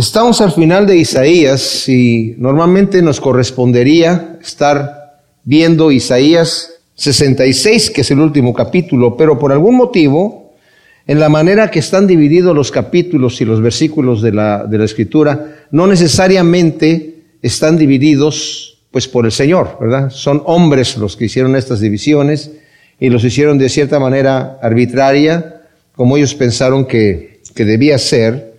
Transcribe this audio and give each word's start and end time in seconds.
Estamos 0.00 0.40
al 0.40 0.52
final 0.52 0.86
de 0.86 0.96
Isaías 0.96 1.86
y 1.86 2.34
normalmente 2.38 3.02
nos 3.02 3.20
correspondería 3.20 4.38
estar 4.40 5.20
viendo 5.44 5.92
Isaías 5.92 6.70
66, 6.94 7.90
que 7.90 8.00
es 8.00 8.10
el 8.10 8.20
último 8.20 8.54
capítulo, 8.54 9.14
pero 9.14 9.38
por 9.38 9.52
algún 9.52 9.76
motivo, 9.76 10.54
en 11.06 11.20
la 11.20 11.28
manera 11.28 11.70
que 11.70 11.80
están 11.80 12.06
divididos 12.06 12.56
los 12.56 12.70
capítulos 12.70 13.42
y 13.42 13.44
los 13.44 13.60
versículos 13.60 14.22
de 14.22 14.32
la, 14.32 14.64
de 14.64 14.78
la 14.78 14.86
Escritura, 14.86 15.66
no 15.70 15.86
necesariamente 15.86 17.16
están 17.42 17.76
divididos 17.76 18.78
pues 18.90 19.06
por 19.06 19.26
el 19.26 19.32
Señor, 19.32 19.76
¿verdad? 19.78 20.08
Son 20.08 20.42
hombres 20.46 20.96
los 20.96 21.14
que 21.14 21.26
hicieron 21.26 21.56
estas 21.56 21.80
divisiones 21.80 22.52
y 22.98 23.10
los 23.10 23.22
hicieron 23.22 23.58
de 23.58 23.68
cierta 23.68 23.98
manera 23.98 24.58
arbitraria, 24.62 25.60
como 25.94 26.16
ellos 26.16 26.34
pensaron 26.34 26.86
que, 26.86 27.42
que 27.54 27.66
debía 27.66 27.98
ser 27.98 28.49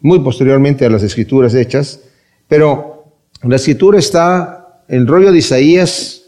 muy 0.00 0.20
posteriormente 0.20 0.84
a 0.84 0.90
las 0.90 1.02
escrituras 1.02 1.54
hechas, 1.54 2.00
pero 2.48 3.04
la 3.42 3.56
escritura 3.56 3.98
está, 3.98 4.84
el 4.88 5.06
rollo 5.06 5.32
de 5.32 5.38
Isaías, 5.38 6.22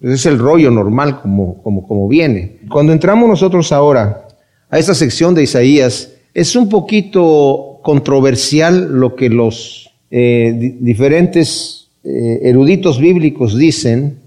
es 0.00 0.26
el 0.26 0.38
rollo 0.38 0.70
normal 0.70 1.20
como, 1.20 1.62
como, 1.62 1.86
como 1.86 2.08
viene. 2.08 2.60
Cuando 2.70 2.92
entramos 2.92 3.28
nosotros 3.28 3.72
ahora 3.72 4.28
a 4.70 4.78
esta 4.78 4.94
sección 4.94 5.34
de 5.34 5.42
Isaías, 5.42 6.12
es 6.34 6.54
un 6.54 6.68
poquito 6.68 7.80
controversial 7.82 8.92
lo 8.92 9.16
que 9.16 9.28
los 9.28 9.90
eh, 10.10 10.76
diferentes 10.80 11.90
eh, 12.04 12.40
eruditos 12.42 13.00
bíblicos 13.00 13.56
dicen, 13.56 14.20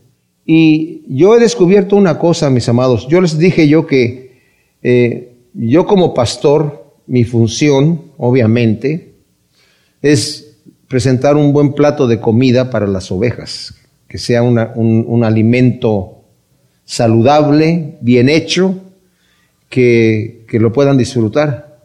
y 0.46 1.04
yo 1.08 1.36
he 1.36 1.40
descubierto 1.40 1.96
una 1.96 2.20
cosa, 2.20 2.50
mis 2.50 2.68
amados, 2.68 3.08
yo 3.08 3.22
les 3.22 3.38
dije 3.38 3.68
yo 3.68 3.86
que 3.88 4.42
eh, 4.84 5.34
yo 5.54 5.86
como 5.86 6.14
pastor, 6.14 6.86
mi 7.08 7.24
función, 7.24 8.11
obviamente, 8.24 9.16
es 10.00 10.58
presentar 10.88 11.36
un 11.36 11.54
buen 11.54 11.74
plato 11.74 12.06
de 12.06 12.20
comida 12.20 12.70
para 12.70 12.86
las 12.86 13.12
ovejas, 13.12 13.74
que 14.08 14.20
sea 14.20 14.44
un, 14.44 15.24
alimento 15.24 16.20
saludable, 16.86 17.98
bien 18.02 18.30
hecho, 18.30 18.76
que, 19.70 20.46
que 20.48 20.60
lo 20.60 20.72
puedan 20.72 20.98
disfrutar. 20.98 21.80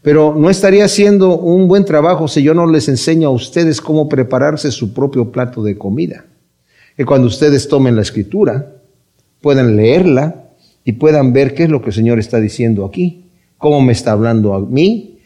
Pero 0.00 0.34
no 0.34 0.48
estaría 0.48 0.86
haciendo 0.86 1.36
un 1.38 1.68
buen 1.68 1.84
trabajo 1.84 2.28
si 2.28 2.42
yo 2.42 2.54
no 2.54 2.66
les 2.66 2.88
enseño 2.88 3.28
a 3.28 3.32
ustedes 3.32 3.82
cómo 3.82 4.08
prepararse 4.08 4.70
su 4.70 4.94
propio 4.94 5.30
plato 5.30 5.62
de 5.62 5.76
comida. 5.76 6.24
Que 6.96 7.04
cuando 7.04 7.26
ustedes 7.26 7.68
tomen 7.68 7.94
la 7.94 8.02
escritura, 8.02 8.72
puedan 9.42 9.76
leerla 9.76 10.48
y 10.82 10.92
puedan 10.92 11.34
ver 11.34 11.52
qué 11.52 11.64
es 11.64 11.68
lo 11.68 11.82
que 11.82 11.88
el 11.88 11.94
Señor 11.94 12.18
está 12.18 12.40
diciendo 12.40 12.86
aquí 12.86 13.26
cómo 13.58 13.82
me 13.82 13.92
está 13.92 14.12
hablando 14.12 14.54
a 14.54 14.60
mí. 14.60 15.17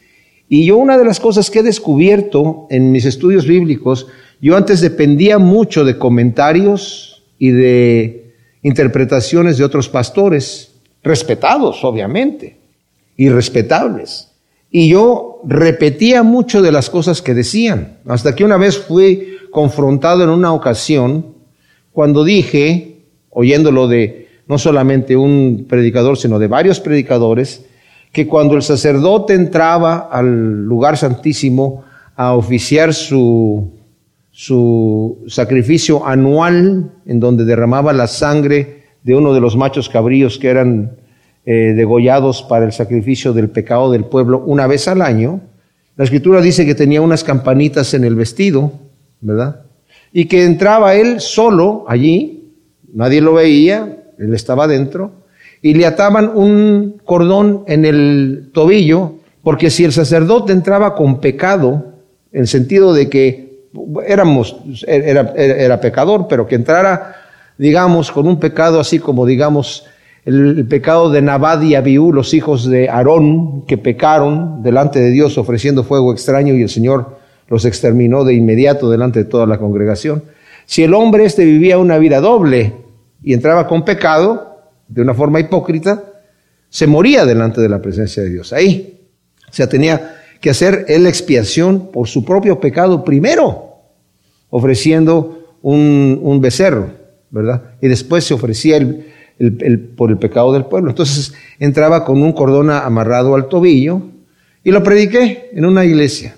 Y 0.53 0.65
yo 0.65 0.77
una 0.77 0.99
de 0.99 1.03
las 1.03 1.19
cosas 1.19 1.49
que 1.49 1.61
he 1.61 1.63
descubierto 1.63 2.67
en 2.69 2.91
mis 2.91 3.05
estudios 3.05 3.47
bíblicos, 3.47 4.05
yo 4.39 4.55
antes 4.55 4.81
dependía 4.81 5.39
mucho 5.39 5.83
de 5.83 5.97
comentarios 5.97 7.23
y 7.39 7.49
de 7.49 8.35
interpretaciones 8.61 9.57
de 9.57 9.63
otros 9.63 9.89
pastores, 9.89 10.75
respetados 11.01 11.83
obviamente, 11.83 12.59
y 13.17 13.29
respetables. 13.29 14.29
Y 14.69 14.89
yo 14.89 15.41
repetía 15.43 16.21
mucho 16.21 16.61
de 16.61 16.71
las 16.71 16.91
cosas 16.91 17.23
que 17.23 17.33
decían, 17.33 17.97
hasta 18.05 18.35
que 18.35 18.43
una 18.43 18.57
vez 18.57 18.77
fui 18.77 19.37
confrontado 19.49 20.23
en 20.23 20.29
una 20.29 20.53
ocasión 20.53 21.33
cuando 21.91 22.23
dije, 22.23 22.97
oyéndolo 23.31 23.87
de 23.87 24.27
no 24.47 24.59
solamente 24.59 25.15
un 25.15 25.65
predicador, 25.67 26.15
sino 26.15 26.37
de 26.37 26.45
varios 26.45 26.79
predicadores, 26.79 27.65
que 28.13 28.27
cuando 28.27 28.55
el 28.55 28.61
sacerdote 28.61 29.33
entraba 29.33 30.07
al 30.11 30.65
lugar 30.65 30.97
santísimo 30.97 31.83
a 32.15 32.35
oficiar 32.35 32.93
su, 32.93 33.71
su 34.29 35.25
sacrificio 35.27 36.05
anual, 36.05 36.91
en 37.07 37.19
donde 37.19 37.43
derramaba 37.43 37.91
la 37.91 38.05
sangre 38.05 38.83
de 39.01 39.15
uno 39.15 39.33
de 39.33 39.41
los 39.41 39.57
machos 39.57 39.89
cabríos 39.89 40.37
que 40.37 40.49
eran 40.49 40.91
eh, 41.45 41.73
degollados 41.75 42.43
para 42.43 42.65
el 42.65 42.71
sacrificio 42.71 43.33
del 43.33 43.49
pecado 43.49 43.91
del 43.91 44.05
pueblo 44.05 44.43
una 44.45 44.67
vez 44.67 44.87
al 44.87 45.01
año, 45.01 45.41
la 45.95 46.03
escritura 46.03 46.39
dice 46.39 46.67
que 46.67 46.75
tenía 46.75 47.01
unas 47.01 47.23
campanitas 47.23 47.95
en 47.95 48.03
el 48.03 48.13
vestido, 48.13 48.73
¿verdad? 49.21 49.61
Y 50.11 50.25
que 50.25 50.45
entraba 50.45 50.93
él 50.93 51.19
solo 51.19 51.85
allí, 51.87 52.53
nadie 52.93 53.21
lo 53.21 53.33
veía, 53.33 54.03
él 54.19 54.35
estaba 54.35 54.67
dentro, 54.67 55.22
y 55.63 55.73
le 55.75 55.85
ataban 55.85 56.29
un 56.35 57.01
cordón 57.05 57.63
en 57.67 57.85
el 57.85 58.51
tobillo, 58.53 59.13
porque 59.43 59.69
si 59.69 59.85
el 59.85 59.93
sacerdote 59.93 60.51
entraba 60.51 60.93
con 60.93 61.21
pecado, 61.21 61.93
en 62.33 62.47
sentido 62.47 62.93
de 62.93 63.09
que 63.09 63.69
éramos, 64.05 64.57
era, 64.85 65.33
era 65.37 65.79
pecador, 65.79 66.27
pero 66.27 66.45
que 66.47 66.55
entrara, 66.55 67.15
digamos, 67.57 68.11
con 68.11 68.27
un 68.27 68.41
pecado 68.41 68.77
así 68.77 68.99
como, 68.99 69.25
digamos, 69.25 69.85
el, 70.25 70.67
pecado 70.67 71.09
de 71.09 71.21
Nabad 71.21 71.61
y 71.61 71.75
Abiú, 71.75 72.11
los 72.11 72.33
hijos 72.33 72.69
de 72.69 72.89
Aarón, 72.89 73.61
que 73.65 73.77
pecaron 73.77 74.63
delante 74.63 74.99
de 74.99 75.11
Dios 75.11 75.37
ofreciendo 75.37 75.85
fuego 75.85 76.11
extraño 76.11 76.53
y 76.55 76.61
el 76.61 76.69
Señor 76.69 77.19
los 77.47 77.63
exterminó 77.63 78.25
de 78.25 78.33
inmediato 78.33 78.89
delante 78.89 79.19
de 79.19 79.29
toda 79.29 79.45
la 79.45 79.59
congregación. 79.59 80.23
Si 80.65 80.83
el 80.83 80.93
hombre 80.93 81.23
este 81.23 81.45
vivía 81.45 81.77
una 81.77 81.99
vida 81.99 82.19
doble 82.19 82.73
y 83.21 83.33
entraba 83.33 83.65
con 83.65 83.85
pecado, 83.85 84.52
de 84.87 85.01
una 85.01 85.13
forma 85.13 85.39
hipócrita, 85.39 86.03
se 86.69 86.87
moría 86.87 87.25
delante 87.25 87.61
de 87.61 87.69
la 87.69 87.81
presencia 87.81 88.23
de 88.23 88.29
Dios. 88.29 88.51
Ahí. 88.51 88.99
O 89.49 89.53
sea, 89.53 89.67
tenía 89.67 90.15
que 90.41 90.49
hacer 90.49 90.85
él 90.87 91.05
expiación 91.05 91.91
por 91.91 92.07
su 92.07 92.25
propio 92.25 92.59
pecado 92.59 93.03
primero, 93.03 93.75
ofreciendo 94.49 95.57
un, 95.61 96.39
becerro, 96.41 96.89
¿verdad? 97.29 97.75
Y 97.81 97.87
después 97.87 98.23
se 98.23 98.33
ofrecía 98.33 98.77
el, 98.77 99.93
por 99.95 100.09
el 100.09 100.17
pecado 100.17 100.51
del 100.51 100.65
pueblo. 100.65 100.89
Entonces 100.89 101.33
entraba 101.59 102.03
con 102.03 102.21
un 102.21 102.33
cordón 102.33 102.71
amarrado 102.71 103.35
al 103.35 103.47
tobillo 103.47 104.01
y 104.63 104.71
lo 104.71 104.83
prediqué 104.83 105.51
en 105.53 105.65
una 105.65 105.85
iglesia. 105.85 106.35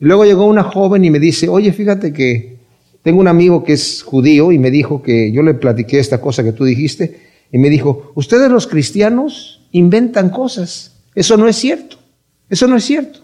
Y 0.00 0.04
luego 0.04 0.24
llegó 0.24 0.46
una 0.46 0.64
joven 0.64 1.04
y 1.04 1.10
me 1.10 1.18
dice, 1.18 1.48
oye, 1.48 1.72
fíjate 1.72 2.12
que 2.12 2.56
tengo 3.02 3.20
un 3.20 3.28
amigo 3.28 3.62
que 3.64 3.74
es 3.74 4.02
judío 4.02 4.52
y 4.52 4.58
me 4.58 4.70
dijo 4.70 5.02
que 5.02 5.30
yo 5.32 5.42
le 5.42 5.54
platiqué 5.54 5.98
esta 5.98 6.20
cosa 6.20 6.42
que 6.42 6.52
tú 6.52 6.64
dijiste 6.64 7.25
y 7.52 7.58
me 7.58 7.70
dijo, 7.70 8.12
ustedes 8.14 8.50
los 8.50 8.66
cristianos 8.66 9.66
inventan 9.72 10.30
cosas. 10.30 10.96
Eso 11.14 11.36
no 11.36 11.48
es 11.48 11.56
cierto. 11.56 11.96
Eso 12.48 12.66
no 12.66 12.76
es 12.76 12.84
cierto. 12.84 13.20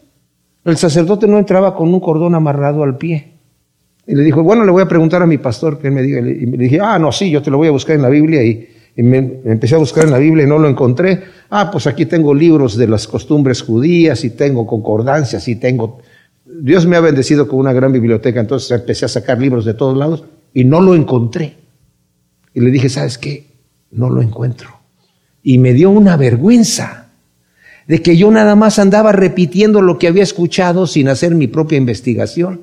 El 0.64 0.76
sacerdote 0.76 1.26
no 1.26 1.38
entraba 1.38 1.74
con 1.74 1.92
un 1.92 2.00
cordón 2.00 2.34
amarrado 2.34 2.82
al 2.82 2.96
pie. 2.96 3.32
Y 4.06 4.14
le 4.14 4.22
dijo, 4.22 4.42
bueno, 4.42 4.64
le 4.64 4.70
voy 4.70 4.82
a 4.82 4.88
preguntar 4.88 5.22
a 5.22 5.26
mi 5.26 5.38
pastor 5.38 5.78
que 5.78 5.88
él 5.88 5.94
me 5.94 6.02
diga. 6.02 6.20
Y 6.20 6.46
le 6.46 6.64
dije, 6.64 6.78
ah, 6.80 6.98
no, 6.98 7.12
sí, 7.12 7.30
yo 7.30 7.42
te 7.42 7.50
lo 7.50 7.56
voy 7.56 7.68
a 7.68 7.72
buscar 7.72 7.96
en 7.96 8.02
la 8.02 8.08
Biblia. 8.08 8.42
Y, 8.42 8.68
me, 8.96 9.40
empecé 9.44 9.74
a 9.74 9.78
buscar 9.78 10.04
en 10.04 10.10
la 10.10 10.18
Biblia 10.18 10.44
y 10.44 10.48
no 10.48 10.58
lo 10.58 10.68
encontré. 10.68 11.22
Ah, 11.50 11.70
pues 11.70 11.86
aquí 11.86 12.06
tengo 12.06 12.34
libros 12.34 12.76
de 12.76 12.86
las 12.86 13.06
costumbres 13.08 13.62
judías 13.62 14.24
y 14.24 14.30
tengo 14.30 14.66
concordancias 14.66 15.46
y 15.48 15.56
tengo... 15.56 16.00
Dios 16.44 16.86
me 16.86 16.96
ha 16.96 17.00
bendecido 17.00 17.48
con 17.48 17.60
una 17.60 17.72
gran 17.72 17.92
biblioteca, 17.92 18.38
entonces 18.38 18.70
empecé 18.70 19.06
a 19.06 19.08
sacar 19.08 19.40
libros 19.40 19.64
de 19.64 19.72
todos 19.72 19.96
lados 19.96 20.24
y 20.52 20.64
no 20.64 20.80
lo 20.80 20.94
encontré. 20.94 21.56
Y 22.52 22.60
le 22.60 22.70
dije, 22.70 22.90
¿sabes 22.90 23.16
qué? 23.16 23.51
No 23.92 24.10
lo 24.10 24.20
encuentro. 24.22 24.70
Y 25.42 25.58
me 25.58 25.72
dio 25.72 25.90
una 25.90 26.16
vergüenza 26.16 27.10
de 27.86 28.02
que 28.02 28.16
yo 28.16 28.30
nada 28.30 28.56
más 28.56 28.78
andaba 28.78 29.12
repitiendo 29.12 29.82
lo 29.82 29.98
que 29.98 30.08
había 30.08 30.22
escuchado 30.22 30.86
sin 30.86 31.08
hacer 31.08 31.34
mi 31.34 31.46
propia 31.46 31.78
investigación. 31.78 32.62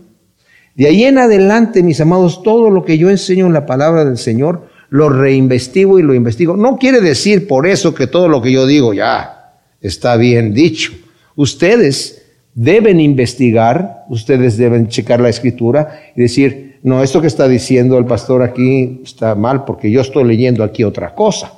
De 0.75 0.87
ahí 0.87 1.03
en 1.03 1.17
adelante, 1.17 1.83
mis 1.83 1.99
amados, 2.01 2.41
todo 2.43 2.69
lo 2.69 2.85
que 2.85 2.97
yo 2.97 3.09
enseño 3.09 3.47
en 3.47 3.53
la 3.53 3.65
palabra 3.65 4.05
del 4.05 4.17
Señor, 4.17 4.69
lo 4.89 5.09
reinvestigo 5.09 5.99
y 5.99 6.03
lo 6.03 6.13
investigo. 6.13 6.57
No 6.57 6.77
quiere 6.77 7.01
decir 7.01 7.47
por 7.47 7.67
eso 7.67 7.93
que 7.93 8.07
todo 8.07 8.27
lo 8.27 8.41
que 8.41 8.51
yo 8.51 8.65
digo 8.65 8.93
ya 8.93 9.59
está 9.81 10.15
bien 10.15 10.53
dicho. 10.53 10.93
Ustedes 11.35 12.18
deben 12.59 12.99
investigar, 12.99 14.03
ustedes 14.09 14.57
deben 14.57 14.89
checar 14.89 15.21
la 15.21 15.29
escritura 15.29 16.01
y 16.13 16.23
decir, 16.23 16.79
no, 16.83 17.01
esto 17.01 17.21
que 17.21 17.27
está 17.27 17.47
diciendo 17.47 17.97
el 17.97 18.03
pastor 18.03 18.43
aquí 18.43 18.99
está 19.01 19.33
mal 19.33 19.63
porque 19.63 19.89
yo 19.89 20.01
estoy 20.01 20.25
leyendo 20.25 20.65
aquí 20.65 20.83
otra 20.83 21.15
cosa. 21.15 21.53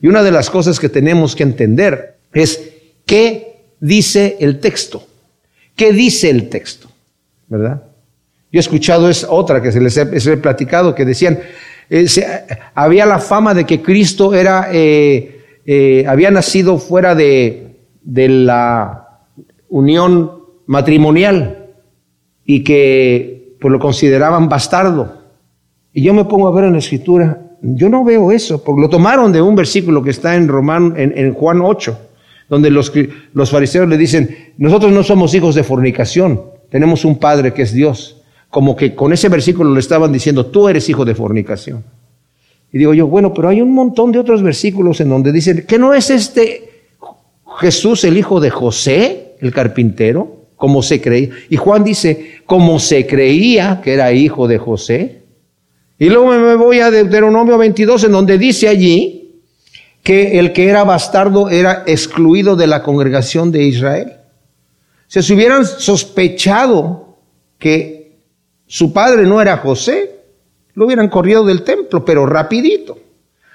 Y 0.00 0.06
una 0.06 0.22
de 0.22 0.30
las 0.30 0.48
cosas 0.48 0.78
que 0.78 0.88
tenemos 0.88 1.34
que 1.34 1.42
entender 1.42 2.18
es 2.32 2.70
qué 3.04 3.64
dice 3.80 4.36
el 4.38 4.60
texto. 4.60 5.04
¿Qué 5.74 5.92
dice 5.92 6.30
el 6.30 6.48
texto? 6.48 6.88
¿Verdad? 7.48 7.82
Yo 8.52 8.58
he 8.58 8.60
escuchado 8.60 9.10
es 9.10 9.26
otra 9.28 9.60
que 9.60 9.72
se 9.72 9.80
les 9.80 9.96
he, 9.96 10.36
platicado 10.36 10.94
que 10.94 11.04
decían, 11.04 11.40
eh, 11.90 12.06
había 12.76 13.06
la 13.06 13.18
fama 13.18 13.54
de 13.54 13.64
que 13.64 13.82
Cristo 13.82 14.32
era, 14.34 14.68
eh, 14.72 15.40
eh, 15.66 16.04
había 16.06 16.30
nacido 16.30 16.78
fuera 16.78 17.16
de, 17.16 17.74
de 18.02 18.28
la 18.28 19.08
unión 19.68 20.37
matrimonial 20.68 21.66
y 22.44 22.62
que 22.62 23.56
pues 23.60 23.72
lo 23.72 23.80
consideraban 23.80 24.48
bastardo. 24.48 25.12
Y 25.92 26.02
yo 26.02 26.14
me 26.14 26.26
pongo 26.26 26.46
a 26.46 26.52
ver 26.52 26.64
en 26.64 26.74
la 26.74 26.78
escritura, 26.78 27.42
yo 27.60 27.88
no 27.88 28.04
veo 28.04 28.30
eso, 28.30 28.62
porque 28.62 28.82
lo 28.82 28.88
tomaron 28.88 29.32
de 29.32 29.42
un 29.42 29.56
versículo 29.56 30.02
que 30.02 30.10
está 30.10 30.36
en 30.36 30.46
Román, 30.46 30.94
en, 30.96 31.34
Juan 31.34 31.60
8, 31.60 31.98
donde 32.48 32.70
los, 32.70 32.92
los 33.32 33.50
fariseos 33.50 33.88
le 33.88 33.96
dicen, 33.96 34.52
nosotros 34.58 34.92
no 34.92 35.02
somos 35.02 35.34
hijos 35.34 35.56
de 35.56 35.64
fornicación. 35.64 36.40
tenemos 36.68 37.04
un 37.04 37.18
Padre 37.18 37.52
que 37.52 37.62
es 37.62 37.72
Dios. 37.72 38.22
Como 38.50 38.76
que 38.76 38.94
con 38.94 39.12
ese 39.12 39.28
versículo 39.28 39.74
le 39.74 39.80
estaban 39.80 40.12
diciendo, 40.12 40.46
tú 40.46 40.68
eres 40.68 40.88
hijo 40.88 41.04
de 41.04 41.14
fornicación. 41.14 41.82
Y 42.72 42.78
digo 42.78 42.94
yo, 42.94 43.06
bueno, 43.06 43.32
pero 43.34 43.48
hay 43.48 43.60
un 43.62 43.72
montón 43.72 44.12
de 44.12 44.18
otros 44.18 44.42
versículos 44.42 45.00
en 45.00 45.08
donde 45.08 45.32
dicen, 45.32 45.64
que 45.66 45.78
no 45.78 45.94
es 45.94 46.10
este 46.10 46.68
Jesús 47.58 48.04
el 48.04 48.16
hijo 48.16 48.40
de 48.40 48.50
José, 48.50 49.34
el 49.40 49.52
carpintero, 49.52 50.37
como 50.58 50.82
se 50.82 51.00
creía. 51.00 51.30
Y 51.48 51.56
Juan 51.56 51.84
dice, 51.84 52.42
como 52.44 52.78
se 52.78 53.06
creía 53.06 53.80
que 53.82 53.94
era 53.94 54.12
hijo 54.12 54.46
de 54.46 54.58
José. 54.58 55.22
Y 55.98 56.10
luego 56.10 56.26
me 56.28 56.56
voy 56.56 56.80
a 56.80 56.90
Deuteronomio 56.90 57.56
22, 57.56 58.04
en 58.04 58.12
donde 58.12 58.36
dice 58.36 58.68
allí 58.68 59.40
que 60.02 60.38
el 60.38 60.52
que 60.52 60.68
era 60.68 60.84
bastardo 60.84 61.48
era 61.48 61.84
excluido 61.86 62.56
de 62.56 62.66
la 62.66 62.82
congregación 62.82 63.50
de 63.50 63.62
Israel. 63.62 64.12
Si 65.06 65.22
se 65.22 65.32
hubieran 65.32 65.64
sospechado 65.64 67.18
que 67.58 68.18
su 68.66 68.92
padre 68.92 69.22
no 69.22 69.40
era 69.40 69.56
José, 69.58 70.16
lo 70.74 70.86
hubieran 70.86 71.08
corrido 71.08 71.44
del 71.44 71.62
templo, 71.62 72.04
pero 72.04 72.26
rapidito. 72.26 72.98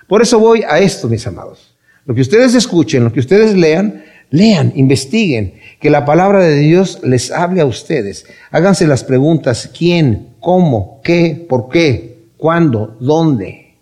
Por 0.08 0.22
eso 0.22 0.40
voy 0.40 0.64
a 0.68 0.80
esto, 0.80 1.08
mis 1.10 1.28
amados. 1.28 1.76
Lo 2.06 2.16
que 2.16 2.22
ustedes 2.22 2.56
escuchen, 2.56 3.04
lo 3.04 3.14
que 3.14 3.20
ustedes 3.20 3.56
lean, 3.56 4.04
lean, 4.33 4.74
investiguen, 4.75 5.59
que 5.80 5.91
la 5.91 6.06
palabra 6.06 6.39
de 6.39 6.56
Dios 6.56 7.01
les 7.03 7.30
hable 7.30 7.62
a 7.62 7.68
ustedes. 7.68 8.25
Háganse 8.50 8.88
las 8.88 9.03
preguntas, 9.03 9.69
¿quién? 9.77 10.33
¿Cómo? 10.39 11.01
¿Qué? 11.03 11.45
¿Por 11.47 11.69
qué? 11.69 12.30
¿Cuándo? 12.35 12.97
¿Dónde? 13.00 13.75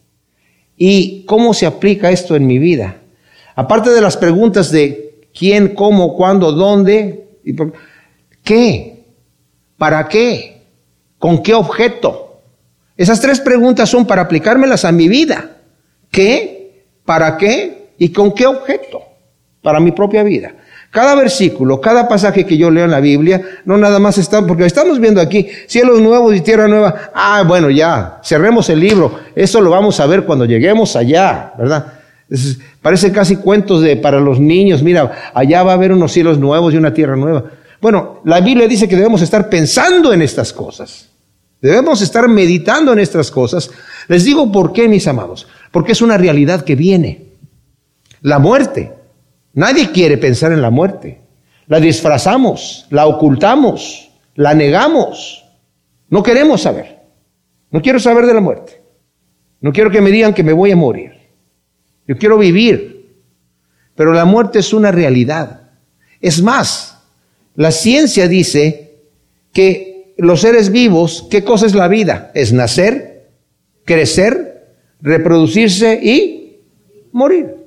¿Y 0.76 1.24
cómo 1.24 1.54
se 1.54 1.66
aplica 1.66 2.12
esto 2.12 2.36
en 2.36 2.46
mi 2.48 2.60
vida? 2.60 2.98
Aparte 3.56 3.92
de 3.92 4.02
las 4.02 4.18
preguntas 4.18 4.72
de 4.72 5.22
quién, 5.34 5.74
cómo, 5.74 6.18
cuándo, 6.18 6.52
dónde, 6.52 7.30
¿qué? 8.44 9.06
¿Para 9.78 10.10
qué? 10.10 10.64
¿Con 11.18 11.42
qué 11.42 11.54
objeto? 11.54 12.42
Esas 12.98 13.22
tres 13.22 13.40
preguntas 13.40 13.88
son 13.88 14.06
para 14.06 14.24
aplicármelas 14.24 14.84
a 14.84 14.92
mi 14.92 15.08
vida. 15.08 15.60
¿Qué? 16.12 16.88
¿Para 17.06 17.38
qué? 17.38 17.94
¿Y 17.98 18.10
con 18.10 18.34
qué 18.34 18.48
objeto? 18.48 19.11
Para 19.62 19.80
mi 19.80 19.92
propia 19.92 20.24
vida. 20.24 20.54
Cada 20.92 21.16
versículo, 21.16 21.80
cada 21.80 22.08
pasaje 22.08 22.46
que 22.46 22.58
yo 22.58 22.70
leo 22.70 22.84
en 22.84 22.92
la 22.92 23.00
Biblia, 23.00 23.42
no 23.64 23.78
nada 23.78 23.98
más 24.00 24.18
está, 24.18 24.46
porque 24.46 24.66
estamos 24.66 25.00
viendo 25.00 25.22
aquí 25.22 25.48
cielos 25.68 26.02
nuevos 26.02 26.36
y 26.36 26.42
tierra 26.42 26.68
nueva. 26.68 27.12
Ah, 27.14 27.44
bueno, 27.48 27.70
ya, 27.70 28.20
cerremos 28.24 28.70
el 28.70 28.82
libro. 28.82 29.20
Eso 29.34 29.62
lo 29.62 29.70
vamos 29.70 30.00
a 30.02 30.06
ver 30.06 30.26
cuando 30.26 30.46
lleguemos 30.46 30.96
allá, 30.96 31.54
¿verdad? 31.58 31.94
parece 32.82 33.12
casi 33.12 33.36
cuentos 33.36 33.82
de 33.82 33.98
para 33.98 34.20
los 34.20 34.40
niños. 34.40 34.84
Mira, 34.84 35.32
allá 35.34 35.64
va 35.64 35.72
a 35.72 35.76
haber 35.76 35.92
unos 35.92 36.12
cielos 36.12 36.38
nuevos 36.38 36.74
y 36.74 36.78
una 36.78 36.94
tierra 36.94 37.16
nueva. 37.16 37.44
Bueno, 37.82 38.22
la 38.26 38.42
Biblia 38.42 38.68
dice 38.68 38.88
que 38.88 38.96
debemos 38.96 39.22
estar 39.22 39.50
pensando 39.50 40.14
en 40.14 40.22
estas 40.22 40.54
cosas. 40.54 41.10
Debemos 41.62 42.02
estar 42.02 42.28
meditando 42.28 42.94
en 42.94 43.00
estas 43.00 43.32
cosas. 43.32 43.70
Les 44.08 44.24
digo 44.26 44.52
por 44.52 44.74
qué, 44.74 44.88
mis 44.88 45.08
amados. 45.08 45.48
Porque 45.72 45.92
es 45.92 46.02
una 46.02 46.18
realidad 46.18 46.64
que 46.64 46.76
viene. 46.76 47.28
La 48.22 48.40
muerte. 48.40 48.94
Nadie 49.54 49.92
quiere 49.92 50.18
pensar 50.18 50.52
en 50.52 50.62
la 50.62 50.70
muerte. 50.70 51.22
La 51.68 51.80
disfrazamos, 51.80 52.88
la 52.90 53.06
ocultamos, 53.08 54.12
la 54.36 54.54
negamos. 54.54 55.46
No 56.10 56.24
queremos 56.24 56.62
saber. 56.62 57.00
No 57.70 57.82
quiero 57.82 58.00
saber 58.00 58.26
de 58.26 58.34
la 58.34 58.42
muerte. 58.42 58.82
No 59.62 59.72
quiero 59.72 59.92
que 59.92 60.02
me 60.02 60.12
digan 60.12 60.34
que 60.34 60.44
me 60.44 60.54
voy 60.54 60.72
a 60.72 60.76
morir. 60.76 61.12
Yo 62.08 62.18
quiero 62.18 62.38
vivir. 62.38 63.16
Pero 63.96 64.14
la 64.14 64.26
muerte 64.26 64.60
es 64.60 64.74
una 64.74 64.92
realidad. 64.92 65.70
Es 66.20 66.42
más, 66.42 66.98
la 67.56 67.72
ciencia 67.72 68.28
dice 68.28 68.96
que 69.54 70.14
los 70.18 70.42
seres 70.42 70.72
vivos, 70.72 71.28
¿qué 71.30 71.44
cosa 71.44 71.66
es 71.66 71.76
la 71.76 71.88
vida? 71.88 72.32
Es 72.34 72.54
nacer, 72.54 73.30
crecer, 73.86 74.76
reproducirse 75.02 76.00
y 76.02 76.60
morir. 77.12 77.61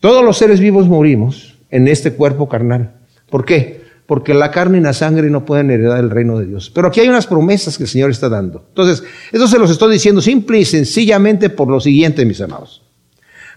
Todos 0.00 0.24
los 0.24 0.38
seres 0.38 0.60
vivos 0.60 0.86
morimos 0.86 1.54
en 1.70 1.88
este 1.88 2.12
cuerpo 2.12 2.48
carnal. 2.48 2.94
¿Por 3.30 3.44
qué? 3.44 3.84
Porque 4.06 4.34
la 4.34 4.50
carne 4.50 4.78
y 4.78 4.80
la 4.80 4.92
sangre 4.92 5.30
no 5.30 5.44
pueden 5.44 5.70
heredar 5.70 5.98
el 5.98 6.10
reino 6.10 6.38
de 6.38 6.46
Dios. 6.46 6.70
Pero 6.74 6.88
aquí 6.88 7.00
hay 7.00 7.08
unas 7.08 7.26
promesas 7.26 7.76
que 7.76 7.84
el 7.84 7.88
Señor 7.88 8.10
está 8.10 8.28
dando. 8.28 8.64
Entonces, 8.68 9.02
eso 9.32 9.48
se 9.48 9.58
los 9.58 9.70
estoy 9.70 9.92
diciendo 9.92 10.20
simple 10.20 10.58
y 10.58 10.64
sencillamente 10.64 11.50
por 11.50 11.68
lo 11.68 11.80
siguiente, 11.80 12.24
mis 12.24 12.40
amados. 12.40 12.82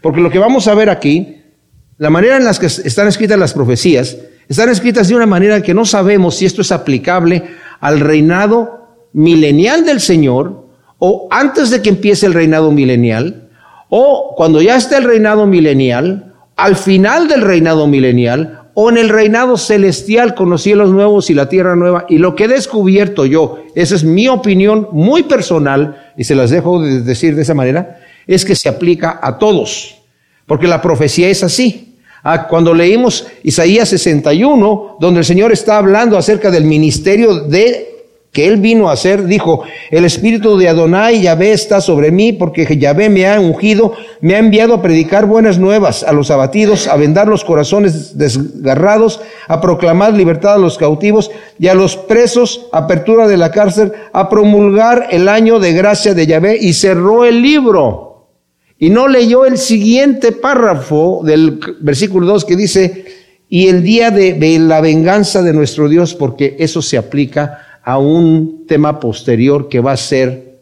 Porque 0.01 0.21
lo 0.21 0.31
que 0.31 0.39
vamos 0.39 0.68
a 0.68 0.74
ver 0.74 0.89
aquí, 0.89 1.41
la 1.97 2.09
manera 2.09 2.38
en 2.38 2.45
la 2.45 2.53
que 2.53 2.65
están 2.65 3.07
escritas 3.07 3.38
las 3.38 3.53
profecías, 3.53 4.18
están 4.47 4.69
escritas 4.69 5.07
de 5.07 5.15
una 5.15 5.27
manera 5.27 5.62
que 5.62 5.74
no 5.74 5.85
sabemos 5.85 6.35
si 6.35 6.45
esto 6.45 6.62
es 6.62 6.71
aplicable 6.71 7.44
al 7.80 8.00
reinado 8.00 8.95
milenial 9.13 9.85
del 9.85 10.00
Señor, 10.00 10.68
o 10.97 11.27
antes 11.31 11.69
de 11.69 11.81
que 11.81 11.89
empiece 11.89 12.25
el 12.25 12.33
reinado 12.33 12.71
milenial, 12.71 13.50
o 13.89 14.33
cuando 14.35 14.62
ya 14.62 14.75
esté 14.75 14.97
el 14.97 15.03
reinado 15.03 15.45
milenial, 15.45 16.28
al 16.59 16.75
final 16.75 17.27
del 17.27 17.41
reinado 17.41 17.88
milenial, 17.88 18.63
o 18.73 18.89
en 18.89 18.97
el 18.97 19.09
reinado 19.09 19.57
celestial 19.57 20.35
con 20.35 20.50
los 20.50 20.61
cielos 20.61 20.89
nuevos 20.89 21.29
y 21.29 21.33
la 21.33 21.50
tierra 21.50 21.75
nueva. 21.75 22.06
Y 22.07 22.17
lo 22.17 22.35
que 22.35 22.45
he 22.45 22.47
descubierto 22.47 23.25
yo, 23.25 23.59
esa 23.75 23.95
es 23.95 24.03
mi 24.03 24.27
opinión 24.27 24.88
muy 24.91 25.23
personal, 25.23 26.11
y 26.17 26.23
se 26.23 26.35
las 26.35 26.50
dejo 26.50 26.81
de 26.81 27.01
decir 27.01 27.35
de 27.35 27.41
esa 27.41 27.53
manera, 27.53 28.00
es 28.27 28.45
que 28.45 28.56
se 28.56 28.69
aplica 28.69 29.19
a 29.21 29.38
todos, 29.38 30.01
porque 30.45 30.67
la 30.67 30.81
profecía 30.81 31.29
es 31.29 31.44
así. 31.44 31.97
Ah, 32.23 32.47
cuando 32.47 32.73
leímos 32.73 33.27
Isaías 33.44 33.89
61, 33.89 34.97
donde 35.00 35.19
el 35.19 35.25
Señor 35.25 35.51
está 35.51 35.77
hablando 35.77 36.17
acerca 36.17 36.51
del 36.51 36.65
ministerio 36.65 37.35
de 37.35 37.98
que 38.31 38.47
él 38.47 38.57
vino 38.57 38.89
a 38.89 38.93
hacer, 38.93 39.25
dijo, 39.25 39.63
el 39.89 40.05
espíritu 40.05 40.55
de 40.57 40.69
Adonai 40.69 41.21
Yahvé 41.21 41.51
está 41.51 41.81
sobre 41.81 42.11
mí 42.11 42.31
porque 42.31 42.77
Yahvé 42.77 43.09
me 43.09 43.27
ha 43.27 43.39
ungido, 43.39 43.93
me 44.21 44.35
ha 44.35 44.39
enviado 44.39 44.75
a 44.75 44.81
predicar 44.83 45.25
buenas 45.25 45.57
nuevas 45.57 46.03
a 46.03 46.13
los 46.13 46.29
abatidos, 46.29 46.87
a 46.87 46.95
vendar 46.95 47.27
los 47.27 47.43
corazones 47.43 48.17
desgarrados, 48.17 49.21
a 49.47 49.59
proclamar 49.59 50.13
libertad 50.13 50.53
a 50.53 50.59
los 50.59 50.77
cautivos 50.77 51.31
y 51.57 51.69
a 51.69 51.73
los 51.73 51.97
presos, 51.97 52.67
apertura 52.71 53.27
de 53.27 53.37
la 53.37 53.49
cárcel, 53.49 53.93
a 54.13 54.29
promulgar 54.29 55.07
el 55.09 55.27
año 55.27 55.59
de 55.59 55.73
gracia 55.73 56.13
de 56.13 56.27
Yahvé 56.27 56.57
y 56.61 56.73
cerró 56.73 57.25
el 57.25 57.41
libro. 57.41 58.27
Y 58.77 58.91
no 58.91 59.07
leyó 59.07 59.45
el 59.45 59.57
siguiente 59.57 60.31
párrafo 60.31 61.21
del 61.23 61.59
versículo 61.81 62.27
2 62.27 62.45
que 62.45 62.55
dice, 62.55 63.05
y 63.49 63.67
el 63.67 63.81
día 63.81 64.11
de, 64.11 64.59
la 64.59 64.79
venganza 64.79 65.41
de 65.41 65.53
nuestro 65.53 65.89
Dios, 65.89 66.13
porque 66.13 66.55
eso 66.59 66.83
se 66.83 66.97
aplica 66.97 67.65
a 67.89 67.97
un 67.97 68.68
tema 68.68 69.00
posterior 69.00 69.68
que 69.68 69.80
va 69.80 69.94
a 69.94 69.97
ser 69.97 70.59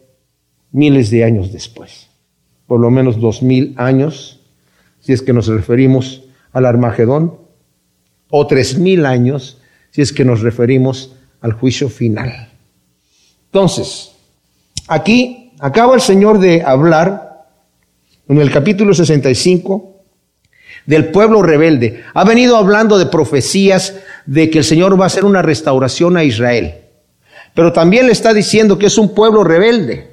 miles 0.72 1.10
de 1.10 1.24
años 1.24 1.52
después, 1.52 2.08
por 2.66 2.80
lo 2.80 2.90
menos 2.90 3.20
dos 3.20 3.42
mil 3.42 3.74
años, 3.76 4.40
si 5.00 5.12
es 5.12 5.20
que 5.20 5.34
nos 5.34 5.46
referimos 5.46 6.22
al 6.52 6.64
Armagedón, 6.64 7.34
o 8.30 8.46
tres 8.46 8.78
mil 8.78 9.04
años, 9.04 9.58
si 9.90 10.00
es 10.00 10.10
que 10.14 10.24
nos 10.24 10.40
referimos 10.40 11.16
al 11.42 11.52
juicio 11.52 11.90
final. 11.90 12.48
Entonces, 13.52 14.12
aquí 14.86 15.52
acaba 15.58 15.96
el 15.96 16.00
Señor 16.00 16.38
de 16.38 16.62
hablar 16.62 17.46
en 18.26 18.40
el 18.40 18.50
capítulo 18.50 18.94
65 18.94 19.96
del 20.86 21.10
pueblo 21.10 21.42
rebelde. 21.42 22.04
Ha 22.14 22.24
venido 22.24 22.56
hablando 22.56 22.98
de 22.98 23.04
profecías 23.04 23.96
de 24.24 24.48
que 24.48 24.60
el 24.60 24.64
Señor 24.64 24.98
va 24.98 25.04
a 25.04 25.08
hacer 25.08 25.26
una 25.26 25.42
restauración 25.42 26.16
a 26.16 26.24
Israel. 26.24 26.87
Pero 27.58 27.72
también 27.72 28.06
le 28.06 28.12
está 28.12 28.32
diciendo 28.32 28.78
que 28.78 28.86
es 28.86 28.98
un 28.98 29.16
pueblo 29.16 29.42
rebelde. 29.42 30.12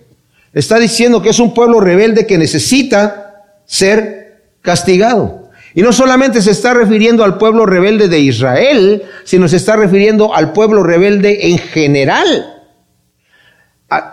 Le 0.51 0.59
está 0.59 0.79
diciendo 0.79 1.21
que 1.21 1.29
es 1.29 1.37
un 1.37 1.53
pueblo 1.53 1.79
rebelde 1.79 2.25
que 2.25 2.39
necesita 2.39 3.43
ser 3.67 4.55
castigado. 4.63 5.51
Y 5.75 5.83
no 5.83 5.93
solamente 5.93 6.41
se 6.41 6.49
está 6.49 6.73
refiriendo 6.73 7.23
al 7.23 7.37
pueblo 7.37 7.67
rebelde 7.67 8.07
de 8.07 8.17
Israel, 8.17 9.03
sino 9.25 9.47
se 9.47 9.57
está 9.57 9.75
refiriendo 9.75 10.33
al 10.33 10.53
pueblo 10.53 10.81
rebelde 10.81 11.51
en 11.51 11.59
general 11.59 12.51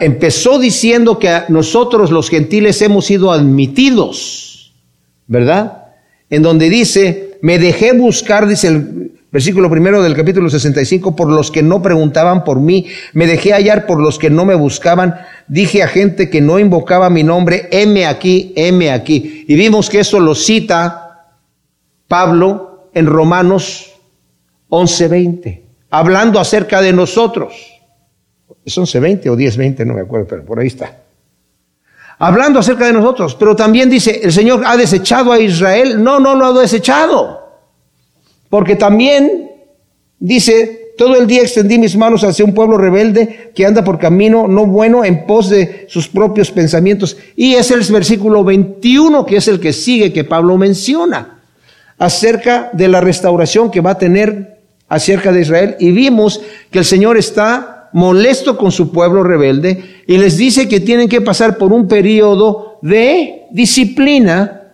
empezó 0.00 0.58
diciendo 0.58 1.18
que 1.18 1.44
nosotros 1.48 2.10
los 2.10 2.28
gentiles 2.28 2.82
hemos 2.82 3.06
sido 3.06 3.32
admitidos, 3.32 4.74
¿verdad? 5.26 5.86
En 6.28 6.42
donde 6.42 6.68
dice, 6.68 7.31
me 7.42 7.58
dejé 7.58 7.92
buscar, 7.92 8.46
dice 8.46 8.68
el 8.68 9.12
versículo 9.32 9.68
primero 9.68 10.00
del 10.00 10.14
capítulo 10.14 10.48
65, 10.48 11.16
por 11.16 11.28
los 11.28 11.50
que 11.50 11.60
no 11.60 11.82
preguntaban 11.82 12.44
por 12.44 12.60
mí, 12.60 12.86
me 13.14 13.26
dejé 13.26 13.52
hallar 13.52 13.84
por 13.84 14.00
los 14.00 14.16
que 14.16 14.30
no 14.30 14.44
me 14.44 14.54
buscaban, 14.54 15.16
dije 15.48 15.82
a 15.82 15.88
gente 15.88 16.30
que 16.30 16.40
no 16.40 16.60
invocaba 16.60 17.10
mi 17.10 17.24
nombre, 17.24 17.68
heme 17.72 18.06
aquí, 18.06 18.52
heme 18.54 18.92
aquí. 18.92 19.44
Y 19.48 19.56
vimos 19.56 19.90
que 19.90 19.98
eso 19.98 20.20
lo 20.20 20.36
cita 20.36 21.34
Pablo 22.06 22.90
en 22.94 23.06
Romanos 23.06 23.92
11:20, 24.68 25.62
hablando 25.90 26.38
acerca 26.38 26.80
de 26.80 26.92
nosotros. 26.92 27.54
Es 28.64 28.78
11.20 28.78 29.28
o 29.30 29.36
10.20, 29.36 29.84
no 29.84 29.94
me 29.94 30.02
acuerdo, 30.02 30.28
pero 30.28 30.44
por 30.44 30.60
ahí 30.60 30.68
está. 30.68 31.01
Hablando 32.24 32.60
acerca 32.60 32.86
de 32.86 32.92
nosotros, 32.92 33.34
pero 33.34 33.56
también 33.56 33.90
dice, 33.90 34.20
el 34.22 34.30
Señor 34.30 34.62
ha 34.64 34.76
desechado 34.76 35.32
a 35.32 35.40
Israel. 35.40 36.04
No, 36.04 36.20
no 36.20 36.36
lo 36.36 36.46
ha 36.46 36.60
desechado. 36.60 37.40
Porque 38.48 38.76
también 38.76 39.50
dice, 40.20 40.92
Todo 40.96 41.16
el 41.16 41.26
día 41.26 41.42
extendí 41.42 41.78
mis 41.78 41.96
manos 41.96 42.22
hacia 42.22 42.44
un 42.44 42.54
pueblo 42.54 42.78
rebelde 42.78 43.50
que 43.56 43.66
anda 43.66 43.82
por 43.82 43.98
camino 43.98 44.46
no 44.46 44.66
bueno 44.66 45.04
en 45.04 45.26
pos 45.26 45.50
de 45.50 45.86
sus 45.88 46.06
propios 46.06 46.52
pensamientos. 46.52 47.16
Y 47.34 47.54
es 47.54 47.72
el 47.72 47.82
versículo 47.92 48.44
21 48.44 49.26
que 49.26 49.38
es 49.38 49.48
el 49.48 49.58
que 49.58 49.72
sigue 49.72 50.12
que 50.12 50.22
Pablo 50.22 50.56
menciona 50.56 51.40
acerca 51.98 52.70
de 52.72 52.86
la 52.86 53.00
restauración 53.00 53.68
que 53.68 53.80
va 53.80 53.92
a 53.92 53.98
tener 53.98 54.60
acerca 54.88 55.32
de 55.32 55.40
Israel. 55.40 55.76
Y 55.80 55.90
vimos 55.90 56.40
que 56.70 56.78
el 56.78 56.84
Señor 56.84 57.16
está 57.16 57.71
molesto 57.92 58.56
con 58.56 58.72
su 58.72 58.90
pueblo 58.90 59.22
rebelde 59.22 60.02
y 60.06 60.16
les 60.18 60.36
dice 60.36 60.68
que 60.68 60.80
tienen 60.80 61.08
que 61.08 61.20
pasar 61.20 61.58
por 61.58 61.72
un 61.72 61.88
periodo 61.88 62.78
de 62.82 63.44
disciplina 63.50 64.72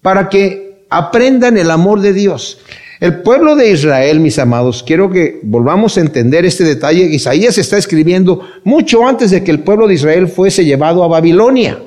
para 0.00 0.28
que 0.28 0.86
aprendan 0.90 1.56
el 1.56 1.70
amor 1.70 2.00
de 2.00 2.12
Dios. 2.12 2.58
El 3.00 3.22
pueblo 3.22 3.56
de 3.56 3.70
Israel, 3.70 4.20
mis 4.20 4.38
amados, 4.38 4.84
quiero 4.84 5.10
que 5.10 5.40
volvamos 5.42 5.96
a 5.96 6.00
entender 6.00 6.44
este 6.44 6.64
detalle. 6.64 7.02
Isaías 7.02 7.58
está 7.58 7.76
escribiendo 7.76 8.40
mucho 8.62 9.06
antes 9.06 9.32
de 9.32 9.42
que 9.42 9.50
el 9.50 9.60
pueblo 9.60 9.88
de 9.88 9.94
Israel 9.94 10.28
fuese 10.28 10.64
llevado 10.64 11.02
a 11.02 11.08
Babilonia. 11.08 11.80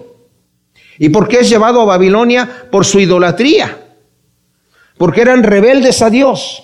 ¿Y 0.99 1.09
por 1.09 1.27
qué 1.27 1.39
es 1.39 1.49
llevado 1.49 1.81
a 1.81 1.85
Babilonia? 1.85 2.67
Por 2.69 2.85
su 2.85 2.99
idolatría. 2.99 3.77
Porque 4.97 5.21
eran 5.21 5.43
rebeldes 5.43 6.01
a 6.01 6.09
Dios. 6.09 6.63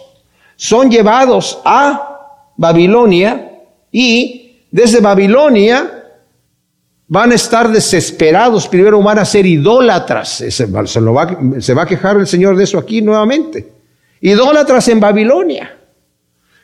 Son 0.57 0.91
llevados 0.91 1.59
a 1.63 2.51
Babilonia 2.57 3.50
y 3.91 4.65
desde 4.71 4.99
Babilonia 4.99 6.01
van 7.07 7.31
a 7.31 7.35
estar 7.35 7.71
desesperados, 7.71 8.67
primero 8.67 9.01
van 9.01 9.19
a 9.19 9.25
ser 9.25 9.45
idólatras. 9.45 10.29
Se, 10.29 10.65
va, 10.65 10.85
se 10.87 11.73
va 11.73 11.81
a 11.81 11.85
quejar 11.85 12.17
el 12.17 12.27
Señor 12.27 12.55
de 12.55 12.63
eso 12.63 12.77
aquí 12.77 13.01
nuevamente. 13.01 13.69
Idólatras 14.21 14.87
en 14.87 14.99
Babilonia. 14.99 15.77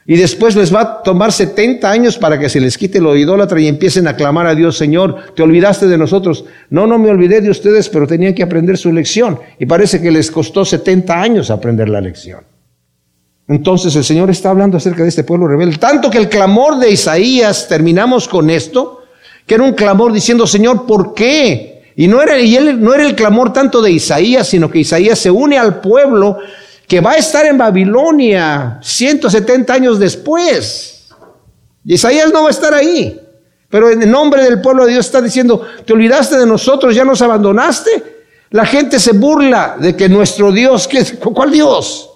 Y 0.10 0.15
después 0.15 0.55
les 0.55 0.74
va 0.74 0.81
a 0.81 1.03
tomar 1.03 1.34
70 1.34 1.91
años 1.91 2.17
para 2.17 2.39
que 2.39 2.48
se 2.48 2.62
les 2.62 2.77
quite 2.77 3.01
lo 3.01 3.13
idólatra 3.13 3.60
y 3.60 3.67
empiecen 3.67 4.07
a 4.07 4.15
clamar 4.15 4.48
a 4.48 4.55
Dios, 4.55 4.77
Señor, 4.77 5.34
te 5.36 5.43
olvidaste 5.43 5.86
de 5.88 5.98
nosotros. 5.98 6.46
No, 6.69 6.88
no 6.88 6.98
me 6.98 7.10
olvidé 7.10 7.41
de 7.41 7.50
ustedes, 7.50 7.89
pero 7.89 8.07
tenían 8.07 8.34
que 8.34 8.41
aprender 8.41 8.77
su 8.77 8.93
lección. 8.93 9.38
Y 9.60 9.65
parece 9.65 10.01
que 10.01 10.10
les 10.10 10.31
costó 10.31 10.63
70 10.63 11.22
años 11.22 11.51
aprender 11.51 11.89
la 11.89 12.00
lección. 12.00 12.39
Entonces 13.48 13.96
el 13.96 14.04
Señor 14.04 14.30
está 14.30 14.50
hablando 14.50 14.77
acerca 14.77 15.04
de 15.04 15.10
este 15.10 15.24
pueblo 15.24 15.48
rebelde. 15.48 15.77
Tanto 15.77 16.10
que 16.10 16.18
el 16.18 16.27
clamor 16.27 16.77
de 16.80 16.92
Isaías, 16.92 17.68
terminamos 17.68 18.27
con 18.27 18.50
esto, 18.50 19.04
que 19.46 19.56
era 19.56 19.63
un 19.63 19.74
clamor 19.74 20.12
diciendo, 20.12 20.46
Señor, 20.46 20.86
¿por 20.86 21.13
qué? 21.13 21.94
Y 21.96 22.08
no 22.08 22.22
era, 22.22 22.39
y 22.39 22.56
él, 22.56 22.82
no 22.82 22.94
era 22.94 23.06
el 23.06 23.16
clamor 23.16 23.54
tanto 23.54 23.82
de 23.82 23.92
Isaías, 23.92 24.48
sino 24.48 24.70
que 24.70 24.80
Isaías 24.80 25.18
se 25.18 25.32
une 25.32 25.58
al 25.58 25.80
pueblo 25.80 26.38
que 26.88 27.00
va 27.00 27.12
a 27.12 27.18
estar 27.18 27.46
en 27.46 27.58
Babilonia 27.58 28.80
170 28.82 29.74
años 29.74 29.98
después. 29.98 31.08
Isaías 31.86 32.32
no 32.34 32.44
va 32.44 32.50
a 32.50 32.51
estar 32.51 32.74
ahí. 32.74 33.20
Pero 33.70 33.89
en 33.89 34.01
el 34.01 34.12
nombre 34.12 34.44
del 34.44 34.62
pueblo 34.62 34.86
de 34.86 34.92
Dios 34.92 35.06
está 35.06 35.22
diciendo, 35.22 35.66
te 35.86 35.94
olvidaste 35.94 36.38
de 36.38 36.46
nosotros, 36.46 36.96
ya 36.96 37.04
nos 37.04 37.22
abandonaste. 37.22 38.18
La 38.51 38.66
gente 38.66 39.00
se 39.00 39.13
burla 39.13 39.77
de 39.80 39.96
que 39.96 40.08
nuestro 40.08 40.51
Dios, 40.51 40.88
¿qué, 40.88 41.04
¿cuál 41.20 41.51
Dios? 41.51 42.10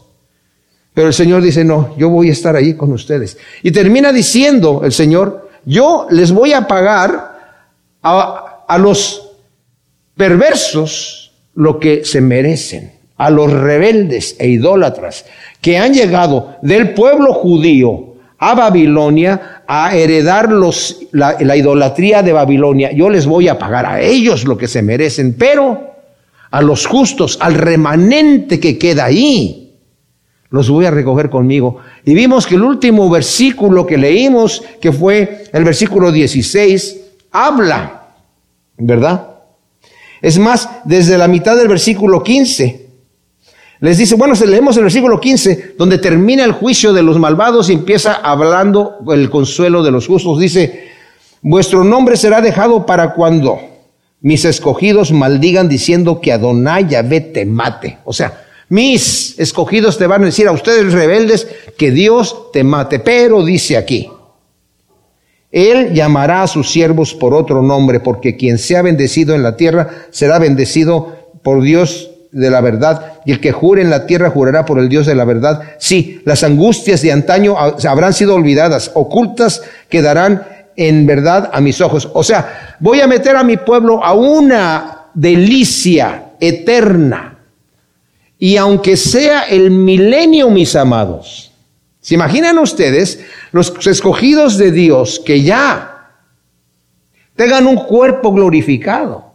Pero 0.93 1.07
el 1.07 1.13
Señor 1.13 1.41
dice, 1.41 1.63
no, 1.63 1.95
yo 1.98 2.10
voy 2.10 2.29
a 2.29 2.33
estar 2.33 2.55
ahí 2.55 2.74
con 2.74 2.91
ustedes. 2.91 3.38
Y 3.63 3.71
termina 3.71 4.12
diciendo 4.12 4.81
el 4.83 4.91
Señor, 4.91 5.50
yo 5.65 6.07
les 6.10 6.31
voy 6.31 6.53
a 6.53 6.67
pagar 6.67 7.39
a, 8.03 8.65
a 8.67 8.77
los 8.77 9.29
perversos 10.15 11.31
lo 11.55 11.79
que 11.79 12.03
se 12.03 12.21
merecen, 12.21 12.93
a 13.17 13.29
los 13.29 13.51
rebeldes 13.51 14.36
e 14.39 14.48
idólatras 14.48 15.25
que 15.62 15.77
han 15.77 15.93
llegado 15.93 16.57
del 16.62 16.93
pueblo 16.93 17.33
judío 17.33 18.15
a 18.38 18.55
Babilonia 18.55 19.63
a 19.67 19.95
heredar 19.95 20.51
los, 20.51 20.98
la, 21.12 21.38
la, 21.39 21.55
idolatría 21.55 22.24
de 22.24 22.33
Babilonia. 22.33 22.91
Yo 22.91 23.10
les 23.10 23.27
voy 23.27 23.48
a 23.48 23.60
pagar 23.60 23.86
a 23.86 24.01
ellos 24.01 24.45
lo 24.45 24.57
que 24.57 24.67
se 24.67 24.81
merecen, 24.81 25.36
pero 25.38 25.91
a 26.50 26.62
los 26.62 26.88
justos, 26.88 27.38
al 27.39 27.53
remanente 27.53 28.60
que 28.60 28.79
queda 28.79 29.05
ahí, 29.05 29.60
los 30.51 30.70
voy 30.70 30.86
a 30.86 30.91
recoger 30.91 31.29
conmigo. 31.29 31.77
Y 32.05 32.13
vimos 32.13 32.46
que 32.46 32.55
el 32.55 32.62
último 32.62 33.10
versículo 33.10 33.88
que 33.88 33.98
leímos, 33.98 34.62
que 34.79 34.91
fue 34.91 35.46
el 35.51 35.63
versículo 35.63 36.12
16, 36.12 36.98
habla, 37.31 38.10
¿verdad? 38.77 39.29
Es 40.22 40.38
más, 40.38 40.70
desde 40.84 41.17
la 41.17 41.27
mitad 41.27 41.55
del 41.55 41.70
versículo 41.70 42.22
15, 42.22 42.86
les 43.79 43.98
dice, 43.98 44.15
bueno, 44.15 44.36
leemos 44.46 44.77
el 44.77 44.84
versículo 44.84 45.20
15, 45.20 45.75
donde 45.77 45.98
termina 45.98 46.43
el 46.43 46.51
juicio 46.51 46.93
de 46.93 47.01
los 47.01 47.17
malvados 47.17 47.70
y 47.70 47.74
empieza 47.74 48.13
hablando 48.13 48.98
el 49.12 49.29
consuelo 49.31 49.81
de 49.81 49.89
los 49.89 50.05
justos. 50.05 50.38
Dice, 50.38 50.89
vuestro 51.41 51.84
nombre 51.84 52.17
será 52.17 52.41
dejado 52.41 52.86
para 52.86 53.13
cuando 53.13 53.60
mis 54.20 54.46
escogidos 54.46 55.12
maldigan 55.12 55.67
diciendo 55.67 56.22
que 56.22 56.31
Adonai 56.31 56.88
Yahvé 56.89 57.22
te 57.22 57.46
mate. 57.46 57.98
O 58.05 58.13
sea, 58.13 58.43
mis 58.71 59.37
escogidos 59.37 59.97
te 59.97 60.07
van 60.07 60.21
a 60.21 60.27
decir 60.27 60.47
a 60.47 60.53
ustedes 60.53 60.93
rebeldes 60.93 61.45
que 61.77 61.91
Dios 61.91 62.53
te 62.53 62.63
mate. 62.63 62.99
Pero 62.99 63.43
dice 63.43 63.75
aquí, 63.75 64.09
Él 65.51 65.93
llamará 65.93 66.43
a 66.43 66.47
sus 66.47 66.71
siervos 66.71 67.13
por 67.13 67.33
otro 67.33 67.61
nombre, 67.61 67.99
porque 67.99 68.37
quien 68.37 68.57
sea 68.57 68.81
bendecido 68.81 69.35
en 69.35 69.43
la 69.43 69.57
tierra 69.57 69.89
será 70.11 70.39
bendecido 70.39 71.17
por 71.43 71.61
Dios 71.61 72.11
de 72.31 72.49
la 72.49 72.61
verdad, 72.61 73.19
y 73.25 73.33
el 73.33 73.41
que 73.41 73.51
jure 73.51 73.81
en 73.81 73.89
la 73.89 74.05
tierra 74.05 74.29
jurará 74.29 74.65
por 74.65 74.79
el 74.79 74.87
Dios 74.87 75.05
de 75.05 75.15
la 75.15 75.25
verdad. 75.25 75.73
Sí, 75.77 76.21
las 76.23 76.45
angustias 76.45 77.01
de 77.01 77.11
antaño 77.11 77.57
habrán 77.57 78.13
sido 78.13 78.35
olvidadas, 78.35 78.91
ocultas 78.93 79.63
quedarán 79.89 80.47
en 80.77 81.05
verdad 81.05 81.49
a 81.51 81.59
mis 81.59 81.81
ojos. 81.81 82.09
O 82.13 82.23
sea, 82.23 82.77
voy 82.79 83.01
a 83.01 83.07
meter 83.07 83.35
a 83.35 83.43
mi 83.43 83.57
pueblo 83.57 84.01
a 84.01 84.13
una 84.13 85.07
delicia 85.13 86.31
eterna 86.39 87.30
y 88.43 88.57
aunque 88.57 88.98
sea 88.98 89.43
el 89.43 89.69
milenio, 89.69 90.50
mis 90.50 90.75
amados, 90.75 91.51
¿se 92.00 92.15
imaginan 92.15 92.57
ustedes 92.57 93.24
los 93.51 93.86
escogidos 93.86 94.57
de 94.57 94.71
Dios 94.71 95.21
que 95.24 95.43
ya 95.43 96.10
tengan 97.36 97.67
un 97.67 97.75
cuerpo 97.75 98.33
glorificado? 98.33 99.31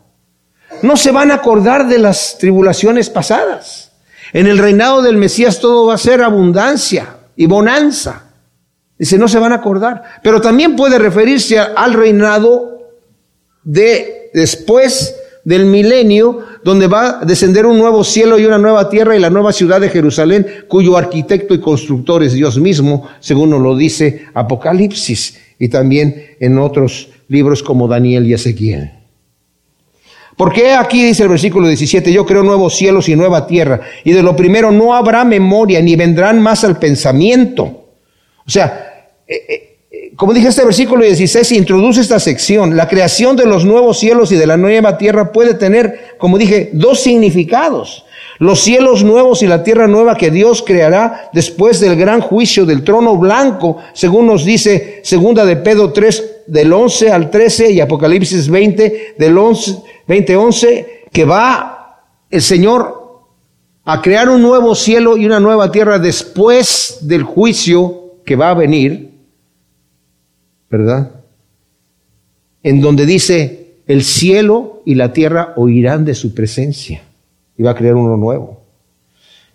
No 0.82 0.96
se 0.96 1.12
van 1.12 1.30
a 1.30 1.34
acordar 1.34 1.86
de 1.86 2.00
las 2.00 2.36
tribulaciones 2.38 3.08
pasadas. 3.08 3.92
En 4.32 4.48
el 4.48 4.58
reinado 4.58 5.02
del 5.02 5.18
Mesías 5.18 5.60
todo 5.60 5.86
va 5.86 5.94
a 5.94 5.98
ser 5.98 6.20
abundancia 6.20 7.18
y 7.36 7.46
bonanza. 7.46 8.24
Dice, 8.98 9.18
no 9.18 9.28
se 9.28 9.38
van 9.38 9.52
a 9.52 9.56
acordar. 9.56 10.02
Pero 10.24 10.40
también 10.40 10.74
puede 10.74 10.98
referirse 10.98 11.60
al 11.60 11.92
reinado 11.92 12.90
de 13.62 14.32
después 14.34 15.14
del 15.46 15.64
milenio, 15.64 16.40
donde 16.64 16.88
va 16.88 17.20
a 17.20 17.24
descender 17.24 17.66
un 17.66 17.78
nuevo 17.78 18.02
cielo 18.02 18.36
y 18.36 18.44
una 18.44 18.58
nueva 18.58 18.90
tierra 18.90 19.16
y 19.16 19.20
la 19.20 19.30
nueva 19.30 19.52
ciudad 19.52 19.80
de 19.80 19.88
Jerusalén, 19.88 20.44
cuyo 20.66 20.96
arquitecto 20.96 21.54
y 21.54 21.60
constructor 21.60 22.24
es 22.24 22.32
Dios 22.32 22.58
mismo, 22.58 23.06
según 23.20 23.50
nos 23.50 23.62
lo 23.62 23.76
dice 23.76 24.24
Apocalipsis 24.34 25.38
y 25.56 25.68
también 25.68 26.34
en 26.40 26.58
otros 26.58 27.10
libros 27.28 27.62
como 27.62 27.86
Daniel 27.86 28.26
y 28.26 28.34
Ezequiel. 28.34 28.90
¿Por 30.36 30.52
qué 30.52 30.72
aquí 30.72 31.04
dice 31.04 31.22
el 31.22 31.28
versículo 31.28 31.68
17, 31.68 32.12
yo 32.12 32.26
creo 32.26 32.42
nuevos 32.42 32.74
cielos 32.74 33.08
y 33.08 33.14
nueva 33.14 33.46
tierra, 33.46 33.82
y 34.02 34.10
de 34.10 34.24
lo 34.24 34.34
primero 34.34 34.72
no 34.72 34.96
habrá 34.96 35.24
memoria, 35.24 35.80
ni 35.80 35.94
vendrán 35.94 36.42
más 36.42 36.64
al 36.64 36.80
pensamiento? 36.80 37.62
O 38.44 38.50
sea, 38.50 39.14
eh, 39.28 39.42
eh, 39.48 39.65
como 40.16 40.32
dije, 40.32 40.48
este 40.48 40.64
versículo 40.64 41.04
16 41.04 41.52
introduce 41.52 42.00
esta 42.00 42.18
sección. 42.18 42.74
La 42.74 42.88
creación 42.88 43.36
de 43.36 43.44
los 43.44 43.66
nuevos 43.66 43.98
cielos 43.98 44.32
y 44.32 44.36
de 44.36 44.46
la 44.46 44.56
nueva 44.56 44.96
tierra 44.96 45.30
puede 45.30 45.54
tener, 45.54 46.14
como 46.16 46.38
dije, 46.38 46.70
dos 46.72 47.00
significados. 47.00 48.06
Los 48.38 48.60
cielos 48.60 49.04
nuevos 49.04 49.42
y 49.42 49.46
la 49.46 49.62
tierra 49.62 49.86
nueva 49.86 50.16
que 50.16 50.30
Dios 50.30 50.62
creará 50.62 51.30
después 51.32 51.80
del 51.80 51.96
gran 51.96 52.20
juicio 52.20 52.64
del 52.64 52.82
trono 52.82 53.16
blanco, 53.16 53.78
según 53.92 54.26
nos 54.26 54.44
dice 54.44 55.00
segunda 55.04 55.44
de 55.44 55.56
Pedro 55.56 55.92
3 55.92 56.44
del 56.46 56.72
11 56.72 57.10
al 57.10 57.30
13 57.30 57.72
y 57.72 57.80
Apocalipsis 57.80 58.48
20 58.48 59.14
del 59.18 59.36
11 59.36 59.78
20 60.06 60.36
11 60.36 61.04
que 61.12 61.24
va 61.24 62.02
el 62.30 62.42
Señor 62.42 63.22
a 63.84 64.00
crear 64.02 64.28
un 64.28 64.42
nuevo 64.42 64.74
cielo 64.74 65.16
y 65.16 65.26
una 65.26 65.40
nueva 65.40 65.72
tierra 65.72 65.98
después 65.98 66.98
del 67.02 67.22
juicio 67.22 68.14
que 68.24 68.36
va 68.36 68.50
a 68.50 68.54
venir 68.54 69.05
¿verdad? 70.78 71.10
En 72.62 72.80
donde 72.80 73.06
dice, 73.06 73.66
el 73.86 74.02
cielo 74.02 74.82
y 74.84 74.94
la 74.94 75.12
tierra 75.12 75.52
oirán 75.56 76.04
de 76.04 76.14
su 76.14 76.34
presencia 76.34 77.02
y 77.56 77.62
va 77.62 77.70
a 77.70 77.74
crear 77.74 77.94
uno 77.94 78.16
nuevo. 78.16 78.60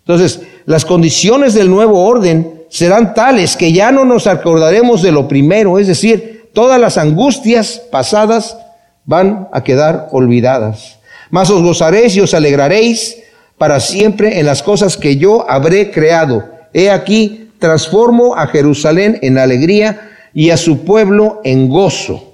Entonces, 0.00 0.40
las 0.66 0.84
condiciones 0.84 1.54
del 1.54 1.70
nuevo 1.70 2.04
orden 2.04 2.62
serán 2.68 3.14
tales 3.14 3.56
que 3.56 3.72
ya 3.72 3.92
no 3.92 4.04
nos 4.04 4.26
acordaremos 4.26 5.02
de 5.02 5.12
lo 5.12 5.28
primero, 5.28 5.78
es 5.78 5.86
decir, 5.86 6.50
todas 6.52 6.80
las 6.80 6.98
angustias 6.98 7.82
pasadas 7.90 8.56
van 9.04 9.48
a 9.52 9.62
quedar 9.62 10.08
olvidadas. 10.10 10.98
Mas 11.30 11.50
os 11.50 11.62
gozaréis 11.62 12.16
y 12.16 12.20
os 12.20 12.34
alegraréis 12.34 13.18
para 13.58 13.78
siempre 13.80 14.40
en 14.40 14.46
las 14.46 14.62
cosas 14.62 14.96
que 14.96 15.16
yo 15.16 15.48
habré 15.48 15.90
creado. 15.90 16.50
He 16.72 16.90
aquí, 16.90 17.50
transformo 17.58 18.34
a 18.34 18.46
Jerusalén 18.48 19.18
en 19.22 19.38
alegría 19.38 20.11
y 20.34 20.50
a 20.50 20.56
su 20.56 20.84
pueblo 20.84 21.40
en 21.44 21.68
gozo. 21.68 22.32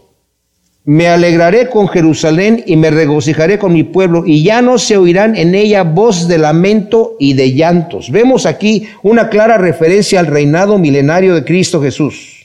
Me 0.84 1.06
alegraré 1.08 1.68
con 1.68 1.86
Jerusalén 1.86 2.64
y 2.66 2.76
me 2.76 2.90
regocijaré 2.90 3.58
con 3.58 3.74
mi 3.74 3.82
pueblo, 3.82 4.24
y 4.24 4.42
ya 4.42 4.62
no 4.62 4.78
se 4.78 4.96
oirán 4.96 5.36
en 5.36 5.54
ella 5.54 5.82
voz 5.82 6.28
de 6.28 6.38
lamento 6.38 7.14
y 7.18 7.34
de 7.34 7.52
llantos. 7.52 8.10
Vemos 8.10 8.46
aquí 8.46 8.88
una 9.02 9.28
clara 9.28 9.58
referencia 9.58 10.18
al 10.18 10.28
reinado 10.28 10.78
milenario 10.78 11.34
de 11.34 11.44
Cristo 11.44 11.82
Jesús 11.82 12.38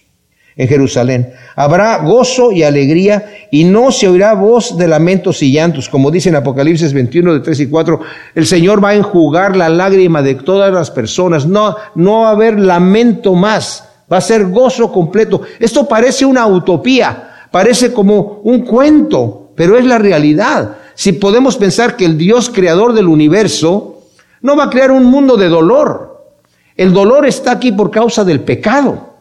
en 0.55 0.67
Jerusalén. 0.67 1.31
Habrá 1.55 1.98
gozo 2.00 2.51
y 2.51 2.63
alegría 2.63 3.48
y 3.51 3.63
no 3.63 3.91
se 3.91 4.07
oirá 4.07 4.33
voz 4.33 4.77
de 4.77 4.88
lamentos 4.88 5.41
y 5.41 5.51
llantos, 5.51 5.89
como 5.89 6.12
dice 6.12 6.29
en 6.29 6.36
Apocalipsis 6.36 6.93
21 6.93 7.36
de 7.36 7.39
3 7.39 7.60
y 7.62 7.67
4. 7.67 8.00
El 8.36 8.45
Señor 8.45 8.83
va 8.83 8.89
a 8.89 8.95
enjugar 8.95 9.55
la 9.55 9.69
lágrima 9.69 10.22
de 10.22 10.36
todas 10.36 10.74
las 10.74 10.91
personas. 10.91 11.45
No, 11.45 11.75
no 11.95 12.22
va 12.22 12.29
a 12.29 12.31
haber 12.31 12.60
lamento 12.60 13.36
más. 13.36 13.89
Va 14.13 14.17
a 14.17 14.22
ser 14.22 14.46
gozo 14.46 14.91
completo. 14.91 15.41
Esto 15.60 15.88
parece 15.88 16.24
una 16.24 16.46
utopía 16.46 17.32
Parece 17.53 17.93
como 17.93 18.41
un 18.46 18.62
cuento, 18.62 19.51
pero 19.53 19.77
es 19.77 19.86
la 19.86 20.00
realidad. 20.00 20.77
Si 20.96 21.12
podemos 21.12 21.55
pensar 21.55 21.96
que 21.96 22.03
el 22.03 22.17
Dios 22.17 22.50
creador 22.50 22.93
del 22.93 23.08
universo 23.08 24.01
no 24.41 24.55
va 24.55 24.63
a 24.63 24.70
crear 24.72 24.89
un 24.89 25.05
mundo 25.05 25.38
de 25.38 25.50
dolor. 25.50 26.34
El 26.75 26.93
dolor 26.93 27.27
está 27.27 27.51
aquí 27.51 27.72
por 27.72 27.91
causa 27.91 28.24
del 28.24 28.39
pecado. 28.39 29.17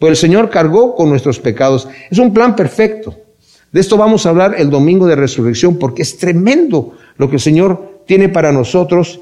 Pues 0.00 0.10
el 0.10 0.16
Señor 0.16 0.50
cargó 0.50 0.96
con 0.96 1.08
nuestros 1.08 1.38
pecados. 1.38 1.86
Es 2.10 2.18
un 2.18 2.34
plan 2.34 2.56
perfecto. 2.56 3.14
De 3.70 3.80
esto 3.80 3.96
vamos 3.96 4.26
a 4.26 4.30
hablar 4.30 4.56
el 4.58 4.68
domingo 4.68 5.06
de 5.06 5.14
resurrección 5.14 5.76
porque 5.76 6.02
es 6.02 6.18
tremendo 6.18 6.94
lo 7.16 7.30
que 7.30 7.36
el 7.36 7.40
Señor 7.40 8.02
tiene 8.06 8.28
para 8.28 8.50
nosotros 8.50 9.20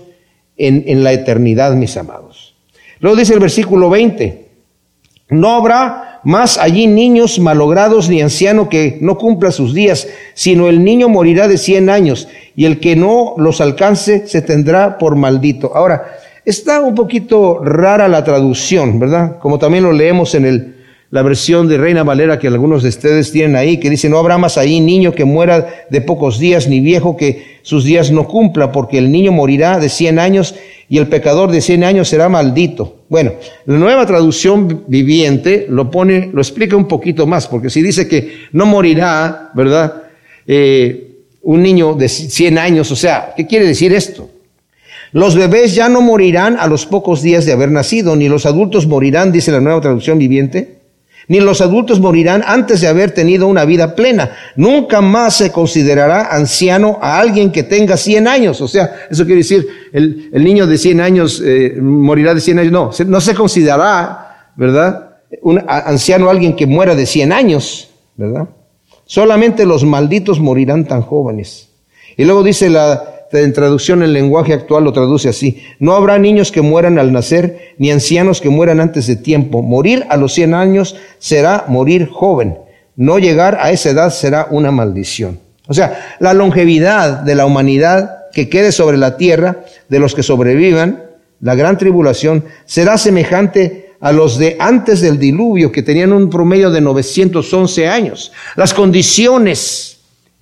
en, 0.57 0.83
en 0.87 1.05
la 1.05 1.12
eternidad, 1.12 1.75
mis 1.75 1.95
amados. 1.99 2.55
Luego 3.00 3.19
dice 3.19 3.35
el 3.35 3.41
versículo 3.41 3.91
20, 3.91 4.44
no 5.28 5.52
habrá 5.52 6.21
más 6.25 6.59
allí 6.59 6.87
niños 6.87 7.38
malogrados 7.38 8.09
ni 8.09 8.21
anciano 8.21 8.69
que 8.69 8.99
no 9.00 9.19
cumpla 9.19 9.50
sus 9.50 9.75
días, 9.75 10.09
sino 10.35 10.69
el 10.69 10.85
niño 10.85 11.09
morirá 11.09 11.49
de 11.49 11.59
cien 11.59 11.90
años, 11.90 12.28
y 12.57 12.64
el 12.64 12.81
que 12.81 12.97
no 12.97 13.35
los 13.37 13.61
alcance 13.61 14.26
se 14.26 14.43
tendrá 14.43 14.99
por 14.99 15.16
maldito. 15.16 15.73
Ahora, 15.75 16.19
está 16.45 16.81
un 16.81 16.95
poquito 16.95 17.61
rara 17.62 18.09
la 18.09 18.25
traducción, 18.25 18.99
¿verdad? 18.99 19.38
Como 19.38 19.59
también 19.59 19.85
lo 19.85 19.93
leemos 19.93 20.35
en 20.35 20.45
el 20.47 20.75
la 21.14 21.23
versión 21.23 21.69
de 21.69 21.78
Reina 21.78 22.02
Valera 22.02 22.40
que 22.40 22.49
algunos 22.49 22.83
de 22.83 22.88
ustedes 22.88 23.31
tienen 23.31 23.54
ahí, 23.54 23.78
que 23.78 23.88
dice, 23.88 24.09
no 24.09 24.19
habrá 24.19 24.37
más 24.37 24.59
ahí 24.59 24.81
niño 24.81 25.12
que 25.12 25.25
muera 25.25 25.87
de 25.88 26.00
pocos 26.00 26.40
días, 26.40 26.66
ni 26.66 26.81
viejo 26.81 27.16
que 27.16 27.61
sus 27.62 27.85
días 27.85 28.11
no 28.11 28.26
cumpla, 28.26 28.73
porque 28.73 28.99
el 28.99 29.12
niño 29.12 29.31
morirá 29.31 29.78
de 29.78 29.90
cien 29.90 30.19
años 30.19 30.57
y 30.88 30.99
el 30.99 31.07
pecador 31.07 31.52
de 31.52 31.61
cien 31.61 31.85
años 31.85 32.09
será 32.09 32.28
maldito. 32.28 33.04
Bueno, 33.14 33.35
la 33.66 33.78
nueva 33.78 34.04
traducción 34.06 34.87
viviente 34.88 35.66
lo 35.71 35.88
pone, 35.88 36.30
lo 36.33 36.40
explica 36.40 36.75
un 36.75 36.88
poquito 36.88 37.28
más, 37.28 37.47
porque 37.47 37.71
si 37.71 37.80
dice 37.80 38.09
que 38.09 38.49
no 38.50 38.66
morirá, 38.66 39.52
¿verdad? 39.54 40.02
Eh, 40.44 41.21
un 41.42 41.62
niño 41.62 41.94
de 41.94 42.09
cien 42.09 42.59
años, 42.59 42.90
o 42.90 42.97
sea, 42.97 43.33
¿qué 43.37 43.47
quiere 43.47 43.68
decir 43.68 43.92
esto? 43.92 44.30
Los 45.12 45.37
bebés 45.37 45.76
ya 45.76 45.88
no 45.88 46.00
morirán 46.00 46.56
a 46.59 46.66
los 46.66 46.87
pocos 46.87 47.23
días 47.23 47.47
de 47.47 47.52
haber 47.52 47.71
nacido, 47.71 48.16
ni 48.16 48.28
los 48.28 48.47
adultos 48.47 48.88
morirán, 48.88 49.30
dice 49.30 49.52
la 49.52 49.61
nueva 49.61 49.80
traducción 49.80 50.18
viviente 50.18 50.74
ni 51.28 51.40
los 51.40 51.61
adultos 51.61 52.00
morirán 52.00 52.43
antes 52.47 52.81
de 52.81 52.88
haber 52.88 53.12
tenido 53.12 53.47
una 53.47 53.64
vida 53.64 53.95
plena. 53.95 54.33
Nunca 54.57 55.00
más 55.00 55.37
se 55.37 55.50
considerará 55.52 56.35
anciano 56.35 56.99
a 57.00 57.19
alguien 57.19 57.50
que 57.50 57.62
tenga 57.62 57.97
100 57.97 58.28
años. 58.28 58.61
O 58.61 58.69
sea, 58.69 59.07
eso 59.11 59.25
quiere 59.25 59.38
decir, 59.38 59.66
el, 59.93 60.31
niño 60.45 60.66
de 60.66 60.78
100 60.78 61.00
años 61.00 61.43
eh, 61.45 61.76
morirá 61.81 62.35
de 62.35 62.40
100 62.40 62.59
años. 62.59 62.73
No, 62.73 62.90
no 63.07 63.21
se 63.21 63.35
considerará, 63.35 64.50
¿verdad? 64.57 65.16
Un 65.43 65.62
anciano 65.66 66.28
a 66.28 66.31
alguien 66.31 66.54
que 66.57 66.66
muera 66.66 66.95
de 66.95 67.07
100 67.07 67.33
años, 67.33 67.90
¿verdad? 68.16 68.49
Solamente 69.07 69.66
los 69.66 69.85
malditos 69.85 70.40
morirán 70.40 70.85
tan 70.85 71.03
jóvenes. 71.03 71.70
Y 72.16 72.25
luego 72.25 72.42
dice 72.42 72.70
la 72.70 73.13
en 73.33 73.53
traducción 73.53 74.03
en 74.03 74.13
lenguaje 74.13 74.53
actual 74.53 74.85
lo 74.85 74.93
traduce 74.93 75.29
así. 75.29 75.63
No 75.79 75.95
habrá 75.95 76.19
niños 76.19 76.53
que 76.53 76.63
mueran 76.63 76.99
al 76.99 77.13
nacer, 77.13 77.75
ni 77.79 77.91
ancianos 77.91 78.41
que 78.41 78.49
mueran 78.49 78.81
antes 78.81 79.07
de 79.07 79.17
tiempo. 79.17 79.63
Morir 79.63 80.07
a 80.09 80.17
los 80.17 80.35
100 80.35 80.55
años 80.55 80.97
será 81.19 81.65
morir 81.69 82.09
joven. 82.09 82.59
No 82.97 83.19
llegar 83.19 83.59
a 83.61 83.71
esa 83.71 83.91
edad 83.91 84.11
será 84.11 84.47
una 84.51 84.71
maldición. 84.71 85.41
O 85.67 85.75
sea, 85.75 86.17
la 86.21 86.35
longevidad 86.35 87.21
de 87.21 87.35
la 87.35 87.47
humanidad 87.47 88.25
que 88.33 88.49
quede 88.49 88.73
sobre 88.73 88.99
la 88.99 89.17
tierra, 89.17 89.65
de 89.89 89.99
los 89.99 90.15
que 90.15 90.23
sobrevivan, 90.23 91.05
la 91.41 91.55
gran 91.55 91.79
tribulación, 91.79 92.45
será 92.67 92.99
semejante 92.99 93.93
a 94.01 94.13
los 94.13 94.39
de 94.39 94.57
antes 94.59 95.01
del 95.01 95.19
diluvio, 95.19 95.73
que 95.73 95.83
tenían 95.83 96.13
un 96.13 96.29
promedio 96.29 96.71
de 96.71 96.81
911 96.81 97.89
años. 97.89 98.33
Las 98.57 98.75
condiciones 98.75 99.93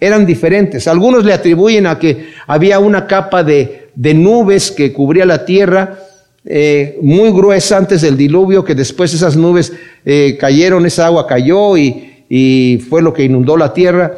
eran 0.02 0.26
diferentes. 0.26 0.88
Algunos 0.88 1.24
le 1.24 1.32
atribuyen 1.32 1.86
a 1.86 1.96
que 1.96 2.32
había 2.48 2.80
una 2.80 3.06
capa 3.06 3.44
de, 3.44 3.90
nubes 3.94 4.72
que 4.72 4.92
cubría 4.92 5.24
la 5.24 5.44
tierra 5.44 5.96
eh, 6.44 6.98
muy 7.00 7.30
gruesa 7.30 7.76
antes 7.76 8.00
del 8.02 8.16
diluvio, 8.16 8.64
que 8.64 8.74
después 8.74 9.14
esas 9.14 9.36
nubes 9.36 9.72
eh, 10.04 10.36
cayeron, 10.40 10.86
esa 10.86 11.06
agua 11.06 11.24
cayó 11.28 11.76
y, 11.76 12.24
y 12.28 12.82
fue 12.90 13.00
lo 13.00 13.14
que 13.14 13.22
inundó 13.22 13.56
la 13.56 13.72
tierra. 13.72 14.12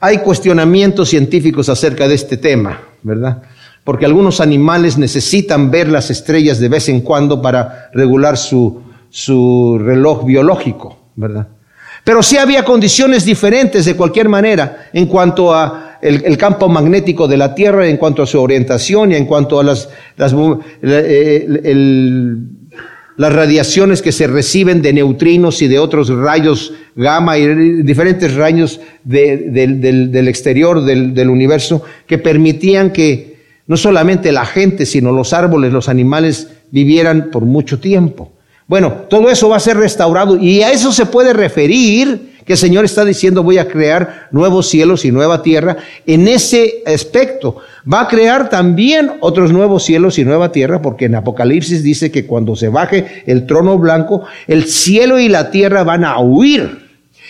Hay 0.00 0.18
cuestionamientos 0.18 1.08
científicos 1.08 1.70
acerca 1.70 2.06
de 2.06 2.14
este 2.14 2.36
tema, 2.36 2.78
¿verdad? 3.02 3.44
Porque 3.84 4.04
algunos 4.04 4.42
animales 4.42 4.98
necesitan 4.98 5.70
ver 5.70 5.88
las 5.88 6.10
estrellas 6.10 6.60
de 6.60 6.68
vez 6.68 6.90
en 6.90 7.00
cuando 7.00 7.40
para 7.40 7.88
regular 7.94 8.36
su, 8.36 8.82
su 9.08 9.80
reloj 9.82 10.26
biológico, 10.26 10.98
¿verdad? 11.16 11.48
Pero 12.04 12.22
sí 12.22 12.36
había 12.36 12.64
condiciones 12.64 13.24
diferentes 13.24 13.84
de 13.84 13.94
cualquier 13.94 14.28
manera 14.28 14.88
en 14.92 15.06
cuanto 15.06 15.54
a 15.54 15.98
el, 16.02 16.36
campo 16.36 16.68
magnético 16.68 17.28
de 17.28 17.36
la 17.36 17.54
Tierra, 17.54 17.86
en 17.86 17.96
cuanto 17.96 18.22
a 18.22 18.26
su 18.26 18.40
orientación 18.40 19.12
y 19.12 19.14
en 19.14 19.24
cuanto 19.24 19.60
a 19.60 19.64
las, 19.64 19.88
las, 20.16 20.34
las 23.16 23.32
radiaciones 23.32 24.02
que 24.02 24.10
se 24.10 24.26
reciben 24.26 24.82
de 24.82 24.92
neutrinos 24.92 25.62
y 25.62 25.68
de 25.68 25.78
otros 25.78 26.08
rayos 26.08 26.72
gamma 26.96 27.38
y 27.38 27.82
diferentes 27.82 28.34
rayos 28.34 28.80
del, 29.04 30.28
exterior 30.28 30.82
del 30.84 31.30
universo 31.30 31.84
que 32.06 32.18
permitían 32.18 32.90
que 32.90 33.32
no 33.68 33.76
solamente 33.76 34.32
la 34.32 34.44
gente, 34.44 34.86
sino 34.86 35.12
los 35.12 35.32
árboles, 35.32 35.72
los 35.72 35.88
animales 35.88 36.48
vivieran 36.72 37.30
por 37.30 37.44
mucho 37.44 37.78
tiempo. 37.78 38.31
Bueno, 38.72 39.04
todo 39.10 39.28
eso 39.28 39.50
va 39.50 39.58
a 39.58 39.60
ser 39.60 39.76
restaurado 39.76 40.38
y 40.38 40.62
a 40.62 40.72
eso 40.72 40.92
se 40.92 41.04
puede 41.04 41.34
referir 41.34 42.38
que 42.46 42.54
el 42.54 42.58
Señor 42.58 42.86
está 42.86 43.04
diciendo 43.04 43.42
voy 43.42 43.58
a 43.58 43.68
crear 43.68 44.28
nuevos 44.30 44.66
cielos 44.66 45.04
y 45.04 45.12
nueva 45.12 45.42
tierra. 45.42 45.76
En 46.06 46.26
ese 46.26 46.82
aspecto 46.86 47.58
va 47.92 48.00
a 48.00 48.08
crear 48.08 48.48
también 48.48 49.12
otros 49.20 49.52
nuevos 49.52 49.82
cielos 49.82 50.18
y 50.18 50.24
nueva 50.24 50.52
tierra 50.52 50.80
porque 50.80 51.04
en 51.04 51.16
Apocalipsis 51.16 51.82
dice 51.82 52.10
que 52.10 52.24
cuando 52.24 52.56
se 52.56 52.70
baje 52.70 53.22
el 53.26 53.44
trono 53.44 53.76
blanco, 53.76 54.24
el 54.46 54.64
cielo 54.64 55.18
y 55.18 55.28
la 55.28 55.50
tierra 55.50 55.84
van 55.84 56.06
a 56.06 56.18
huir 56.20 56.88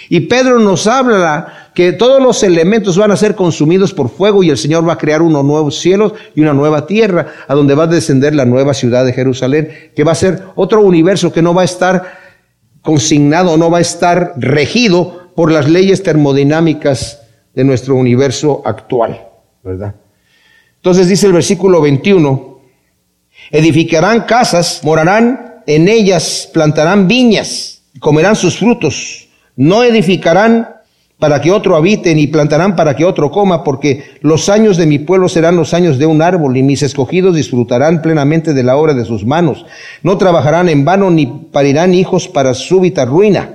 y 0.08 0.20
Pedro 0.20 0.60
nos 0.60 0.86
habla 0.86 1.61
que 1.74 1.92
todos 1.92 2.22
los 2.22 2.42
elementos 2.42 2.98
van 2.98 3.10
a 3.10 3.16
ser 3.16 3.34
consumidos 3.34 3.92
por 3.92 4.08
fuego 4.08 4.42
y 4.42 4.50
el 4.50 4.58
Señor 4.58 4.86
va 4.86 4.94
a 4.94 4.98
crear 4.98 5.22
unos 5.22 5.44
nuevos 5.44 5.78
cielos 5.78 6.12
y 6.34 6.40
una 6.40 6.52
nueva 6.52 6.86
tierra 6.86 7.26
a 7.48 7.54
donde 7.54 7.74
va 7.74 7.84
a 7.84 7.88
descender 7.88 8.34
la 8.34 8.44
nueva 8.44 8.74
ciudad 8.74 9.04
de 9.04 9.12
Jerusalén, 9.12 9.90
que 9.94 10.04
va 10.04 10.12
a 10.12 10.16
ser 10.16 10.42
otro 10.54 10.82
universo 10.82 11.32
que 11.32 11.42
no 11.42 11.54
va 11.54 11.62
a 11.62 11.66
estar 11.66 12.18
consignado, 12.82 13.56
no 13.56 13.70
va 13.70 13.78
a 13.78 13.82
estar 13.82 14.34
regido 14.36 15.30
por 15.34 15.50
las 15.50 15.68
leyes 15.68 16.02
termodinámicas 16.02 17.22
de 17.54 17.64
nuestro 17.64 17.94
universo 17.94 18.62
actual, 18.64 19.28
¿verdad? 19.62 19.94
Entonces 20.76 21.08
dice 21.08 21.26
el 21.26 21.32
versículo 21.32 21.80
21, 21.80 22.60
edificarán 23.50 24.22
casas, 24.22 24.80
morarán 24.82 25.62
en 25.66 25.88
ellas, 25.88 26.50
plantarán 26.52 27.06
viñas, 27.08 27.82
comerán 28.00 28.36
sus 28.36 28.58
frutos 28.58 29.28
no 29.56 29.84
edificarán 29.84 30.76
para 31.22 31.40
que 31.40 31.52
otro 31.52 31.76
habite, 31.76 32.16
ni 32.16 32.26
plantarán 32.26 32.74
para 32.74 32.96
que 32.96 33.04
otro 33.04 33.30
coma, 33.30 33.62
porque 33.62 34.02
los 34.22 34.48
años 34.48 34.76
de 34.76 34.86
mi 34.86 34.98
pueblo 34.98 35.28
serán 35.28 35.54
los 35.54 35.72
años 35.72 35.96
de 35.96 36.04
un 36.04 36.20
árbol, 36.20 36.56
y 36.56 36.64
mis 36.64 36.82
escogidos 36.82 37.36
disfrutarán 37.36 38.02
plenamente 38.02 38.52
de 38.52 38.64
la 38.64 38.76
obra 38.76 38.92
de 38.92 39.04
sus 39.04 39.24
manos. 39.24 39.64
No 40.02 40.18
trabajarán 40.18 40.68
en 40.68 40.84
vano, 40.84 41.12
ni 41.12 41.26
parirán 41.26 41.94
hijos 41.94 42.26
para 42.26 42.54
súbita 42.54 43.04
ruina, 43.04 43.54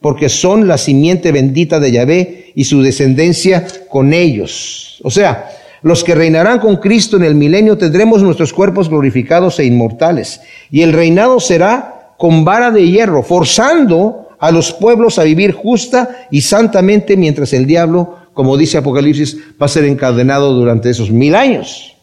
porque 0.00 0.28
son 0.28 0.68
la 0.68 0.78
simiente 0.78 1.32
bendita 1.32 1.80
de 1.80 1.90
Yahvé 1.90 2.52
y 2.54 2.62
su 2.62 2.82
descendencia 2.82 3.66
con 3.88 4.12
ellos. 4.12 5.00
O 5.02 5.10
sea, 5.10 5.48
los 5.82 6.04
que 6.04 6.14
reinarán 6.14 6.60
con 6.60 6.76
Cristo 6.76 7.16
en 7.16 7.24
el 7.24 7.34
milenio 7.34 7.76
tendremos 7.76 8.22
nuestros 8.22 8.52
cuerpos 8.52 8.88
glorificados 8.88 9.58
e 9.58 9.64
inmortales, 9.64 10.40
y 10.70 10.82
el 10.82 10.92
reinado 10.92 11.40
será 11.40 12.12
con 12.16 12.44
vara 12.44 12.70
de 12.70 12.88
hierro, 12.88 13.24
forzando 13.24 14.27
a 14.38 14.50
los 14.50 14.72
pueblos 14.72 15.18
a 15.18 15.24
vivir 15.24 15.52
justa 15.52 16.26
y 16.30 16.40
santamente 16.40 17.16
mientras 17.16 17.52
el 17.52 17.66
diablo, 17.66 18.18
como 18.34 18.56
dice 18.56 18.78
Apocalipsis, 18.78 19.36
va 19.60 19.66
a 19.66 19.68
ser 19.68 19.84
encadenado 19.84 20.52
durante 20.52 20.90
esos 20.90 21.10
mil 21.10 21.34
años. 21.34 21.96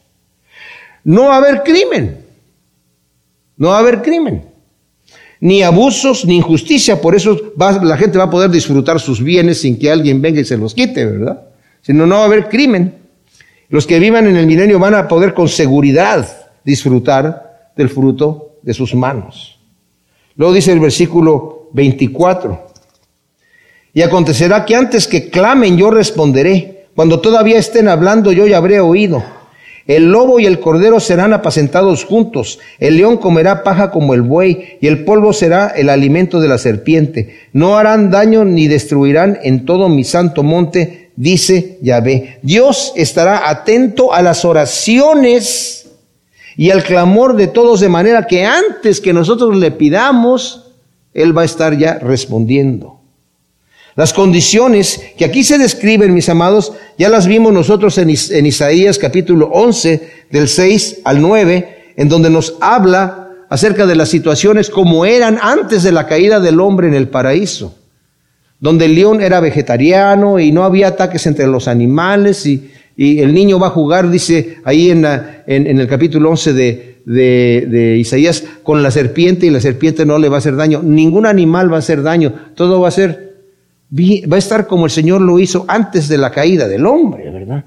No 1.04 1.26
va 1.26 1.36
a 1.36 1.38
haber 1.38 1.64
crimen. 1.64 2.26
No 3.58 3.70
va 3.70 3.78
a 3.78 3.80
haber 3.80 4.02
crimen, 4.02 4.46
ni 5.40 5.64
abusos, 5.64 6.26
ni 6.26 6.36
injusticia. 6.36 7.00
Por 7.00 7.16
eso 7.16 7.54
la 7.58 7.98
gente 7.98 8.18
va 8.18 8.26
a 8.26 8.30
poder 8.30 8.50
disfrutar 8.50 9.00
sus 9.00 9.24
bienes 9.24 9.62
sin 9.62 9.80
que 9.80 9.90
alguien 9.90 10.22
venga 10.22 10.42
y 10.42 10.46
se 10.46 10.58
los 10.58 10.74
quite, 10.74 11.06
¿verdad? 11.06 11.42
Sino 11.82 12.06
no 12.06 12.16
va 12.16 12.24
a 12.24 12.26
haber 12.26 12.50
crimen. 12.50 12.96
Los 13.70 13.88
que 13.88 14.00
vivan 14.00 14.28
en 14.28 14.36
el 14.36 14.46
milenio 14.46 14.78
van 14.78 14.96
a 14.96 15.08
poder 15.08 15.34
con 15.34 15.48
seguridad 15.48 16.28
disfrutar 16.64 17.72
del 17.76 17.90
fruto 17.90 18.58
de 18.62 18.74
sus 18.74 18.94
manos. 18.94 19.58
Luego 20.36 20.54
dice 20.54 20.74
el 20.74 20.80
versículo 20.80 21.65
24. 21.76 22.68
Y 23.94 24.02
acontecerá 24.02 24.66
que 24.66 24.76
antes 24.76 25.08
que 25.08 25.30
clamen 25.30 25.78
yo 25.78 25.92
responderé. 25.92 26.88
Cuando 26.96 27.20
todavía 27.20 27.60
estén 27.60 27.90
hablando 27.90 28.32
yo 28.32 28.48
ya 28.48 28.58
habré 28.58 28.80
oído. 28.80 29.24
El 29.86 30.12
lobo 30.12 30.40
y 30.40 30.48
el 30.48 30.60
cordero 30.60 31.00
serán 31.00 31.32
apacentados 31.32 32.06
juntos, 32.06 32.58
el 32.80 32.98
león 32.98 33.18
comerá 33.18 33.62
paja 33.64 33.92
como 33.92 34.16
el 34.16 34.24
buey, 34.24 34.80
y 34.82 34.88
el 34.88 35.06
polvo 35.06 35.32
será 35.32 35.68
el 35.68 35.90
alimento 35.90 36.40
de 36.40 36.48
la 36.48 36.58
serpiente. 36.58 37.42
No 37.54 37.78
harán 37.78 38.10
daño 38.10 38.46
ni 38.46 38.68
destruirán 38.68 39.38
en 39.44 39.64
todo 39.64 39.88
mi 39.88 40.04
santo 40.04 40.42
monte, 40.42 41.12
dice 41.16 41.78
Yahvé. 41.84 42.40
Dios 42.42 42.94
estará 42.96 43.48
atento 43.48 44.12
a 44.12 44.24
las 44.24 44.44
oraciones 44.44 45.92
y 46.58 46.72
al 46.72 46.84
clamor 46.84 47.36
de 47.36 47.46
todos, 47.46 47.80
de 47.80 47.90
manera 47.90 48.26
que 48.26 48.44
antes 48.44 49.00
que 49.00 49.14
nosotros 49.14 49.56
le 49.56 49.70
pidamos, 49.70 50.65
Él 51.16 51.36
va 51.36 51.42
a 51.42 51.46
estar 51.46 51.76
ya 51.76 51.98
respondiendo. 51.98 53.00
Las 53.96 54.12
condiciones 54.12 55.02
que 55.18 55.24
aquí 55.24 55.46
se 55.46 55.58
describen, 55.58 56.14
mis 56.14 56.28
amados, 56.28 56.74
ya 56.98 57.08
las 57.08 57.26
vimos 57.26 57.54
nosotros 57.54 57.98
en, 57.98 58.10
Isaías 58.10 59.00
capítulo 59.00 59.48
11, 59.54 60.26
del 60.30 60.50
6 60.50 61.00
al 61.06 61.22
9, 61.22 61.94
en 61.96 62.10
donde 62.10 62.30
nos 62.30 62.56
habla 62.60 63.30
acerca 63.50 63.86
de 63.86 63.96
las 63.96 64.10
situaciones 64.10 64.70
como 64.70 65.06
eran 65.06 65.40
antes 65.42 65.84
de 65.84 65.94
la 65.94 66.08
caída 66.08 66.42
del 66.42 66.60
hombre 66.60 66.90
en 66.90 66.94
el 66.94 67.08
paraíso, 67.08 67.78
donde 68.60 68.86
el 68.86 68.96
león 68.96 69.22
era 69.22 69.40
vegetariano 69.40 70.40
y 70.40 70.52
no 70.52 70.66
había 70.66 70.90
ataques 70.90 71.26
entre 71.26 71.48
los 71.48 71.70
animales 71.70 72.46
y, 72.46 72.72
el 72.98 73.34
niño 73.34 73.60
va 73.60 73.68
a 73.68 73.72
jugar, 73.72 74.10
dice 74.10 74.60
ahí 74.64 74.90
en, 74.90 75.06
en, 75.06 75.80
el 75.80 75.86
capítulo 75.86 76.30
11 76.30 76.54
de, 76.54 76.95
de, 77.06 77.68
de, 77.70 77.98
Isaías, 77.98 78.44
con 78.64 78.84
la 78.84 78.92
serpiente 78.92 79.46
y 79.46 79.52
la 79.52 79.62
serpiente 79.62 80.06
no 80.06 80.18
le 80.18 80.30
va 80.30 80.38
a 80.38 80.40
hacer 80.40 80.56
daño. 80.56 80.82
Ningún 80.84 81.26
animal 81.26 81.72
va 81.72 81.78
a 81.78 81.80
hacer 81.80 82.02
daño, 82.02 82.34
todo 82.56 82.82
va 82.82 82.88
a 82.88 82.92
ser 82.92 83.26
va 83.92 84.36
a 84.36 84.40
estar 84.40 84.68
como 84.68 84.86
el 84.86 84.92
Señor 84.92 85.22
lo 85.22 85.40
hizo 85.40 85.66
antes 85.68 86.08
de 86.08 86.18
la 86.18 86.32
caída 86.32 86.68
del 86.68 86.86
hombre, 86.86 87.30
¿verdad? 87.30 87.66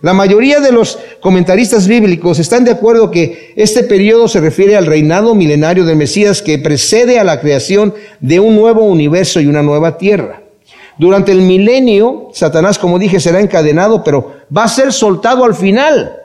La 0.00 0.12
mayoría 0.12 0.58
de 0.58 0.72
los 0.72 0.98
comentaristas 1.20 1.86
bíblicos 1.86 2.40
están 2.40 2.64
de 2.64 2.72
acuerdo 2.72 3.12
que 3.12 3.52
este 3.54 3.84
periodo 3.84 4.26
se 4.26 4.40
refiere 4.40 4.76
al 4.76 4.86
reinado 4.86 5.36
milenario 5.36 5.84
del 5.84 5.96
Mesías 5.96 6.42
que 6.42 6.58
precede 6.58 7.20
a 7.20 7.24
la 7.24 7.40
creación 7.40 7.94
de 8.18 8.40
un 8.40 8.56
nuevo 8.56 8.82
universo 8.84 9.40
y 9.40 9.46
una 9.46 9.62
nueva 9.62 9.98
tierra. 9.98 10.42
Durante 10.98 11.30
el 11.30 11.42
milenio, 11.42 12.30
Satanás, 12.32 12.80
como 12.80 12.98
dije, 12.98 13.20
será 13.20 13.40
encadenado, 13.40 14.02
pero 14.02 14.34
va 14.54 14.64
a 14.64 14.68
ser 14.68 14.92
soltado 14.92 15.44
al 15.44 15.54
final 15.54 16.16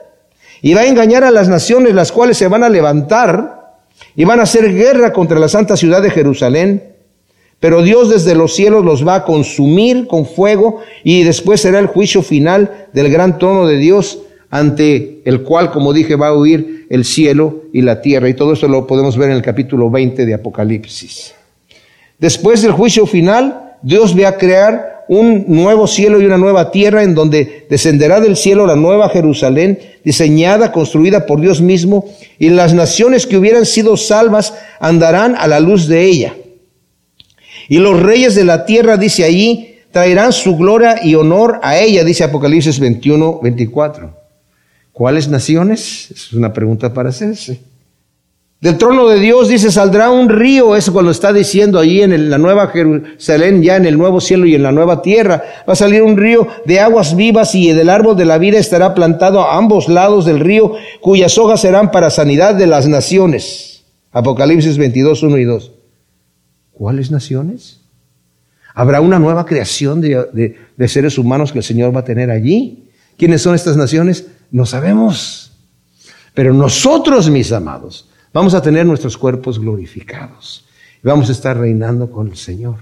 y 0.62 0.74
va 0.74 0.82
a 0.82 0.86
engañar 0.86 1.24
a 1.24 1.30
las 1.30 1.48
naciones, 1.48 1.94
las 1.94 2.12
cuales 2.12 2.36
se 2.36 2.48
van 2.48 2.62
a 2.62 2.68
levantar 2.68 3.78
y 4.14 4.24
van 4.24 4.40
a 4.40 4.44
hacer 4.44 4.72
guerra 4.72 5.12
contra 5.12 5.38
la 5.38 5.48
santa 5.48 5.76
ciudad 5.76 6.02
de 6.02 6.10
Jerusalén 6.10 6.98
pero 7.60 7.82
Dios 7.82 8.08
desde 8.08 8.34
los 8.34 8.54
cielos 8.54 8.84
los 8.84 9.06
va 9.06 9.16
a 9.16 9.24
consumir 9.24 10.06
con 10.06 10.26
fuego 10.26 10.80
y 11.02 11.24
después 11.24 11.60
será 11.60 11.80
el 11.80 11.86
juicio 11.86 12.22
final 12.22 12.88
del 12.92 13.10
gran 13.10 13.38
trono 13.38 13.66
de 13.66 13.78
Dios 13.78 14.20
ante 14.50 15.20
el 15.24 15.42
cual, 15.42 15.72
como 15.72 15.92
dije, 15.92 16.14
va 16.14 16.28
a 16.28 16.34
huir 16.34 16.86
el 16.88 17.04
cielo 17.04 17.64
y 17.72 17.82
la 17.82 18.00
tierra. 18.00 18.28
Y 18.28 18.34
todo 18.34 18.52
esto 18.52 18.68
lo 18.68 18.86
podemos 18.86 19.16
ver 19.18 19.30
en 19.30 19.36
el 19.36 19.42
capítulo 19.42 19.90
20 19.90 20.24
de 20.24 20.34
Apocalipsis. 20.34 21.34
Después 22.18 22.62
del 22.62 22.72
juicio 22.72 23.06
final, 23.06 23.76
Dios 23.82 24.16
va 24.16 24.28
a 24.28 24.36
crear 24.38 24.97
un 25.08 25.46
nuevo 25.48 25.86
cielo 25.86 26.20
y 26.20 26.26
una 26.26 26.38
nueva 26.38 26.70
tierra 26.70 27.02
en 27.02 27.14
donde 27.14 27.66
descenderá 27.68 28.20
del 28.20 28.36
cielo 28.36 28.66
la 28.66 28.76
nueva 28.76 29.08
Jerusalén, 29.08 29.78
diseñada, 30.04 30.70
construida 30.70 31.26
por 31.26 31.40
Dios 31.40 31.60
mismo, 31.60 32.08
y 32.38 32.50
las 32.50 32.74
naciones 32.74 33.26
que 33.26 33.36
hubieran 33.36 33.66
sido 33.66 33.96
salvas 33.96 34.54
andarán 34.80 35.34
a 35.36 35.46
la 35.48 35.60
luz 35.60 35.88
de 35.88 36.04
ella. 36.04 36.34
Y 37.68 37.78
los 37.78 38.00
reyes 38.00 38.34
de 38.34 38.44
la 38.44 38.66
tierra, 38.66 38.96
dice 38.96 39.24
allí, 39.24 39.76
traerán 39.90 40.32
su 40.32 40.56
gloria 40.56 41.00
y 41.02 41.14
honor 41.14 41.60
a 41.62 41.78
ella, 41.78 42.04
dice 42.04 42.24
Apocalipsis 42.24 42.78
21, 42.78 43.40
24. 43.42 44.14
¿Cuáles 44.92 45.28
naciones? 45.28 46.10
Es 46.10 46.32
una 46.32 46.52
pregunta 46.52 46.92
para 46.92 47.10
hacerse. 47.10 47.60
Del 48.60 48.76
trono 48.76 49.06
de 49.06 49.20
Dios 49.20 49.48
dice, 49.48 49.70
saldrá 49.70 50.10
un 50.10 50.28
río, 50.28 50.74
eso 50.74 50.92
cuando 50.92 51.12
está 51.12 51.32
diciendo 51.32 51.78
allí 51.78 52.02
en 52.02 52.28
la 52.28 52.38
nueva 52.38 52.66
Jerusalén, 52.66 53.62
ya 53.62 53.76
en 53.76 53.86
el 53.86 53.96
nuevo 53.96 54.20
cielo 54.20 54.46
y 54.46 54.56
en 54.56 54.64
la 54.64 54.72
nueva 54.72 55.00
tierra, 55.00 55.44
va 55.68 55.74
a 55.74 55.76
salir 55.76 56.02
un 56.02 56.16
río 56.16 56.48
de 56.64 56.80
aguas 56.80 57.14
vivas 57.14 57.54
y 57.54 57.72
del 57.72 57.88
árbol 57.88 58.16
de 58.16 58.24
la 58.24 58.36
vida 58.36 58.58
estará 58.58 58.94
plantado 58.94 59.42
a 59.42 59.56
ambos 59.56 59.88
lados 59.88 60.24
del 60.24 60.40
río, 60.40 60.72
cuyas 61.00 61.38
hojas 61.38 61.60
serán 61.60 61.92
para 61.92 62.10
sanidad 62.10 62.56
de 62.56 62.66
las 62.66 62.88
naciones. 62.88 63.84
Apocalipsis 64.10 64.76
22, 64.76 65.22
1 65.22 65.38
y 65.38 65.44
2. 65.44 65.72
¿Cuáles 66.72 67.12
naciones? 67.12 67.80
Habrá 68.74 69.00
una 69.00 69.20
nueva 69.20 69.46
creación 69.46 70.00
de, 70.00 70.56
seres 70.88 71.16
humanos 71.16 71.52
que 71.52 71.58
el 71.58 71.64
Señor 71.64 71.94
va 71.94 72.00
a 72.00 72.04
tener 72.04 72.30
allí. 72.30 72.90
¿Quiénes 73.16 73.42
son 73.42 73.54
estas 73.54 73.76
naciones? 73.76 74.26
No 74.50 74.66
sabemos. 74.66 75.52
Pero 76.34 76.52
nosotros, 76.52 77.30
mis 77.30 77.52
amados, 77.52 78.07
vamos 78.32 78.54
a 78.54 78.62
tener 78.62 78.86
nuestros 78.86 79.16
cuerpos 79.16 79.58
glorificados. 79.58 80.64
Y 81.02 81.06
vamos 81.06 81.28
a 81.28 81.32
estar 81.32 81.56
reinando 81.56 82.10
con 82.10 82.28
el 82.28 82.36
Señor. 82.36 82.76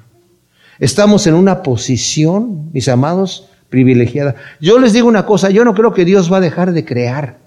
Estamos 0.79 1.27
en 1.27 1.35
una 1.35 1.63
posición, 1.63 2.71
mis 2.73 2.89
amados, 2.89 3.49
privilegiada. 3.69 4.37
Yo 4.61 4.79
les 4.79 4.93
digo 4.93 5.09
una 5.09 5.27
cosa, 5.27 5.51
yo 5.51 5.65
no 5.65 5.75
creo 5.75 5.93
que 5.93 6.05
Dios 6.05 6.33
va 6.33 6.39
a 6.39 6.41
dejar 6.41 6.73
de 6.73 6.85
crear. 6.85 7.39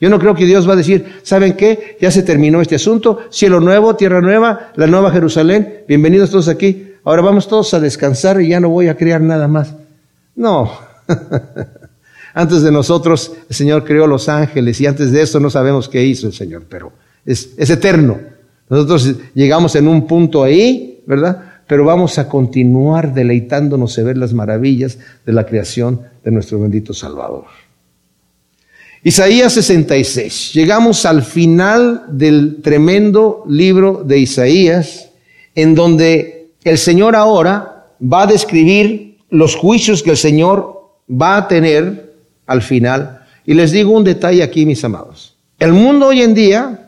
Yo 0.00 0.10
no 0.10 0.18
creo 0.18 0.34
que 0.34 0.46
Dios 0.46 0.68
va 0.68 0.72
a 0.72 0.76
decir, 0.76 1.20
¿saben 1.22 1.56
qué? 1.56 1.96
Ya 2.00 2.10
se 2.10 2.24
terminó 2.24 2.60
este 2.60 2.74
asunto, 2.74 3.20
cielo 3.30 3.60
nuevo, 3.60 3.94
tierra 3.94 4.20
nueva, 4.20 4.72
la 4.74 4.88
nueva 4.88 5.12
Jerusalén, 5.12 5.84
bienvenidos 5.86 6.30
todos 6.30 6.48
aquí, 6.48 6.94
ahora 7.04 7.22
vamos 7.22 7.46
todos 7.46 7.72
a 7.72 7.78
descansar 7.78 8.40
y 8.40 8.48
ya 8.48 8.58
no 8.58 8.68
voy 8.68 8.88
a 8.88 8.96
crear 8.96 9.20
nada 9.20 9.46
más. 9.46 9.76
No. 10.34 10.72
antes 12.34 12.62
de 12.62 12.72
nosotros 12.72 13.32
el 13.48 13.54
Señor 13.54 13.84
creó 13.84 14.06
los 14.06 14.28
ángeles 14.28 14.80
y 14.80 14.86
antes 14.86 15.12
de 15.12 15.22
eso 15.22 15.38
no 15.38 15.50
sabemos 15.50 15.88
qué 15.88 16.04
hizo 16.04 16.26
el 16.26 16.32
Señor, 16.32 16.64
pero 16.68 16.92
es, 17.24 17.54
eterno. 17.58 18.18
Nosotros 18.68 19.14
llegamos 19.34 19.74
en 19.76 19.88
un 19.88 20.06
punto 20.06 20.42
ahí, 20.42 21.02
¿verdad? 21.06 21.42
Pero 21.66 21.84
vamos 21.84 22.18
a 22.18 22.28
continuar 22.28 23.14
deleitándonos 23.14 23.94
de 23.96 24.02
ver 24.04 24.16
las 24.16 24.32
maravillas 24.32 24.98
de 25.24 25.32
la 25.32 25.46
creación 25.46 26.00
de 26.24 26.30
nuestro 26.30 26.60
bendito 26.60 26.92
Salvador. 26.92 27.44
Isaías 29.04 29.52
66. 29.54 30.52
Llegamos 30.54 31.04
al 31.06 31.22
final 31.22 32.04
del 32.08 32.62
tremendo 32.62 33.44
libro 33.48 34.04
de 34.04 34.18
Isaías, 34.18 35.10
en 35.54 35.74
donde 35.74 36.50
el 36.62 36.78
Señor 36.78 37.16
ahora 37.16 37.88
va 38.00 38.22
a 38.22 38.26
describir 38.26 39.18
los 39.28 39.56
juicios 39.56 40.02
que 40.02 40.10
el 40.10 40.16
Señor 40.16 40.88
va 41.10 41.36
a 41.36 41.48
tener 41.48 42.14
al 42.46 42.62
final. 42.62 43.26
Y 43.44 43.54
les 43.54 43.72
digo 43.72 43.90
un 43.90 44.04
detalle 44.04 44.42
aquí, 44.42 44.66
mis 44.66 44.84
amados. 44.84 45.36
El 45.58 45.72
mundo 45.72 46.08
hoy 46.08 46.22
en 46.22 46.34
día 46.34 46.81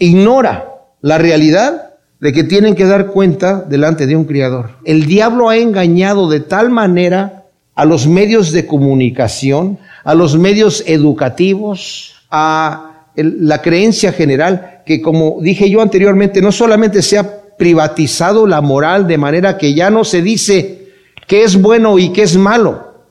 ignora 0.00 0.66
la 1.00 1.18
realidad 1.18 1.94
de 2.18 2.32
que 2.32 2.44
tienen 2.44 2.74
que 2.74 2.86
dar 2.86 3.06
cuenta 3.06 3.62
delante 3.62 4.06
de 4.06 4.16
un 4.16 4.24
Criador. 4.24 4.70
El 4.84 5.06
diablo 5.06 5.48
ha 5.48 5.56
engañado 5.56 6.28
de 6.28 6.40
tal 6.40 6.70
manera 6.70 7.44
a 7.74 7.84
los 7.84 8.06
medios 8.06 8.52
de 8.52 8.66
comunicación, 8.66 9.78
a 10.04 10.14
los 10.14 10.36
medios 10.36 10.82
educativos, 10.86 12.14
a 12.30 13.06
la 13.14 13.62
creencia 13.62 14.12
general 14.12 14.82
que, 14.84 15.00
como 15.00 15.38
dije 15.40 15.70
yo 15.70 15.80
anteriormente, 15.80 16.42
no 16.42 16.52
solamente 16.52 17.02
se 17.02 17.18
ha 17.18 17.56
privatizado 17.56 18.46
la 18.46 18.60
moral 18.60 19.06
de 19.06 19.18
manera 19.18 19.56
que 19.56 19.74
ya 19.74 19.90
no 19.90 20.04
se 20.04 20.22
dice 20.22 20.88
qué 21.26 21.44
es 21.44 21.60
bueno 21.60 21.98
y 21.98 22.10
qué 22.10 22.22
es 22.22 22.36
malo. 22.36 23.04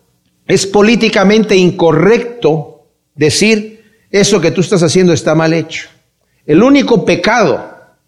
Es 0.47 0.65
políticamente 0.65 1.55
incorrecto 1.55 2.87
decir 3.15 3.83
eso 4.11 4.41
que 4.41 4.51
tú 4.51 4.61
estás 4.61 4.81
haciendo 4.81 5.13
está 5.13 5.35
mal 5.35 5.53
hecho. 5.53 5.87
El 6.49 6.63
único 6.63 7.05
pecado 7.05 7.63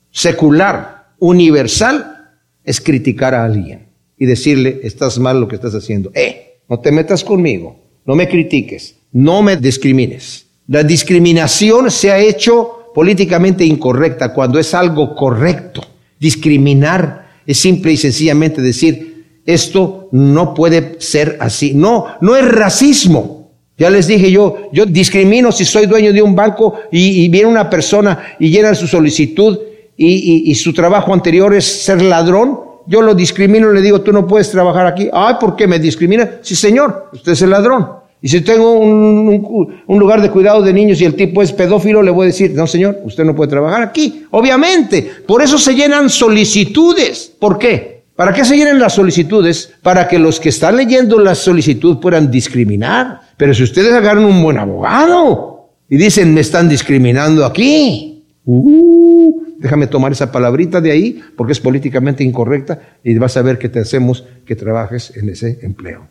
secular, 0.10 1.14
universal, 1.20 2.32
es 2.64 2.82
criticar 2.82 3.36
a 3.36 3.46
alguien 3.46 3.90
y 4.18 4.26
decirle, 4.26 4.80
estás 4.82 5.20
mal 5.20 5.40
lo 5.40 5.48
que 5.48 5.58
estás 5.58 5.76
haciendo. 5.76 6.12
Eh, 6.16 6.58
no 6.68 6.80
te 6.80 6.92
metas 6.92 7.24
conmigo. 7.24 7.80
No 8.04 8.16
me 8.16 8.28
critiques, 8.28 8.96
no 9.12 9.44
me 9.44 9.58
discrimines. 9.58 10.48
La 10.66 10.82
discriminación 10.82 11.92
se 11.92 12.12
ha 12.12 12.18
hecho 12.18 12.92
políticamente 12.96 13.64
incorrecta 13.64 14.34
cuando 14.34 14.58
es 14.58 14.74
algo 14.74 15.14
correcto. 15.14 15.84
Discriminar 16.20 17.44
es 17.46 17.60
simple 17.60 17.92
y 17.92 17.98
sencillamente 17.98 18.60
decir, 18.60 19.42
esto 19.46 20.10
no 20.12 20.56
puede 20.56 21.00
ser 21.00 21.38
así. 21.40 21.76
No, 21.76 22.08
no 22.22 22.36
es 22.36 22.52
racismo. 22.52 23.41
Ya 23.82 23.90
les 23.90 24.06
dije 24.06 24.30
yo, 24.30 24.70
yo 24.72 24.86
discrimino 24.86 25.52
si 25.52 25.66
soy 25.66 25.88
dueño 25.88 26.14
de 26.14 26.22
un 26.22 26.36
banco 26.36 26.76
y, 26.92 27.28
viene 27.30 27.48
una 27.48 27.68
persona 27.68 28.36
y 28.38 28.52
llena 28.52 28.76
su 28.76 28.86
solicitud 28.86 29.58
y, 29.98 30.54
su 30.54 30.72
trabajo 30.72 31.12
anterior 31.12 31.52
es 31.56 31.66
ser 31.66 32.00
ladrón, 32.00 32.60
yo 32.86 33.02
lo 33.02 33.16
discrimino 33.16 33.72
y 33.72 33.74
le 33.74 33.82
digo, 33.82 34.02
tú 34.02 34.14
no 34.14 34.28
puedes 34.28 34.52
trabajar 34.52 34.86
aquí. 34.86 35.10
Ay, 35.12 35.34
¿por 35.40 35.56
qué 35.56 35.66
me 35.66 35.80
discrimina? 35.80 36.30
Sí, 36.44 36.56
señor, 36.56 37.10
usted 37.12 37.32
es 37.32 37.42
el 37.42 37.50
ladrón. 37.50 37.88
Y 38.22 38.28
si 38.28 38.42
tengo 38.42 38.74
un, 38.74 39.82
un, 39.88 40.00
lugar 40.00 40.22
de 40.22 40.30
cuidado 40.30 40.62
de 40.62 40.74
niños 40.74 41.02
y 41.02 41.06
el 41.06 41.16
tipo 41.16 41.42
es 41.42 41.52
pedófilo, 41.52 42.04
le 42.04 42.12
voy 42.12 42.26
a 42.26 42.28
decir, 42.28 42.52
no 42.52 42.68
señor, 42.68 43.00
usted 43.04 43.24
no 43.24 43.36
puede 43.36 43.50
trabajar 43.50 43.82
aquí. 43.82 44.28
Obviamente, 44.30 45.10
por 45.26 45.42
eso 45.42 45.58
se 45.58 45.74
llenan 45.74 46.08
solicitudes. 46.08 47.34
¿Por 47.40 47.58
qué? 47.58 48.02
¿Para 48.16 48.34
qué 48.34 48.46
se 48.46 48.56
llenan 48.56 48.78
las 48.78 48.94
solicitudes? 48.94 49.74
Para 49.82 50.08
que 50.08 50.20
los 50.20 50.40
que 50.40 50.50
están 50.50 50.76
leyendo 50.76 51.18
la 51.18 51.34
solicitud 51.34 52.00
puedan 52.00 52.30
discriminar. 52.30 53.22
Pero 53.42 53.56
si 53.56 53.64
ustedes 53.64 53.92
agarran 53.92 54.24
un 54.24 54.44
buen 54.44 54.60
abogado 54.60 55.72
y 55.90 55.98
dicen, 55.98 56.32
me 56.32 56.42
están 56.42 56.70
discriminando 56.70 57.44
aquí, 57.44 58.24
uh, 58.46 59.42
déjame 59.58 59.88
tomar 59.88 60.12
esa 60.12 60.32
palabrita 60.32 60.80
de 60.80 60.92
ahí 60.92 61.20
porque 61.36 61.54
es 61.54 61.60
políticamente 61.60 62.24
incorrecta 62.24 63.00
y 63.04 63.18
vas 63.18 63.38
a 63.38 63.42
ver 63.42 63.58
que 63.58 63.68
te 63.68 63.80
hacemos 63.80 64.26
que 64.46 64.56
trabajes 64.56 65.18
en 65.18 65.30
ese 65.30 65.58
empleo. 65.64 66.08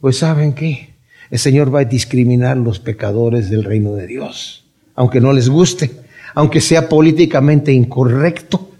Pues 0.00 0.18
saben 0.18 0.52
qué, 0.52 0.94
el 1.28 1.40
Señor 1.40 1.74
va 1.74 1.80
a 1.80 1.84
discriminar 1.86 2.56
los 2.56 2.78
pecadores 2.78 3.50
del 3.50 3.64
reino 3.64 3.96
de 3.96 4.06
Dios, 4.06 4.64
aunque 4.94 5.20
no 5.20 5.32
les 5.32 5.48
guste, 5.48 5.90
aunque 6.36 6.60
sea 6.60 6.88
políticamente 6.88 7.72
incorrecto, 7.72 8.70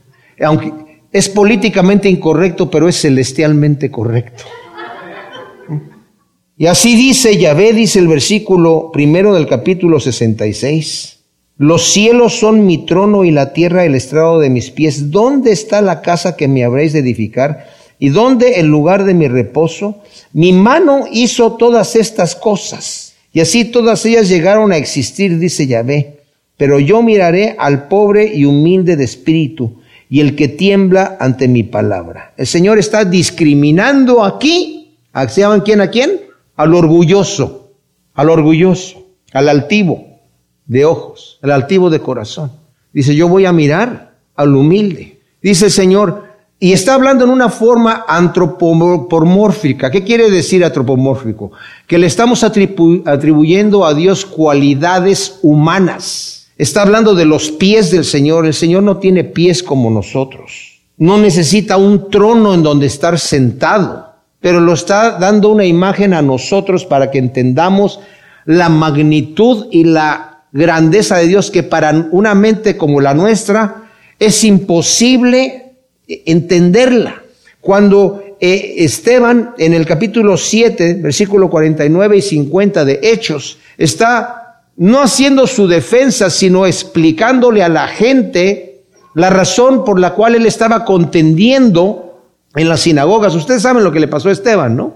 aunque 0.40 0.72
es 1.10 1.28
políticamente 1.28 2.08
incorrecto, 2.08 2.70
pero 2.70 2.88
es 2.88 3.00
celestialmente 3.00 3.90
correcto. 3.90 4.44
Y 6.56 6.66
así 6.66 6.94
dice 6.94 7.36
Yahvé, 7.36 7.72
dice 7.72 7.98
el 7.98 8.06
versículo 8.06 8.90
primero 8.92 9.34
del 9.34 9.48
capítulo 9.48 9.98
66. 9.98 11.18
Los 11.58 11.84
cielos 11.90 12.38
son 12.38 12.64
mi 12.64 12.86
trono 12.86 13.24
y 13.24 13.32
la 13.32 13.52
tierra 13.52 13.84
el 13.84 13.96
estrado 13.96 14.38
de 14.38 14.50
mis 14.50 14.70
pies. 14.70 15.10
¿Dónde 15.10 15.50
está 15.50 15.82
la 15.82 16.00
casa 16.00 16.36
que 16.36 16.46
me 16.46 16.62
habréis 16.62 16.92
de 16.92 17.00
edificar? 17.00 17.66
¿Y 17.98 18.10
dónde 18.10 18.60
el 18.60 18.66
lugar 18.66 19.04
de 19.04 19.14
mi 19.14 19.26
reposo? 19.26 20.00
Mi 20.32 20.52
mano 20.52 21.06
hizo 21.10 21.56
todas 21.56 21.96
estas 21.96 22.36
cosas. 22.36 23.14
Y 23.32 23.40
así 23.40 23.64
todas 23.64 24.06
ellas 24.06 24.28
llegaron 24.28 24.70
a 24.70 24.76
existir, 24.76 25.40
dice 25.40 25.66
Yahvé. 25.66 26.20
Pero 26.56 26.78
yo 26.78 27.02
miraré 27.02 27.56
al 27.58 27.88
pobre 27.88 28.32
y 28.32 28.44
humilde 28.44 28.94
de 28.94 29.04
espíritu 29.04 29.80
y 30.08 30.20
el 30.20 30.36
que 30.36 30.46
tiembla 30.46 31.16
ante 31.18 31.48
mi 31.48 31.64
palabra. 31.64 32.32
El 32.36 32.46
Señor 32.46 32.78
está 32.78 33.04
discriminando 33.04 34.22
aquí. 34.22 34.98
¿Saben 35.28 35.62
quién 35.62 35.80
a 35.80 35.90
quién? 35.90 36.23
Al 36.56 36.74
orgulloso, 36.74 37.70
al 38.14 38.30
orgulloso, 38.30 39.02
al 39.32 39.48
altivo 39.48 40.06
de 40.66 40.84
ojos, 40.84 41.38
al 41.42 41.50
altivo 41.52 41.90
de 41.90 42.00
corazón. 42.00 42.52
Dice, 42.92 43.14
yo 43.14 43.28
voy 43.28 43.44
a 43.44 43.52
mirar 43.52 44.14
al 44.36 44.54
humilde. 44.54 45.18
Dice 45.42 45.66
el 45.66 45.70
Señor, 45.72 46.24
y 46.60 46.72
está 46.72 46.94
hablando 46.94 47.24
en 47.24 47.30
una 47.30 47.48
forma 47.48 48.04
antropomórfica. 48.08 49.90
¿Qué 49.90 50.04
quiere 50.04 50.30
decir 50.30 50.64
antropomórfico? 50.64 51.52
Que 51.86 51.98
le 51.98 52.06
estamos 52.06 52.44
atribuyendo 52.44 53.84
a 53.84 53.92
Dios 53.92 54.24
cualidades 54.24 55.40
humanas. 55.42 56.48
Está 56.56 56.82
hablando 56.82 57.14
de 57.14 57.24
los 57.24 57.50
pies 57.50 57.90
del 57.90 58.04
Señor. 58.04 58.46
El 58.46 58.54
Señor 58.54 58.84
no 58.84 58.98
tiene 58.98 59.24
pies 59.24 59.62
como 59.62 59.90
nosotros. 59.90 60.80
No 60.96 61.18
necesita 61.18 61.76
un 61.76 62.08
trono 62.08 62.54
en 62.54 62.62
donde 62.62 62.86
estar 62.86 63.18
sentado 63.18 64.13
pero 64.44 64.60
lo 64.60 64.74
está 64.74 65.12
dando 65.12 65.48
una 65.48 65.64
imagen 65.64 66.12
a 66.12 66.20
nosotros 66.20 66.84
para 66.84 67.10
que 67.10 67.16
entendamos 67.16 68.00
la 68.44 68.68
magnitud 68.68 69.68
y 69.70 69.84
la 69.84 70.42
grandeza 70.52 71.16
de 71.16 71.28
Dios 71.28 71.50
que 71.50 71.62
para 71.62 72.08
una 72.10 72.34
mente 72.34 72.76
como 72.76 73.00
la 73.00 73.14
nuestra 73.14 73.84
es 74.18 74.44
imposible 74.44 75.76
entenderla. 76.06 77.22
Cuando 77.62 78.22
eh, 78.38 78.74
Esteban 78.80 79.54
en 79.56 79.72
el 79.72 79.86
capítulo 79.86 80.36
7, 80.36 80.98
versículo 81.00 81.48
49 81.48 82.18
y 82.18 82.20
50 82.20 82.84
de 82.84 83.00
Hechos, 83.02 83.56
está 83.78 84.60
no 84.76 85.00
haciendo 85.00 85.46
su 85.46 85.66
defensa, 85.66 86.28
sino 86.28 86.66
explicándole 86.66 87.62
a 87.62 87.70
la 87.70 87.88
gente 87.88 88.82
la 89.14 89.30
razón 89.30 89.86
por 89.86 89.98
la 89.98 90.12
cual 90.12 90.34
él 90.34 90.44
estaba 90.44 90.84
contendiendo 90.84 92.13
en 92.54 92.68
las 92.68 92.80
sinagogas. 92.80 93.34
Ustedes 93.34 93.62
saben 93.62 93.84
lo 93.84 93.92
que 93.92 94.00
le 94.00 94.08
pasó 94.08 94.28
a 94.28 94.32
Esteban, 94.32 94.76
¿no? 94.76 94.94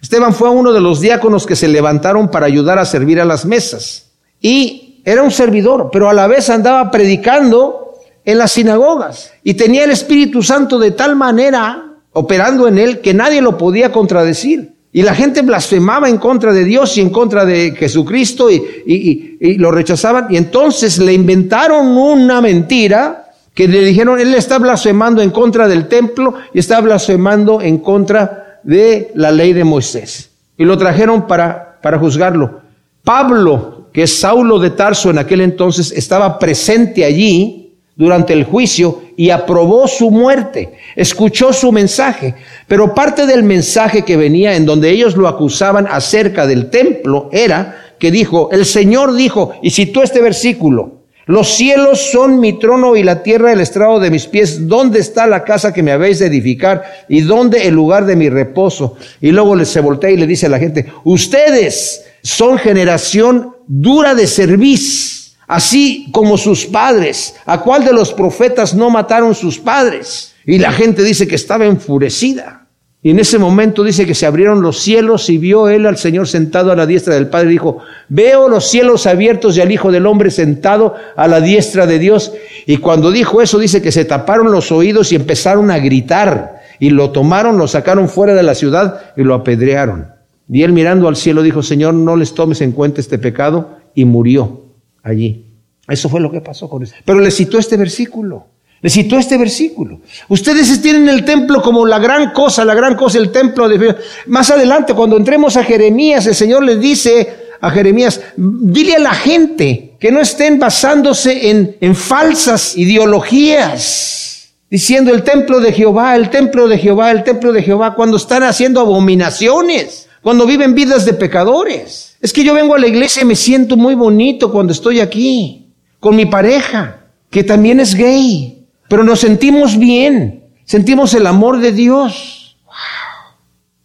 Esteban 0.00 0.32
fue 0.32 0.48
uno 0.50 0.72
de 0.72 0.80
los 0.80 1.00
diáconos 1.00 1.46
que 1.46 1.56
se 1.56 1.68
levantaron 1.68 2.30
para 2.30 2.46
ayudar 2.46 2.78
a 2.78 2.84
servir 2.84 3.20
a 3.20 3.24
las 3.24 3.44
mesas. 3.44 4.10
Y 4.40 5.02
era 5.04 5.22
un 5.22 5.30
servidor, 5.30 5.90
pero 5.92 6.08
a 6.08 6.14
la 6.14 6.26
vez 6.26 6.50
andaba 6.50 6.90
predicando 6.90 7.94
en 8.24 8.38
las 8.38 8.52
sinagogas. 8.52 9.32
Y 9.42 9.54
tenía 9.54 9.84
el 9.84 9.90
Espíritu 9.90 10.42
Santo 10.42 10.78
de 10.78 10.90
tal 10.92 11.16
manera 11.16 11.94
operando 12.12 12.68
en 12.68 12.78
él 12.78 13.00
que 13.00 13.14
nadie 13.14 13.40
lo 13.40 13.56
podía 13.56 13.90
contradecir. 13.90 14.74
Y 14.92 15.02
la 15.02 15.14
gente 15.14 15.42
blasfemaba 15.42 16.08
en 16.08 16.18
contra 16.18 16.52
de 16.52 16.64
Dios 16.64 16.96
y 16.96 17.00
en 17.00 17.10
contra 17.10 17.44
de 17.44 17.74
Jesucristo 17.76 18.50
y, 18.50 19.56
lo 19.58 19.70
rechazaban. 19.70 20.26
Y 20.30 20.36
entonces 20.36 20.98
le 20.98 21.12
inventaron 21.12 21.86
una 21.86 22.40
mentira 22.40 23.27
que 23.58 23.66
le 23.66 23.80
dijeron, 23.80 24.20
él 24.20 24.32
está 24.36 24.60
blasfemando 24.60 25.20
en 25.20 25.30
contra 25.30 25.66
del 25.66 25.88
templo 25.88 26.34
y 26.54 26.60
está 26.60 26.80
blasfemando 26.80 27.60
en 27.60 27.78
contra 27.78 28.60
de 28.62 29.10
la 29.16 29.32
ley 29.32 29.52
de 29.52 29.64
Moisés. 29.64 30.30
Y 30.56 30.64
lo 30.64 30.78
trajeron 30.78 31.26
para, 31.26 31.80
para 31.82 31.98
juzgarlo. 31.98 32.60
Pablo, 33.02 33.88
que 33.92 34.04
es 34.04 34.20
Saulo 34.20 34.60
de 34.60 34.70
Tarso 34.70 35.10
en 35.10 35.18
aquel 35.18 35.40
entonces, 35.40 35.90
estaba 35.90 36.38
presente 36.38 37.04
allí 37.04 37.74
durante 37.96 38.32
el 38.32 38.44
juicio 38.44 39.02
y 39.16 39.30
aprobó 39.30 39.88
su 39.88 40.12
muerte, 40.12 40.74
escuchó 40.94 41.52
su 41.52 41.72
mensaje, 41.72 42.36
pero 42.68 42.94
parte 42.94 43.26
del 43.26 43.42
mensaje 43.42 44.02
que 44.02 44.16
venía 44.16 44.54
en 44.54 44.66
donde 44.66 44.88
ellos 44.88 45.16
lo 45.16 45.26
acusaban 45.26 45.88
acerca 45.90 46.46
del 46.46 46.70
templo 46.70 47.28
era 47.32 47.96
que 47.98 48.12
dijo, 48.12 48.50
el 48.52 48.64
Señor 48.64 49.16
dijo, 49.16 49.50
y 49.62 49.70
citó 49.70 50.04
este 50.04 50.22
versículo, 50.22 50.97
los 51.28 51.56
cielos 51.56 52.10
son 52.10 52.40
mi 52.40 52.58
trono 52.58 52.96
y 52.96 53.02
la 53.02 53.22
tierra 53.22 53.52
el 53.52 53.60
estrado 53.60 54.00
de 54.00 54.10
mis 54.10 54.26
pies. 54.26 54.66
¿Dónde 54.66 54.98
está 54.98 55.26
la 55.26 55.44
casa 55.44 55.74
que 55.74 55.82
me 55.82 55.92
habéis 55.92 56.20
de 56.20 56.26
edificar? 56.26 56.82
¿Y 57.06 57.20
dónde 57.20 57.68
el 57.68 57.74
lugar 57.74 58.06
de 58.06 58.16
mi 58.16 58.30
reposo? 58.30 58.96
Y 59.20 59.30
luego 59.30 59.62
se 59.66 59.80
voltea 59.80 60.10
y 60.10 60.16
le 60.16 60.26
dice 60.26 60.46
a 60.46 60.48
la 60.48 60.58
gente, 60.58 60.86
ustedes 61.04 62.02
son 62.22 62.56
generación 62.56 63.54
dura 63.66 64.14
de 64.14 64.26
cerviz, 64.26 65.36
así 65.46 66.08
como 66.12 66.38
sus 66.38 66.64
padres. 66.64 67.34
¿A 67.44 67.60
cuál 67.60 67.84
de 67.84 67.92
los 67.92 68.14
profetas 68.14 68.74
no 68.74 68.88
mataron 68.88 69.34
sus 69.34 69.58
padres? 69.58 70.32
Y 70.46 70.58
la 70.58 70.72
gente 70.72 71.02
dice 71.02 71.28
que 71.28 71.34
estaba 71.34 71.66
enfurecida. 71.66 72.67
Y 73.00 73.10
en 73.10 73.20
ese 73.20 73.38
momento 73.38 73.84
dice 73.84 74.06
que 74.06 74.14
se 74.14 74.26
abrieron 74.26 74.60
los 74.60 74.80
cielos 74.80 75.30
y 75.30 75.38
vio 75.38 75.68
él 75.68 75.86
al 75.86 75.96
Señor 75.96 76.26
sentado 76.26 76.72
a 76.72 76.76
la 76.76 76.84
diestra 76.84 77.14
del 77.14 77.28
Padre 77.28 77.50
dijo, 77.50 77.78
veo 78.08 78.48
los 78.48 78.68
cielos 78.68 79.06
abiertos 79.06 79.56
y 79.56 79.60
al 79.60 79.70
Hijo 79.70 79.92
del 79.92 80.04
Hombre 80.04 80.32
sentado 80.32 80.94
a 81.14 81.28
la 81.28 81.40
diestra 81.40 81.86
de 81.86 82.00
Dios. 82.00 82.32
Y 82.66 82.78
cuando 82.78 83.12
dijo 83.12 83.40
eso 83.40 83.58
dice 83.58 83.80
que 83.80 83.92
se 83.92 84.04
taparon 84.04 84.50
los 84.50 84.72
oídos 84.72 85.12
y 85.12 85.16
empezaron 85.16 85.70
a 85.70 85.78
gritar 85.78 86.60
y 86.80 86.90
lo 86.90 87.10
tomaron, 87.10 87.56
lo 87.56 87.68
sacaron 87.68 88.08
fuera 88.08 88.34
de 88.34 88.42
la 88.42 88.56
ciudad 88.56 89.12
y 89.16 89.22
lo 89.22 89.34
apedrearon. 89.34 90.08
Y 90.50 90.64
él 90.64 90.72
mirando 90.72 91.06
al 91.06 91.16
cielo 91.16 91.42
dijo, 91.42 91.62
Señor, 91.62 91.94
no 91.94 92.16
les 92.16 92.34
tomes 92.34 92.60
en 92.62 92.72
cuenta 92.72 93.00
este 93.00 93.18
pecado 93.18 93.78
y 93.94 94.06
murió 94.06 94.62
allí. 95.04 95.46
Eso 95.86 96.08
fue 96.08 96.20
lo 96.20 96.32
que 96.32 96.40
pasó 96.40 96.68
con 96.68 96.82
él. 96.82 96.88
Pero 97.04 97.20
le 97.20 97.30
citó 97.30 97.58
este 97.58 97.76
versículo. 97.76 98.46
Le 98.80 98.90
citó 98.90 99.18
este 99.18 99.36
versículo. 99.36 100.00
Ustedes 100.28 100.80
tienen 100.80 101.08
el 101.08 101.24
templo 101.24 101.60
como 101.62 101.84
la 101.84 101.98
gran 101.98 102.32
cosa, 102.32 102.64
la 102.64 102.74
gran 102.74 102.94
cosa, 102.94 103.18
el 103.18 103.32
templo 103.32 103.68
de... 103.68 103.96
Más 104.26 104.50
adelante, 104.50 104.94
cuando 104.94 105.16
entremos 105.16 105.56
a 105.56 105.64
Jeremías, 105.64 106.26
el 106.26 106.34
Señor 106.36 106.62
le 106.62 106.76
dice 106.76 107.48
a 107.60 107.70
Jeremías, 107.70 108.20
dile 108.36 108.94
a 108.96 109.00
la 109.00 109.14
gente 109.14 109.96
que 109.98 110.12
no 110.12 110.20
estén 110.20 110.60
basándose 110.60 111.50
en, 111.50 111.76
en 111.80 111.96
falsas 111.96 112.76
ideologías, 112.76 114.50
diciendo 114.70 115.12
el 115.12 115.24
templo 115.24 115.58
de 115.58 115.72
Jehová, 115.72 116.14
el 116.14 116.30
templo 116.30 116.68
de 116.68 116.78
Jehová, 116.78 117.10
el 117.10 117.24
templo 117.24 117.52
de 117.52 117.64
Jehová, 117.64 117.96
cuando 117.96 118.16
están 118.16 118.44
haciendo 118.44 118.80
abominaciones, 118.80 120.08
cuando 120.22 120.46
viven 120.46 120.76
vidas 120.76 121.04
de 121.04 121.14
pecadores. 121.14 122.16
Es 122.20 122.32
que 122.32 122.44
yo 122.44 122.54
vengo 122.54 122.76
a 122.76 122.78
la 122.78 122.86
iglesia 122.86 123.22
y 123.22 123.26
me 123.26 123.34
siento 123.34 123.76
muy 123.76 123.96
bonito 123.96 124.52
cuando 124.52 124.72
estoy 124.72 125.00
aquí, 125.00 125.72
con 125.98 126.14
mi 126.14 126.26
pareja, 126.26 127.06
que 127.28 127.42
también 127.42 127.80
es 127.80 127.96
gay 127.96 128.57
pero 128.88 129.04
nos 129.04 129.20
sentimos 129.20 129.78
bien, 129.78 130.44
sentimos 130.64 131.14
el 131.14 131.26
amor 131.26 131.60
de 131.60 131.72
Dios. 131.72 132.58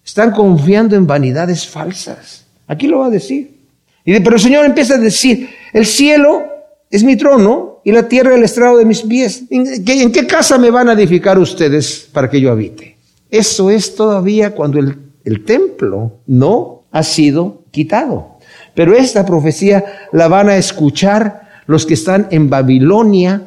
Están 0.04 0.32
confiando 0.32 0.96
en 0.96 1.08
vanidades 1.08 1.68
falsas. 1.68 2.46
Aquí 2.68 2.88
lo 2.88 3.00
va 3.00 3.08
a 3.08 3.10
decir. 3.10 3.60
Y 4.06 4.20
pero 4.20 4.36
el 4.36 4.42
Señor 4.42 4.66
empieza 4.66 4.96
a 4.96 5.00
decir, 5.00 5.50
el 5.74 5.86
cielo 5.86 6.44
es 6.89 7.04
mi 7.04 7.16
trono 7.16 7.82
y 7.84 7.92
la 7.92 8.08
tierra 8.08 8.36
el 8.36 8.44
estrado 8.44 8.78
de 8.78 8.86
mis 8.86 9.02
pies. 9.02 9.44
¿En 9.50 9.84
qué, 9.84 10.02
¿En 10.02 10.12
qué, 10.12 10.28
casa 10.28 10.58
me 10.58 10.72
van 10.72 10.89
a 10.89 10.94
edificar 10.94 11.38
ustedes 11.38 12.08
para 12.12 12.30
que 12.30 12.39
yo 12.39 12.52
habite? 12.52 12.98
Eso 13.30 13.70
es 13.70 13.96
todavía 13.96 14.52
cuando 14.52 14.80
el, 14.80 14.98
el 15.26 15.44
templo 15.44 16.20
no 16.28 16.84
ha 16.92 17.04
sido 17.04 17.63
quitado. 17.72 18.38
Pero 18.76 18.96
esta 18.96 19.26
profecía 19.26 20.08
la 20.12 20.28
van 20.28 20.50
a 20.50 20.58
escuchar 20.58 21.50
los 21.66 21.86
que 21.86 21.94
están 21.96 22.28
en 22.32 22.50
Babilonia 22.50 23.42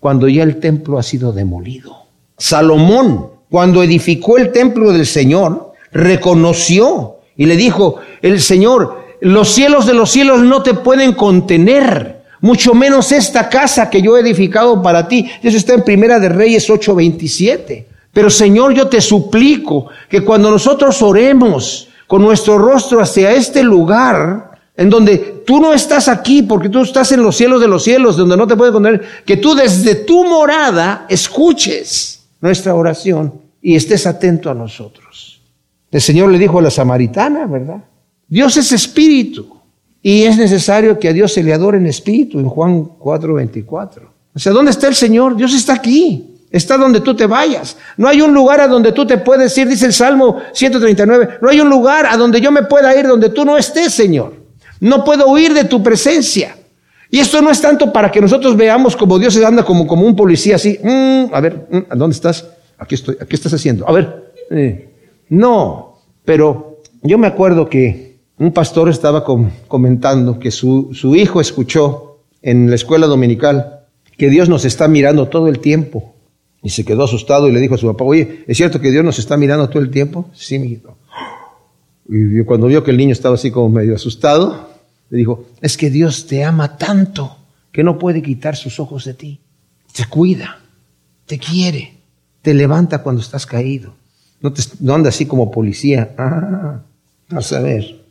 cuando 0.00 0.28
ya 0.28 0.42
el 0.42 0.58
templo 0.58 0.98
ha 0.98 1.02
sido 1.02 1.32
demolido. 1.32 1.96
Salomón, 2.36 3.28
cuando 3.50 3.82
edificó 3.82 4.38
el 4.38 4.50
templo 4.50 4.92
del 4.92 5.06
Señor, 5.06 5.72
reconoció 5.92 7.16
y 7.36 7.46
le 7.46 7.56
dijo, 7.56 7.96
el 8.22 8.40
Señor, 8.40 9.04
los 9.20 9.50
cielos 9.50 9.86
de 9.86 9.94
los 9.94 10.10
cielos 10.10 10.40
no 10.40 10.62
te 10.62 10.74
pueden 10.74 11.12
contener, 11.12 12.22
mucho 12.40 12.74
menos 12.74 13.12
esta 13.12 13.48
casa 13.50 13.90
que 13.90 14.00
yo 14.00 14.16
he 14.16 14.20
edificado 14.20 14.80
para 14.82 15.06
ti. 15.06 15.30
Eso 15.42 15.58
está 15.58 15.74
en 15.74 15.84
Primera 15.84 16.18
de 16.18 16.30
Reyes 16.30 16.68
8:27. 16.70 17.86
Pero 18.12 18.30
Señor, 18.30 18.72
yo 18.72 18.88
te 18.88 19.00
suplico 19.00 19.86
que 20.08 20.24
cuando 20.24 20.50
nosotros 20.50 21.00
oremos 21.02 21.88
con 22.06 22.22
nuestro 22.22 22.58
rostro 22.58 23.00
hacia 23.00 23.32
este 23.32 23.62
lugar, 23.62 24.58
en 24.76 24.90
donde 24.90 25.39
tú 25.50 25.58
no 25.58 25.72
estás 25.72 26.06
aquí 26.06 26.44
porque 26.44 26.68
tú 26.68 26.82
estás 26.82 27.10
en 27.10 27.24
los 27.24 27.36
cielos 27.36 27.60
de 27.60 27.66
los 27.66 27.82
cielos, 27.82 28.16
donde 28.16 28.36
no 28.36 28.46
te 28.46 28.54
puede 28.54 28.70
contener, 28.70 29.02
que 29.26 29.36
tú 29.36 29.52
desde 29.56 29.96
tu 29.96 30.24
morada 30.24 31.06
escuches 31.08 32.22
nuestra 32.40 32.72
oración 32.72 33.34
y 33.60 33.74
estés 33.74 34.06
atento 34.06 34.48
a 34.48 34.54
nosotros. 34.54 35.40
El 35.90 36.00
Señor 36.00 36.30
le 36.30 36.38
dijo 36.38 36.60
a 36.60 36.62
la 36.62 36.70
samaritana, 36.70 37.46
¿verdad? 37.46 37.82
Dios 38.28 38.56
es 38.58 38.70
espíritu 38.70 39.56
y 40.00 40.22
es 40.22 40.38
necesario 40.38 41.00
que 41.00 41.08
a 41.08 41.12
Dios 41.12 41.32
se 41.32 41.42
le 41.42 41.52
adore 41.52 41.78
en 41.78 41.86
espíritu, 41.88 42.38
en 42.38 42.48
Juan 42.48 42.84
4:24. 42.84 44.02
O 44.32 44.38
sea, 44.38 44.52
¿dónde 44.52 44.70
está 44.70 44.86
el 44.86 44.94
Señor? 44.94 45.34
Dios 45.34 45.52
está 45.52 45.72
aquí. 45.72 46.26
Está 46.48 46.76
donde 46.76 47.00
tú 47.00 47.16
te 47.16 47.26
vayas. 47.26 47.76
No 47.96 48.06
hay 48.06 48.20
un 48.20 48.32
lugar 48.32 48.60
a 48.60 48.68
donde 48.68 48.92
tú 48.92 49.04
te 49.04 49.18
puedes 49.18 49.58
ir, 49.58 49.66
dice 49.66 49.86
el 49.86 49.92
Salmo 49.92 50.36
139. 50.52 51.38
No 51.42 51.50
hay 51.50 51.60
un 51.60 51.68
lugar 51.68 52.06
a 52.06 52.16
donde 52.16 52.40
yo 52.40 52.52
me 52.52 52.62
pueda 52.62 52.96
ir 52.96 53.08
donde 53.08 53.30
tú 53.30 53.44
no 53.44 53.58
estés, 53.58 53.92
Señor. 53.92 54.39
No 54.80 55.04
puedo 55.04 55.28
huir 55.28 55.54
de 55.54 55.64
tu 55.64 55.82
presencia. 55.82 56.56
Y 57.10 57.18
esto 57.18 57.42
no 57.42 57.50
es 57.50 57.60
tanto 57.60 57.92
para 57.92 58.10
que 58.10 58.20
nosotros 58.20 58.56
veamos 58.56 58.96
como 58.96 59.18
Dios 59.18 59.34
se 59.34 59.44
anda 59.44 59.64
como, 59.64 59.86
como 59.86 60.06
un 60.06 60.16
policía 60.16 60.56
así. 60.56 60.78
Mm, 60.82 61.34
a 61.34 61.40
ver, 61.40 61.66
mm, 61.70 61.96
¿dónde 61.96 62.14
estás? 62.14 62.46
Aquí 62.78 62.94
estoy. 62.94 63.16
¿Qué 63.16 63.36
estás 63.36 63.52
haciendo? 63.52 63.88
A 63.88 63.92
ver. 63.92 64.32
Eh, 64.50 64.88
no, 65.28 65.98
pero 66.24 66.80
yo 67.02 67.18
me 67.18 67.26
acuerdo 67.26 67.68
que 67.68 68.18
un 68.38 68.52
pastor 68.52 68.88
estaba 68.88 69.24
comentando 69.68 70.38
que 70.38 70.50
su, 70.50 70.90
su 70.94 71.14
hijo 71.14 71.40
escuchó 71.40 72.20
en 72.42 72.70
la 72.70 72.76
escuela 72.76 73.06
dominical 73.06 73.80
que 74.16 74.30
Dios 74.30 74.48
nos 74.48 74.64
está 74.64 74.88
mirando 74.88 75.28
todo 75.28 75.48
el 75.48 75.60
tiempo. 75.60 76.14
Y 76.62 76.70
se 76.70 76.84
quedó 76.84 77.04
asustado 77.04 77.48
y 77.48 77.52
le 77.52 77.60
dijo 77.60 77.74
a 77.74 77.78
su 77.78 77.86
papá, 77.86 78.04
oye, 78.04 78.44
¿es 78.46 78.56
cierto 78.56 78.80
que 78.80 78.90
Dios 78.90 79.04
nos 79.04 79.18
está 79.18 79.36
mirando 79.36 79.68
todo 79.68 79.82
el 79.82 79.90
tiempo? 79.90 80.26
Sí, 80.34 80.58
mi 80.58 80.68
hijo. 80.68 80.96
Y 82.08 82.44
cuando 82.44 82.66
vio 82.66 82.82
que 82.82 82.90
el 82.90 82.96
niño 82.96 83.12
estaba 83.12 83.36
así 83.36 83.50
como 83.50 83.68
medio 83.70 83.94
asustado, 83.94 84.69
le 85.10 85.18
dijo, 85.18 85.46
es 85.60 85.76
que 85.76 85.90
Dios 85.90 86.26
te 86.26 86.44
ama 86.44 86.76
tanto 86.76 87.36
que 87.72 87.82
no 87.84 87.98
puede 87.98 88.22
quitar 88.22 88.56
sus 88.56 88.80
ojos 88.80 89.04
de 89.04 89.14
ti. 89.14 89.40
Te 89.92 90.06
cuida, 90.06 90.60
te 91.26 91.38
quiere, 91.38 91.98
te 92.42 92.54
levanta 92.54 93.02
cuando 93.02 93.20
estás 93.20 93.44
caído. 93.44 93.94
No, 94.40 94.52
te, 94.52 94.62
anda 94.88 95.08
así 95.08 95.26
como 95.26 95.50
policía. 95.50 96.14
Ah, 96.16 96.82
a 97.28 97.42
saber. 97.42 98.04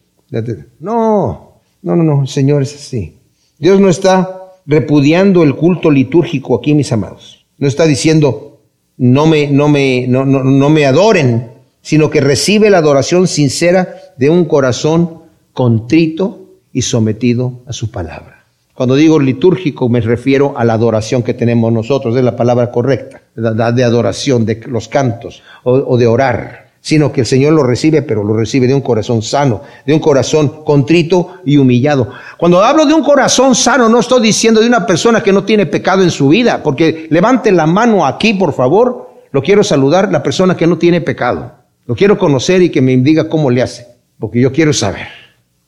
No, 0.80 1.62
no, 1.82 1.96
no, 1.96 2.04
no, 2.04 2.28
Señor 2.28 2.62
es 2.62 2.76
así. 2.76 3.18
Dios 3.58 3.80
no 3.80 3.90
está 3.90 4.54
repudiando 4.66 5.44
el 5.44 5.56
culto 5.56 5.90
litúrgico 5.90 6.56
aquí, 6.56 6.74
mis 6.74 6.92
amados. 6.92 7.46
No 7.58 7.68
está 7.68 7.86
diciendo, 7.86 8.62
no 8.98 9.26
me, 9.26 9.48
no 9.48 9.70
me, 9.70 10.06
no, 10.08 10.26
no, 10.26 10.44
no 10.44 10.70
me 10.70 10.86
adoren, 10.86 11.50
sino 11.82 12.10
que 12.10 12.22
recibe 12.22 12.70
la 12.70 12.78
adoración 12.78 13.28
sincera 13.28 13.96
de 14.18 14.30
un 14.30 14.46
corazón 14.46 15.24
contrito 15.54 16.39
y 16.74 16.82
sometido 16.82 17.62
a 17.66 17.74
su 17.74 17.92
palabra. 17.92 18.40
Cuando 18.80 18.96
digo 18.96 19.20
litúrgico 19.20 19.90
me 19.90 20.00
refiero 20.00 20.54
a 20.58 20.64
la 20.64 20.74
adoración 20.74 21.22
que 21.22 21.34
tenemos 21.34 21.72
nosotros, 21.74 22.16
es 22.16 22.24
la 22.24 22.38
palabra 22.38 22.72
correcta, 22.72 23.22
de 23.36 23.84
adoración, 23.84 24.46
de 24.46 24.62
los 24.68 24.88
cantos 24.88 25.44
o, 25.64 25.98
de 25.98 26.08
orar, 26.08 26.70
sino 26.80 27.12
que 27.12 27.20
el 27.20 27.28
Señor 27.28 27.52
lo 27.52 27.64
recibe, 27.64 28.02
pero 28.04 28.24
lo 28.24 28.34
recibe 28.34 28.68
de 28.68 28.74
un 28.74 28.80
corazón 28.80 29.22
sano, 29.22 29.64
de 29.86 29.94
un 29.94 30.00
corazón 30.00 30.64
contrito 30.64 31.40
y 31.44 31.58
humillado. 31.58 32.10
Cuando 32.38 32.64
hablo 32.64 32.86
de 32.86 32.94
un 32.94 33.04
corazón 33.04 33.54
sano, 33.54 33.90
no 33.90 34.00
estoy 34.00 34.22
diciendo 34.22 34.62
de 34.62 34.68
una 34.68 34.86
persona 34.86 35.22
que 35.22 35.34
no 35.34 35.44
tiene 35.44 35.66
pecado 35.66 36.02
en 36.02 36.10
su 36.10 36.30
vida, 36.30 36.64
porque 36.64 37.08
levante 37.10 37.52
la 37.52 37.66
mano 37.66 38.06
aquí, 38.06 38.34
por 38.34 38.54
favor, 38.54 39.10
lo 39.32 39.44
quiero 39.44 39.62
saludar, 39.62 40.10
la 40.10 40.24
persona 40.24 40.56
que 40.56 40.68
no 40.68 40.78
tiene 40.78 41.02
pecado. 41.02 41.52
Lo 41.86 41.96
quiero 41.96 42.18
conocer 42.18 42.62
y 42.62 42.70
que 42.70 42.82
me 42.82 42.96
diga 42.96 43.28
cómo 43.28 43.52
le 43.52 43.62
hace, 43.62 43.88
porque 44.18 44.40
yo 44.40 44.54
quiero 44.54 44.72
saber. 44.72 45.19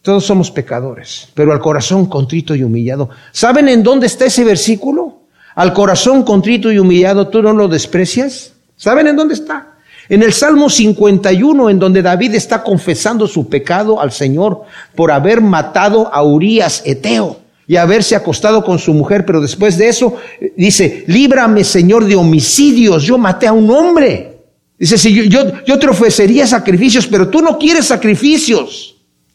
Todos 0.02 0.26
somos 0.26 0.50
pecadores, 0.50 1.30
pero 1.36 1.54
al 1.54 1.60
corazón 1.60 2.08
contrito 2.08 2.56
y 2.56 2.64
humillado. 2.64 3.10
¿Saben 3.32 3.68
en 3.68 3.84
dónde 3.84 4.08
está 4.08 4.26
ese 4.26 4.44
versículo? 4.44 5.20
Al 5.54 5.74
corazón 5.74 6.24
contrito 6.24 6.72
y 6.72 6.80
humillado, 6.80 7.28
¿tú 7.28 7.44
no 7.44 7.54
lo 7.54 7.68
desprecias? 7.68 8.54
¿Saben 8.76 9.08
en 9.08 9.16
dónde 9.16 9.36
está? 9.36 9.76
En 10.10 10.24
el 10.24 10.34
Salmo 10.34 10.70
51, 10.70 11.70
en 11.70 11.80
donde 11.80 12.02
David 12.02 12.34
está 12.34 12.64
confesando 12.64 13.28
su 13.28 13.48
pecado 13.48 14.02
al 14.02 14.12
Señor 14.12 14.64
por 14.96 15.12
haber 15.12 15.40
matado 15.40 16.12
a 16.14 16.24
Urias 16.24 16.82
Eteo 16.86 17.40
y 17.68 17.78
haberse 17.78 18.16
acostado 18.16 18.64
con 18.64 18.80
su 18.80 18.94
mujer, 18.94 19.26
pero 19.26 19.40
después 19.40 19.78
de 19.78 19.88
eso 19.88 20.16
dice, 20.58 21.06
líbrame 21.08 21.64
Señor 21.64 22.06
de 22.06 22.16
homicidios, 22.16 23.04
yo 23.04 23.18
maté 23.18 23.48
a 23.48 23.54
un 23.54 23.70
hombre. 23.70 24.40
Dice, 24.78 24.98
si 24.98 25.14
yo, 25.30 25.42
yo, 25.64 25.80
te 25.80 25.88
ofrecería 25.88 26.48
sacrificios, 26.48 27.06
pero 27.06 27.30
tú 27.30 27.40
no 27.42 27.60
quieres 27.60 27.86
sacrificios. 27.86 28.91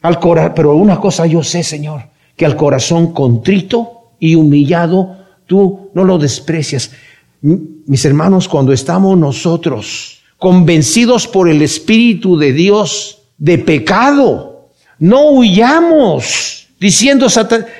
Al 0.06 0.20
pero 0.54 0.76
una 0.76 1.00
cosa 1.00 1.26
yo 1.26 1.42
sé, 1.42 1.64
Señor, 1.64 2.02
que 2.36 2.46
al 2.46 2.54
corazón 2.54 3.12
contrito 3.12 4.12
y 4.20 4.36
humillado, 4.36 5.16
tú 5.46 5.90
no 5.94 6.04
lo 6.04 6.16
desprecias. 6.16 6.92
Mis 7.40 8.04
hermanos, 8.04 8.46
cuando 8.46 8.72
estamos 8.72 9.18
nosotros 9.18 10.20
convencidos 10.38 11.26
por 11.26 11.48
el 11.48 11.60
Espíritu 11.60 12.38
de 12.38 12.52
Dios 12.52 13.22
de 13.36 13.58
pecado, 13.58 14.68
no 15.00 15.32
huyamos 15.32 16.68
diciendo, 16.78 17.26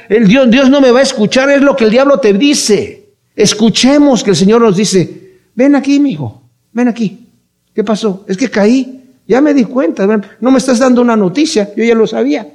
el 0.09 0.27
Dios, 0.27 0.51
Dios 0.51 0.69
no 0.69 0.81
me 0.81 0.91
va 0.91 0.99
a 0.99 1.05
escuchar, 1.05 1.49
es 1.51 1.63
lo 1.63 1.77
que 1.77 1.85
el 1.85 1.93
diablo 1.93 2.19
te 2.19 2.33
dice. 2.33 3.09
Escuchemos 3.37 4.25
que 4.25 4.31
el 4.31 4.37
Señor 4.37 4.63
nos 4.63 4.77
dice, 4.77 5.39
ven 5.55 5.77
aquí, 5.77 6.05
hijo, 6.05 6.43
ven 6.73 6.89
aquí. 6.89 7.29
¿Qué 7.73 7.85
pasó? 7.85 8.25
Es 8.27 8.37
que 8.37 8.51
caí. 8.51 8.96
Ya 9.27 9.41
me 9.41 9.55
di 9.55 9.65
cuenta. 9.65 10.07
No 10.41 10.51
me 10.51 10.59
estás 10.59 10.79
dando 10.79 11.03
una 11.03 11.17
noticia. 11.17 11.75
Yo 11.75 11.85
ya 11.85 11.95
lo 11.95 12.07
sabía. 12.07 12.47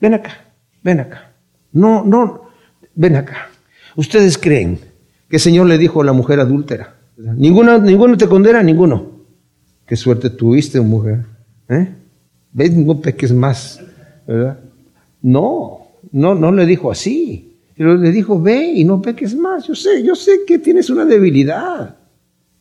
Ven 0.00 0.14
acá. 0.14 0.32
Ven 0.82 1.00
acá. 1.00 1.32
No, 1.72 2.04
no. 2.04 2.48
Ven 2.94 3.16
acá. 3.16 3.48
¿Ustedes 3.96 4.38
creen 4.38 4.78
que 5.28 5.36
el 5.36 5.40
Señor 5.40 5.66
le 5.66 5.78
dijo 5.78 6.00
a 6.00 6.04
la 6.04 6.12
mujer 6.12 6.40
adúltera? 6.40 6.96
Ninguno, 7.16 7.78
ninguno 7.78 8.16
te 8.16 8.26
condena, 8.26 8.62
ninguno. 8.62 9.10
Qué 9.86 9.96
suerte 9.96 10.30
tuviste, 10.30 10.80
mujer. 10.80 11.24
¿Eh? 11.68 11.88
No 12.54 13.00
peques 13.00 13.32
más. 13.32 13.80
¿Verdad? 14.26 14.58
No, 15.20 15.88
no, 16.10 16.34
no 16.34 16.52
le 16.52 16.66
dijo 16.66 16.90
así. 16.90 17.58
Le 17.76 18.12
dijo, 18.12 18.40
ve 18.40 18.64
y 18.74 18.84
no 18.84 19.00
peques 19.00 19.34
más. 19.34 19.66
Yo 19.66 19.74
sé, 19.74 20.02
yo 20.02 20.14
sé 20.14 20.40
que 20.46 20.58
tienes 20.58 20.90
una 20.90 21.04
debilidad. 21.04 21.96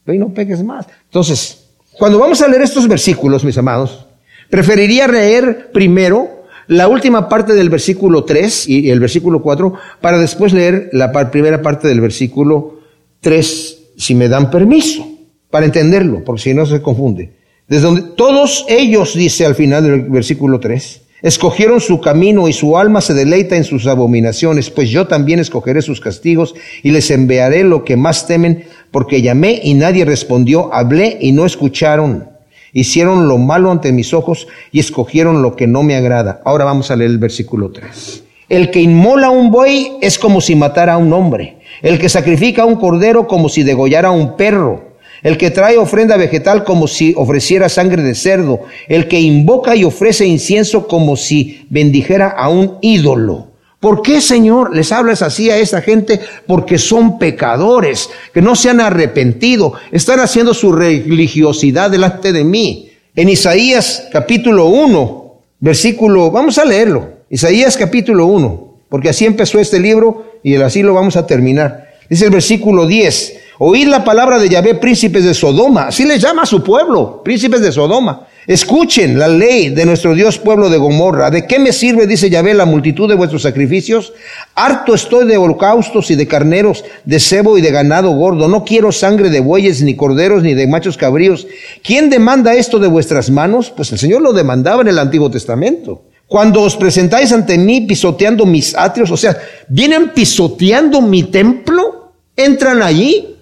Ve 0.05 0.15
y 0.15 0.17
no 0.17 0.33
peques 0.33 0.63
más. 0.63 0.87
Entonces, 1.05 1.60
cuando 2.01 2.17
vamos 2.17 2.41
a 2.41 2.47
leer 2.47 2.63
estos 2.63 2.87
versículos, 2.87 3.45
mis 3.45 3.59
amados, 3.59 4.07
preferiría 4.49 5.07
leer 5.07 5.69
primero 5.71 6.45
la 6.65 6.87
última 6.87 7.29
parte 7.29 7.53
del 7.53 7.69
versículo 7.69 8.23
3 8.23 8.69
y 8.69 8.89
el 8.89 8.99
versículo 8.99 9.43
4 9.43 9.75
para 10.01 10.17
después 10.17 10.51
leer 10.51 10.89
la 10.93 11.11
primera 11.29 11.61
parte 11.61 11.87
del 11.87 12.01
versículo 12.01 12.79
3, 13.19 13.77
si 13.97 14.15
me 14.15 14.29
dan 14.29 14.49
permiso, 14.49 15.07
para 15.51 15.67
entenderlo, 15.67 16.23
porque 16.23 16.41
si 16.41 16.55
no 16.55 16.65
se 16.65 16.81
confunde. 16.81 17.33
Desde 17.67 17.83
donde 17.83 18.01
todos 18.17 18.65
ellos, 18.67 19.13
dice 19.13 19.45
al 19.45 19.53
final 19.53 19.83
del 19.83 20.01
versículo 20.09 20.59
3, 20.59 21.01
Escogieron 21.21 21.79
su 21.81 22.01
camino 22.01 22.47
y 22.47 22.53
su 22.53 22.77
alma 22.79 22.99
se 22.99 23.13
deleita 23.13 23.55
en 23.55 23.63
sus 23.63 23.85
abominaciones, 23.85 24.71
pues 24.71 24.89
yo 24.89 25.05
también 25.05 25.37
escogeré 25.37 25.83
sus 25.83 26.01
castigos 26.01 26.55
y 26.81 26.89
les 26.89 27.11
enviaré 27.11 27.63
lo 27.63 27.83
que 27.83 27.95
más 27.95 28.25
temen, 28.25 28.63
porque 28.91 29.21
llamé 29.21 29.59
y 29.63 29.73
nadie 29.73 30.05
respondió, 30.05 30.73
hablé 30.73 31.17
y 31.19 31.31
no 31.31 31.45
escucharon. 31.45 32.29
Hicieron 32.73 33.27
lo 33.27 33.37
malo 33.37 33.71
ante 33.71 33.91
mis 33.91 34.13
ojos 34.13 34.47
y 34.71 34.79
escogieron 34.79 35.41
lo 35.41 35.55
que 35.55 35.67
no 35.67 35.83
me 35.83 35.95
agrada. 35.95 36.41
Ahora 36.45 36.65
vamos 36.65 36.91
a 36.91 36.95
leer 36.95 37.11
el 37.11 37.17
versículo 37.17 37.71
3. 37.71 38.23
El 38.47 38.69
que 38.69 38.81
inmola 38.81 39.29
un 39.29 39.51
buey 39.51 39.93
es 40.01 40.19
como 40.19 40.41
si 40.41 40.55
matara 40.55 40.93
a 40.93 40.97
un 40.97 41.11
hombre. 41.13 41.57
El 41.81 41.99
que 41.99 42.09
sacrifica 42.09 42.63
a 42.63 42.65
un 42.65 42.75
cordero 42.75 43.27
como 43.27 43.49
si 43.49 43.63
degollara 43.63 44.09
a 44.09 44.11
un 44.11 44.35
perro. 44.35 44.91
El 45.23 45.37
que 45.37 45.51
trae 45.51 45.77
ofrenda 45.77 46.17
vegetal 46.17 46.63
como 46.63 46.87
si 46.87 47.13
ofreciera 47.15 47.69
sangre 47.69 48.01
de 48.01 48.15
cerdo. 48.15 48.61
El 48.87 49.07
que 49.07 49.19
invoca 49.19 49.75
y 49.75 49.83
ofrece 49.83 50.25
incienso 50.25 50.87
como 50.87 51.15
si 51.15 51.65
bendijera 51.69 52.27
a 52.29 52.49
un 52.49 52.77
ídolo. 52.81 53.50
¿Por 53.81 54.03
qué, 54.03 54.21
Señor, 54.21 54.75
les 54.75 54.91
hablas 54.91 55.23
así 55.23 55.49
a 55.49 55.57
esa 55.57 55.81
gente? 55.81 56.19
Porque 56.45 56.77
son 56.77 57.17
pecadores, 57.17 58.11
que 58.31 58.39
no 58.39 58.55
se 58.55 58.69
han 58.69 58.79
arrepentido, 58.79 59.73
están 59.91 60.19
haciendo 60.19 60.53
su 60.53 60.71
religiosidad 60.71 61.89
delante 61.89 62.31
de 62.31 62.43
mí. 62.43 62.91
En 63.15 63.27
Isaías 63.27 64.07
capítulo 64.11 64.67
1, 64.67 65.33
versículo, 65.59 66.29
vamos 66.29 66.59
a 66.59 66.65
leerlo. 66.65 67.09
Isaías 67.31 67.75
capítulo 67.75 68.27
1, 68.27 68.73
porque 68.87 69.09
así 69.09 69.25
empezó 69.25 69.57
este 69.57 69.79
libro 69.79 70.37
y 70.43 70.55
así 70.57 70.83
lo 70.83 70.93
vamos 70.93 71.15
a 71.15 71.25
terminar. 71.25 71.89
Dice 72.07 72.25
el 72.25 72.31
versículo 72.31 72.85
10, 72.85 73.33
oíd 73.57 73.87
la 73.87 74.03
palabra 74.03 74.37
de 74.37 74.47
Yahvé, 74.47 74.75
príncipes 74.75 75.23
de 75.23 75.33
Sodoma. 75.33 75.87
Así 75.87 76.05
les 76.05 76.21
llama 76.21 76.43
a 76.43 76.45
su 76.45 76.63
pueblo, 76.63 77.23
príncipes 77.23 77.61
de 77.61 77.71
Sodoma. 77.71 78.27
Escuchen 78.47 79.19
la 79.19 79.27
ley 79.27 79.69
de 79.69 79.85
nuestro 79.85 80.15
Dios 80.15 80.39
pueblo 80.39 80.69
de 80.69 80.77
Gomorra. 80.77 81.29
¿De 81.29 81.45
qué 81.45 81.59
me 81.59 81.71
sirve, 81.71 82.07
dice 82.07 82.29
Yahvé, 82.29 82.55
la 82.55 82.65
multitud 82.65 83.07
de 83.07 83.13
vuestros 83.13 83.43
sacrificios? 83.43 84.13
Harto 84.55 84.95
estoy 84.95 85.27
de 85.27 85.37
holocaustos 85.37 86.09
y 86.09 86.15
de 86.15 86.27
carneros, 86.27 86.83
de 87.05 87.19
cebo 87.19 87.59
y 87.59 87.61
de 87.61 87.69
ganado 87.69 88.11
gordo. 88.11 88.47
No 88.47 88.65
quiero 88.65 88.91
sangre 88.91 89.29
de 89.29 89.41
bueyes, 89.41 89.83
ni 89.83 89.95
corderos, 89.95 90.41
ni 90.41 90.55
de 90.55 90.65
machos 90.65 90.97
cabríos. 90.97 91.45
¿Quién 91.83 92.09
demanda 92.09 92.55
esto 92.55 92.79
de 92.79 92.87
vuestras 92.87 93.29
manos? 93.29 93.69
Pues 93.69 93.91
el 93.91 93.99
Señor 93.99 94.23
lo 94.23 94.33
demandaba 94.33 94.81
en 94.81 94.87
el 94.87 94.97
Antiguo 94.97 95.29
Testamento. 95.29 96.05
Cuando 96.25 96.61
os 96.61 96.75
presentáis 96.75 97.31
ante 97.33 97.59
mí 97.59 97.81
pisoteando 97.81 98.45
mis 98.47 98.75
atrios, 98.75 99.11
o 99.11 99.17
sea, 99.17 99.37
vienen 99.67 100.13
pisoteando 100.15 101.01
mi 101.01 101.23
templo, 101.23 102.13
entran 102.35 102.81
allí, 102.81 103.35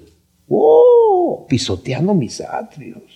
oh, 0.50 1.46
pisoteando 1.48 2.14
mis 2.14 2.42
atrios. 2.42 3.09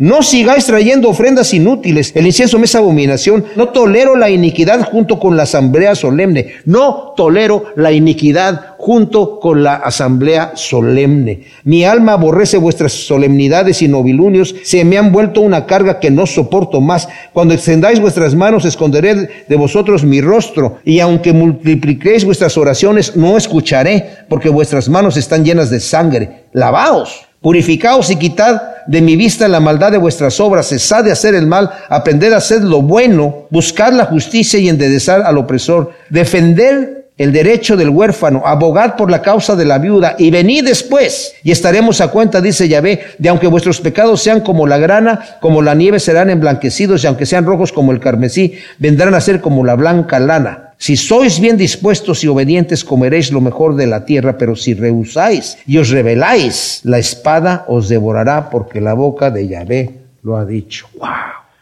No 0.00 0.22
sigáis 0.22 0.64
trayendo 0.64 1.08
ofrendas 1.08 1.52
inútiles. 1.52 2.12
El 2.14 2.24
incienso 2.24 2.56
me 2.60 2.66
es 2.66 2.74
abominación. 2.76 3.44
No 3.56 3.70
tolero 3.70 4.14
la 4.14 4.30
iniquidad 4.30 4.88
junto 4.88 5.18
con 5.18 5.36
la 5.36 5.42
asamblea 5.42 5.96
solemne. 5.96 6.52
No 6.66 7.14
tolero 7.16 7.64
la 7.74 7.90
iniquidad 7.90 8.76
junto 8.78 9.40
con 9.40 9.64
la 9.64 9.74
asamblea 9.74 10.52
solemne. 10.54 11.40
Mi 11.64 11.84
alma 11.84 12.12
aborrece 12.12 12.58
vuestras 12.58 12.92
solemnidades 12.92 13.82
y 13.82 13.88
novilunios. 13.88 14.54
Se 14.62 14.84
me 14.84 14.98
han 14.98 15.10
vuelto 15.10 15.40
una 15.40 15.66
carga 15.66 15.98
que 15.98 16.12
no 16.12 16.26
soporto 16.26 16.80
más. 16.80 17.08
Cuando 17.32 17.54
extendáis 17.54 17.98
vuestras 17.98 18.36
manos, 18.36 18.64
esconderé 18.66 19.28
de 19.48 19.56
vosotros 19.56 20.04
mi 20.04 20.20
rostro. 20.20 20.78
Y 20.84 21.00
aunque 21.00 21.32
multipliquéis 21.32 22.24
vuestras 22.24 22.56
oraciones, 22.56 23.16
no 23.16 23.36
escucharé, 23.36 24.10
porque 24.28 24.48
vuestras 24.48 24.88
manos 24.88 25.16
están 25.16 25.44
llenas 25.44 25.70
de 25.70 25.80
sangre. 25.80 26.44
Lavaos 26.52 27.28
Purificaos 27.40 28.10
y 28.10 28.16
quitad 28.16 28.60
de 28.88 29.02
mi 29.02 29.16
vista 29.16 29.46
la 29.48 29.60
maldad 29.60 29.92
de 29.92 29.98
vuestras 29.98 30.40
obras, 30.40 30.68
cesad 30.68 31.04
de 31.04 31.12
hacer 31.12 31.34
el 31.34 31.46
mal, 31.46 31.70
aprended 31.90 32.32
a 32.32 32.38
hacer 32.38 32.62
lo 32.62 32.80
bueno, 32.80 33.46
buscad 33.50 33.92
la 33.92 34.06
justicia 34.06 34.58
y 34.58 34.68
enderezar 34.68 35.22
al 35.22 35.36
opresor, 35.36 35.92
defender 36.08 37.06
el 37.18 37.32
derecho 37.32 37.76
del 37.76 37.90
huérfano, 37.90 38.42
abogad 38.46 38.96
por 38.96 39.10
la 39.10 39.20
causa 39.20 39.56
de 39.56 39.66
la 39.66 39.78
viuda 39.78 40.14
y 40.18 40.30
venid 40.30 40.64
después 40.64 41.34
y 41.42 41.50
estaremos 41.50 42.00
a 42.00 42.08
cuenta, 42.08 42.40
dice 42.40 42.66
Yahvé, 42.66 43.02
de 43.18 43.28
aunque 43.28 43.46
vuestros 43.48 43.80
pecados 43.80 44.22
sean 44.22 44.40
como 44.40 44.66
la 44.66 44.78
grana, 44.78 45.36
como 45.40 45.60
la 45.60 45.74
nieve 45.74 46.00
serán 46.00 46.30
emblanquecidos 46.30 47.04
y 47.04 47.08
aunque 47.08 47.26
sean 47.26 47.44
rojos 47.44 47.72
como 47.72 47.92
el 47.92 48.00
carmesí, 48.00 48.54
vendrán 48.78 49.14
a 49.14 49.20
ser 49.20 49.42
como 49.42 49.66
la 49.66 49.74
blanca 49.74 50.18
lana. 50.18 50.67
Si 50.78 50.96
sois 50.96 51.40
bien 51.40 51.56
dispuestos 51.56 52.22
y 52.22 52.28
obedientes, 52.28 52.84
comeréis 52.84 53.32
lo 53.32 53.40
mejor 53.40 53.74
de 53.74 53.88
la 53.88 54.04
tierra, 54.04 54.38
pero 54.38 54.54
si 54.54 54.74
rehusáis 54.74 55.58
y 55.66 55.76
os 55.78 55.90
rebeláis, 55.90 56.80
la 56.84 56.98
espada 56.98 57.64
os 57.66 57.88
devorará, 57.88 58.48
porque 58.48 58.80
la 58.80 58.94
boca 58.94 59.30
de 59.30 59.48
Yahvé 59.48 59.90
lo 60.22 60.36
ha 60.36 60.44
dicho. 60.44 60.86
¡Wow! 60.98 61.08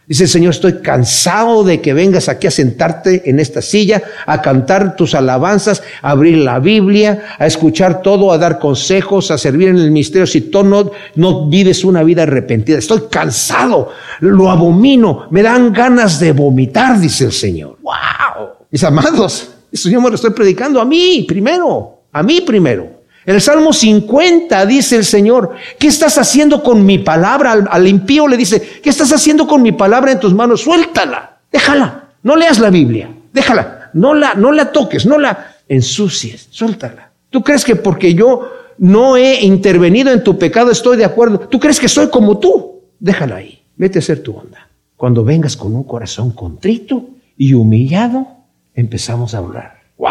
Dice 0.06 0.24
el 0.24 0.28
Señor, 0.28 0.50
estoy 0.50 0.82
cansado 0.82 1.64
de 1.64 1.80
que 1.80 1.92
vengas 1.94 2.28
aquí 2.28 2.46
a 2.46 2.50
sentarte 2.52 3.28
en 3.28 3.40
esta 3.40 3.60
silla, 3.60 4.02
a 4.26 4.40
cantar 4.40 4.94
tus 4.94 5.16
alabanzas, 5.16 5.82
a 6.02 6.10
abrir 6.10 6.36
la 6.36 6.60
Biblia, 6.60 7.36
a 7.38 7.46
escuchar 7.46 8.02
todo, 8.02 8.30
a 8.30 8.38
dar 8.38 8.60
consejos, 8.60 9.32
a 9.32 9.38
servir 9.38 9.68
en 9.68 9.78
el 9.78 9.90
misterio. 9.90 10.26
Si 10.26 10.42
tú 10.42 10.62
no, 10.62 10.92
no 11.16 11.48
vives 11.48 11.84
una 11.84 12.04
vida 12.04 12.22
arrepentida, 12.22 12.78
estoy 12.78 13.04
cansado, 13.10 13.90
lo 14.20 14.48
abomino, 14.48 15.26
me 15.30 15.42
dan 15.42 15.72
ganas 15.72 16.20
de 16.20 16.32
vomitar, 16.32 17.00
dice 17.00 17.24
el 17.24 17.32
Señor. 17.32 17.78
¡Wow! 17.82 18.55
Amados, 18.84 19.50
esto 19.72 19.88
yo 19.88 20.00
me 20.00 20.08
lo 20.08 20.16
estoy 20.16 20.30
predicando 20.30 20.80
a 20.80 20.84
mí 20.84 21.24
primero, 21.26 22.00
a 22.12 22.22
mí 22.22 22.40
primero. 22.40 22.96
El 23.24 23.40
Salmo 23.40 23.72
50 23.72 24.64
dice 24.66 24.96
el 24.96 25.04
Señor, 25.04 25.54
¿qué 25.78 25.88
estás 25.88 26.16
haciendo 26.16 26.62
con 26.62 26.86
mi 26.86 26.98
palabra? 26.98 27.52
Al, 27.52 27.88
impío 27.88 28.28
le 28.28 28.36
dice, 28.36 28.80
¿qué 28.80 28.88
estás 28.88 29.12
haciendo 29.12 29.48
con 29.48 29.62
mi 29.62 29.72
palabra 29.72 30.12
en 30.12 30.20
tus 30.20 30.32
manos? 30.32 30.60
Suéltala, 30.60 31.38
déjala, 31.50 32.10
no 32.22 32.36
leas 32.36 32.60
la 32.60 32.70
Biblia, 32.70 33.10
déjala, 33.32 33.90
no 33.94 34.14
la, 34.14 34.34
no 34.34 34.52
la 34.52 34.70
toques, 34.70 35.06
no 35.06 35.18
la 35.18 35.56
ensucies, 35.68 36.46
suéltala. 36.50 37.10
¿Tú 37.30 37.42
crees 37.42 37.64
que 37.64 37.74
porque 37.74 38.14
yo 38.14 38.48
no 38.78 39.16
he 39.16 39.44
intervenido 39.44 40.12
en 40.12 40.22
tu 40.22 40.38
pecado 40.38 40.70
estoy 40.70 40.96
de 40.96 41.04
acuerdo? 41.04 41.40
¿Tú 41.40 41.58
crees 41.58 41.80
que 41.80 41.88
soy 41.88 42.08
como 42.08 42.38
tú? 42.38 42.82
Déjala 43.00 43.36
ahí, 43.36 43.60
vete 43.76 43.98
a 43.98 44.02
hacer 44.02 44.22
tu 44.22 44.36
onda. 44.36 44.68
Cuando 44.96 45.24
vengas 45.24 45.56
con 45.56 45.74
un 45.74 45.82
corazón 45.82 46.30
contrito 46.30 47.08
y 47.36 47.54
humillado, 47.54 48.35
empezamos 48.76 49.34
a 49.34 49.38
hablar. 49.38 49.80
¡Wow! 49.98 50.10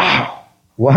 ¡Wow! 0.76 0.92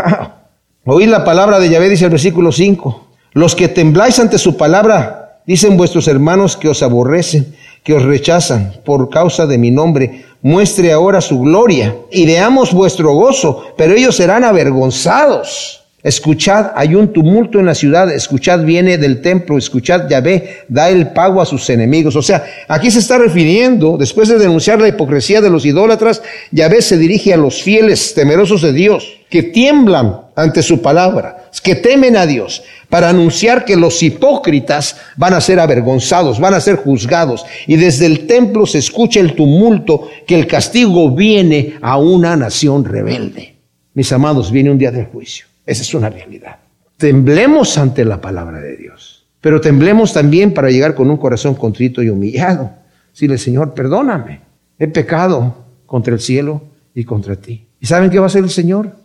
Oíd 0.86 1.07
la 1.07 1.24
palabra 1.24 1.59
de 1.59 1.70
Yahvé, 1.70 1.89
dice 1.89 2.05
el 2.05 2.11
versículo 2.11 2.51
5. 2.51 3.07
Los 3.34 3.55
que 3.55 3.67
tembláis 3.67 4.20
ante 4.20 4.38
su 4.39 4.57
palabra, 4.57 5.41
dicen 5.45 5.78
vuestros 5.78 6.07
hermanos 6.07 6.57
que 6.57 6.67
os 6.67 6.82
aborrecen, 6.84 7.55
que 7.84 7.93
os 7.93 8.03
rechazan 8.03 8.74
por 8.84 9.09
causa 9.09 9.45
de 9.45 9.57
mi 9.57 9.72
nombre. 9.72 10.26
Muestre 10.41 10.91
ahora 10.91 11.22
su 11.22 11.39
gloria 11.39 11.95
y 12.11 12.26
veamos 12.26 12.74
vuestro 12.74 13.13
gozo, 13.13 13.74
pero 13.78 13.93
ellos 13.93 14.15
serán 14.15 14.43
avergonzados. 14.43 15.84
Escuchad, 16.02 16.72
hay 16.76 16.95
un 16.95 17.12
tumulto 17.12 17.60
en 17.60 17.66
la 17.66 17.76
ciudad, 17.76 18.10
escuchad, 18.10 18.64
viene 18.64 18.97
del 18.97 19.22
templo, 19.22 19.58
escuchad, 19.58 20.08
Yahvé 20.08 20.60
da 20.70 20.89
el 20.89 21.12
pago 21.12 21.41
a 21.41 21.45
sus 21.45 21.70
enemigos. 21.70 22.16
O 22.16 22.22
sea, 22.22 22.45
aquí 22.70 22.89
se 22.89 23.00
está 23.00 23.18
refiriendo, 23.18 23.97
después 23.97 24.30
de 24.30 24.38
denunciar 24.38 24.80
la 24.80 24.88
hipocresía 24.88 25.41
de 25.41 25.50
los 25.50 25.66
idólatras, 25.66 26.22
Yahvé 26.52 26.82
se 26.82 26.97
dirige 26.97 27.34
a 27.34 27.38
los 27.38 27.62
fieles, 27.62 28.14
temerosos 28.14 28.62
de 28.62 28.72
Dios, 28.72 29.20
que 29.30 29.43
tiemblan 29.43 30.22
ante 30.38 30.64
su 30.64 30.82
palabra, 30.82 31.50
que 31.62 31.76
temen 31.76 32.16
a 32.16 32.26
Dios, 32.26 32.64
para 32.88 33.10
anunciar 33.10 33.66
que 33.66 33.76
los 33.76 34.02
hipócritas 34.02 34.95
van 35.18 35.34
a 35.34 35.41
ser 35.41 35.60
avergonzados, 35.60 36.39
van 36.39 36.54
a 36.54 36.62
ser 36.62 36.78
juzgados. 36.78 37.45
Y 37.68 37.76
desde 37.76 38.06
el 38.06 38.26
templo 38.26 38.66
se 38.66 38.78
escucha 38.78 39.20
el 39.20 39.36
tumulto 39.36 40.10
que 40.26 40.36
el 40.36 40.47
castigo 40.47 41.14
viene 41.14 41.74
a 41.82 41.97
una 41.97 42.38
nación 42.38 42.86
rebelde. 42.86 43.58
Mis 43.93 44.14
amados, 44.14 44.50
viene 44.50 44.72
un 44.72 44.78
día 44.78 44.91
del 44.91 45.08
juicio. 45.08 45.50
Esa 45.70 45.84
es 45.84 45.93
una 45.93 46.09
realidad. 46.09 46.57
Temblemos 46.97 47.78
ante 47.78 48.03
la 48.03 48.20
palabra 48.20 48.59
de 48.59 48.76
Dios, 48.76 49.28
pero 49.39 49.61
temblemos 49.61 50.13
también 50.13 50.51
para 50.51 50.72
llegar 50.72 50.95
con 50.95 51.11
un 51.11 51.17
corazón 51.17 51.53
contrito 51.53 52.01
y 52.01 52.09
humillado. 52.09 52.72
Dile, 53.20 53.38
Señor, 53.38 53.76
perdóname, 53.76 54.41
he 54.80 54.88
pecado 54.88 55.65
contra 55.86 56.15
el 56.15 56.22
cielo 56.22 56.63
y 56.95 57.03
contra 57.03 57.36
ti. 57.36 57.67
¿Y 57.80 57.86
saben 57.86 58.09
qué 58.09 58.17
va 58.17 58.26
a 58.26 58.28
hacer 58.28 58.43
el 58.43 58.49
Señor? 58.49 58.95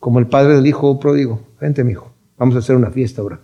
Como 0.00 0.18
el 0.18 0.26
padre 0.26 0.54
del 0.54 0.66
hijo 0.66 0.98
pródigo. 0.98 1.42
Vente, 1.60 1.84
mi 1.84 1.92
hijo, 1.92 2.10
vamos 2.38 2.56
a 2.56 2.60
hacer 2.60 2.74
una 2.74 2.90
fiesta 2.90 3.20
ahora. 3.20 3.40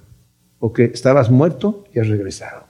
Porque 0.58 0.84
estabas 0.84 1.30
muerto 1.30 1.84
y 1.94 1.98
has 2.00 2.08
regresado. 2.08 2.64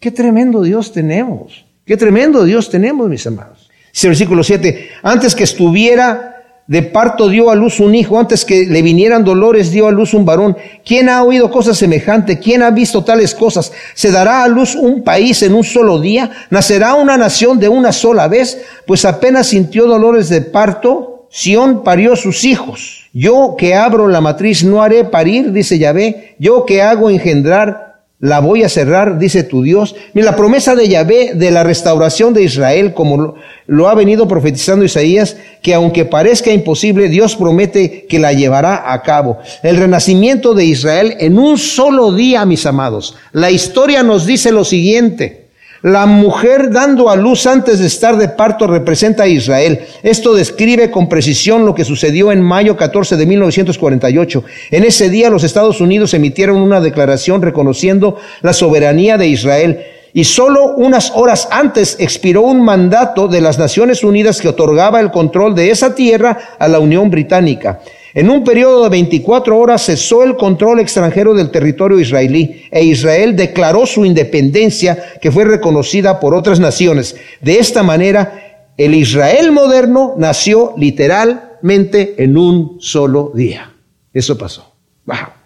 Qué 0.00 0.10
tremendo 0.10 0.62
Dios 0.62 0.90
tenemos. 0.90 1.66
Qué 1.84 1.98
tremendo 1.98 2.44
Dios 2.44 2.70
tenemos, 2.70 3.10
mis 3.10 3.26
amados. 3.26 3.70
Dice 3.92 4.06
el 4.06 4.12
versículo 4.12 4.42
7, 4.42 4.88
antes 5.02 5.34
que 5.34 5.44
estuviera 5.44 6.33
de 6.66 6.82
parto 6.82 7.28
dio 7.28 7.50
a 7.50 7.54
luz 7.54 7.78
un 7.78 7.94
hijo, 7.94 8.18
antes 8.18 8.44
que 8.44 8.64
le 8.64 8.80
vinieran 8.80 9.24
dolores 9.24 9.70
dio 9.70 9.86
a 9.86 9.92
luz 9.92 10.14
un 10.14 10.24
varón. 10.24 10.56
¿Quién 10.84 11.08
ha 11.08 11.22
oído 11.22 11.50
cosas 11.50 11.76
semejantes? 11.76 12.38
¿Quién 12.42 12.62
ha 12.62 12.70
visto 12.70 13.04
tales 13.04 13.34
cosas? 13.34 13.72
¿Se 13.94 14.10
dará 14.10 14.42
a 14.42 14.48
luz 14.48 14.74
un 14.74 15.02
país 15.02 15.42
en 15.42 15.54
un 15.54 15.64
solo 15.64 16.00
día? 16.00 16.30
¿Nacerá 16.50 16.94
una 16.94 17.16
nación 17.16 17.58
de 17.58 17.68
una 17.68 17.92
sola 17.92 18.28
vez? 18.28 18.62
Pues 18.86 19.04
apenas 19.04 19.48
sintió 19.48 19.86
dolores 19.86 20.28
de 20.28 20.40
parto, 20.40 21.26
Sión 21.28 21.82
parió 21.82 22.14
sus 22.14 22.44
hijos. 22.44 23.08
Yo 23.12 23.56
que 23.58 23.74
abro 23.74 24.06
la 24.06 24.20
matriz 24.20 24.62
no 24.62 24.82
haré 24.82 25.04
parir, 25.04 25.50
dice 25.50 25.78
Yahvé. 25.78 26.36
Yo 26.38 26.64
que 26.64 26.80
hago 26.80 27.10
engendrar 27.10 27.93
la 28.20 28.40
voy 28.40 28.62
a 28.62 28.68
cerrar, 28.68 29.18
dice 29.18 29.42
tu 29.42 29.62
Dios. 29.62 29.96
Mira, 30.14 30.30
la 30.30 30.36
promesa 30.36 30.74
de 30.74 30.88
Yahvé 30.88 31.32
de 31.34 31.50
la 31.50 31.62
restauración 31.62 32.32
de 32.32 32.42
Israel, 32.42 32.94
como 32.94 33.36
lo, 33.66 33.88
ha 33.88 33.94
venido 33.94 34.26
profetizando 34.28 34.84
Isaías, 34.84 35.36
que 35.62 35.74
aunque 35.74 36.04
parezca 36.04 36.50
imposible, 36.50 37.08
Dios 37.08 37.36
promete 37.36 38.06
que 38.08 38.18
la 38.18 38.32
llevará 38.32 38.92
a 38.92 39.02
cabo. 39.02 39.38
El 39.62 39.76
renacimiento 39.76 40.54
de 40.54 40.64
Israel 40.64 41.16
en 41.20 41.38
un 41.38 41.58
solo 41.58 42.12
día, 42.12 42.46
mis 42.46 42.64
amados. 42.66 43.16
La 43.32 43.50
historia 43.50 44.02
nos 44.02 44.26
dice 44.26 44.52
lo 44.52 44.64
siguiente. 44.64 45.43
La 45.84 46.06
mujer 46.06 46.70
dando 46.70 47.10
a 47.10 47.14
luz 47.14 47.46
antes 47.46 47.78
de 47.78 47.88
estar 47.88 48.16
de 48.16 48.30
parto 48.30 48.66
representa 48.66 49.24
a 49.24 49.28
Israel. 49.28 49.80
Esto 50.02 50.32
describe 50.32 50.90
con 50.90 51.10
precisión 51.10 51.66
lo 51.66 51.74
que 51.74 51.84
sucedió 51.84 52.32
en 52.32 52.40
mayo 52.40 52.74
14 52.74 53.18
de 53.18 53.26
1948. 53.26 54.44
En 54.70 54.84
ese 54.84 55.10
día 55.10 55.28
los 55.28 55.44
Estados 55.44 55.82
Unidos 55.82 56.14
emitieron 56.14 56.56
una 56.56 56.80
declaración 56.80 57.42
reconociendo 57.42 58.16
la 58.40 58.54
soberanía 58.54 59.18
de 59.18 59.28
Israel. 59.28 59.80
Y 60.14 60.24
solo 60.24 60.74
unas 60.74 61.12
horas 61.14 61.48
antes 61.50 61.96
expiró 61.98 62.40
un 62.40 62.64
mandato 62.64 63.28
de 63.28 63.42
las 63.42 63.58
Naciones 63.58 64.02
Unidas 64.02 64.40
que 64.40 64.48
otorgaba 64.48 65.00
el 65.00 65.10
control 65.10 65.54
de 65.54 65.70
esa 65.70 65.94
tierra 65.94 66.56
a 66.58 66.66
la 66.66 66.78
Unión 66.78 67.10
Británica. 67.10 67.80
En 68.14 68.30
un 68.30 68.44
periodo 68.44 68.84
de 68.84 68.90
24 68.90 69.58
horas 69.58 69.86
cesó 69.86 70.22
el 70.22 70.36
control 70.36 70.78
extranjero 70.78 71.34
del 71.34 71.50
territorio 71.50 71.98
israelí 71.98 72.62
e 72.70 72.84
Israel 72.84 73.34
declaró 73.34 73.86
su 73.86 74.04
independencia 74.04 75.14
que 75.20 75.32
fue 75.32 75.44
reconocida 75.44 76.20
por 76.20 76.32
otras 76.32 76.60
naciones. 76.60 77.16
De 77.40 77.58
esta 77.58 77.82
manera, 77.82 78.70
el 78.76 78.94
Israel 78.94 79.50
moderno 79.50 80.14
nació 80.16 80.74
literalmente 80.76 82.14
en 82.22 82.36
un 82.36 82.76
solo 82.80 83.32
día. 83.34 83.74
Eso 84.12 84.38
pasó. 84.38 84.72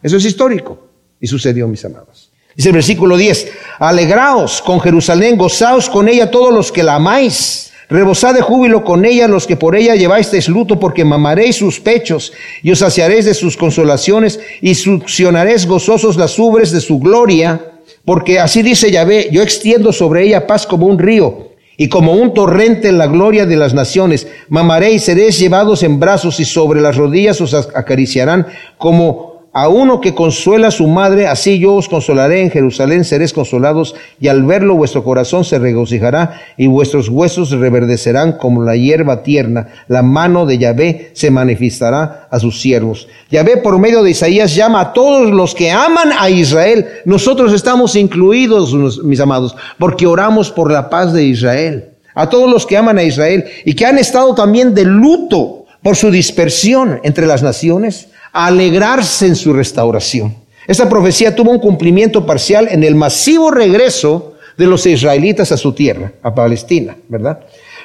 Eso 0.03 0.19
es 0.19 0.25
histórico 0.27 0.79
y 1.19 1.27
sucedió, 1.27 1.67
mis 1.69 1.85
amados. 1.87 2.31
Dice 2.55 2.69
el 2.69 2.75
versículo 2.75 3.17
10, 3.17 3.51
alegraos 3.79 4.61
con 4.61 4.81
Jerusalén, 4.81 5.39
gozaos 5.39 5.89
con 5.89 6.07
ella 6.07 6.31
todos 6.31 6.53
los 6.53 6.71
que 6.71 6.83
la 6.83 6.97
amáis. 6.97 7.68
Rebosad 7.91 8.35
de 8.35 8.43
júbilo 8.43 8.85
con 8.85 9.07
ella 9.07 9.27
los 9.29 9.47
que 9.47 9.57
por 9.57 9.75
ella 9.75 9.95
lleváis 9.95 10.49
luto, 10.49 10.79
porque 10.79 11.07
mamaréis 11.07 11.57
sus 11.57 11.81
pechos 11.81 12.35
y 12.63 12.71
os 12.71 12.81
saciaréis 12.81 13.25
de 13.25 13.33
sus 13.33 13.57
consolaciones 13.57 14.39
y 14.61 14.75
succionaréis 14.75 15.67
gozosos 15.67 16.17
las 16.17 16.39
ubres 16.39 16.71
de 16.71 16.81
su 16.81 16.99
gloria. 16.99 17.73
Porque 18.05 18.41
así 18.41 18.63
dice 18.63 18.91
Yahvé, 18.91 19.29
yo 19.33 19.43
extiendo 19.43 19.93
sobre 19.93 20.25
ella 20.25 20.47
paz 20.47 20.67
como 20.67 20.87
un 20.87 20.99
río 20.99 21.49
y 21.79 21.89
como 21.89 22.13
un 22.13 22.35
torrente 22.35 22.89
en 22.89 22.99
la 22.99 23.07
gloria 23.07 23.47
de 23.47 23.57
las 23.57 23.73
naciones. 23.73 24.27
Mamaréis, 24.49 25.05
seréis 25.05 25.39
llevados 25.39 25.83
en 25.83 25.99
brazos 25.99 26.41
y 26.41 26.45
sobre 26.45 26.83
las 26.83 26.97
rodillas 26.97 27.41
os 27.41 27.55
acariciarán 27.55 28.47
como 28.77 29.28
a 29.61 29.67
uno 29.67 30.01
que 30.01 30.15
consuela 30.15 30.69
a 30.69 30.71
su 30.71 30.87
madre, 30.87 31.27
así 31.27 31.59
yo 31.59 31.75
os 31.75 31.89
consolaré 31.89 32.43
en 32.43 32.51
Jerusalén, 32.53 33.05
seréis 33.05 33.33
consolados, 33.33 33.97
y 34.21 34.29
al 34.29 34.45
verlo 34.45 34.77
vuestro 34.77 35.03
corazón 35.03 35.45
se 35.45 35.59
regocijará, 35.59 36.41
y 36.57 36.69
vuestros 36.69 37.09
huesos 37.09 37.51
reverdecerán 37.51 38.35
como 38.39 38.63
la 38.63 38.77
hierba 38.77 39.25
tierna. 39.25 39.67
La 39.89 40.05
mano 40.05 40.47
de 40.47 40.59
Yahvé 40.59 41.11
se 41.13 41.33
manifestará 41.33 42.29
a 42.31 42.39
sus 42.39 42.61
siervos. 42.61 43.09
Yahvé 43.33 43.57
por 43.57 43.81
medio 43.81 44.05
de 44.05 44.11
Isaías 44.11 44.55
llama 44.55 44.81
a 44.81 44.93
todos 44.93 45.29
los 45.29 45.57
que 45.57 45.73
aman 45.73 46.13
a 46.17 46.31
Israel. 46.31 46.87
Nosotros 47.05 47.53
estamos 47.53 47.97
incluidos, 47.97 49.03
mis 49.03 49.19
amados, 49.19 49.57
porque 49.77 50.07
oramos 50.07 50.53
por 50.53 50.71
la 50.71 50.89
paz 50.89 51.13
de 51.13 51.25
Israel. 51.25 51.95
A 52.15 52.29
todos 52.31 52.49
los 52.49 52.65
que 52.65 52.77
aman 52.77 52.99
a 52.99 53.03
Israel 53.03 53.45
y 53.65 53.75
que 53.75 53.87
han 53.87 53.99
estado 53.99 54.37
también 54.37 54.73
de 54.73 54.85
luto 54.85 55.65
por 55.83 55.97
su 55.97 56.13
dispersión 56.13 57.01
entre 57.03 57.27
las 57.27 57.43
naciones 57.43 58.09
alegrarse 58.33 59.27
en 59.27 59.37
su 59.37 59.53
restauración. 59.53 60.35
Esta 60.67 60.89
profecía 60.89 61.35
tuvo 61.35 61.51
un 61.51 61.61
cumplimiento 61.61 62.27
parcial 62.27 62.69
en 62.71 62.85
el 62.85 62.95
masivo 62.95 63.51
regreso 63.51 64.35
de 64.59 64.67
los 64.67 64.85
israelitas 64.87 65.51
a 65.53 65.57
su 65.57 65.73
tierra, 65.73 66.13
a 66.23 66.35
Palestina, 66.35 66.97
¿verdad? 67.09 67.41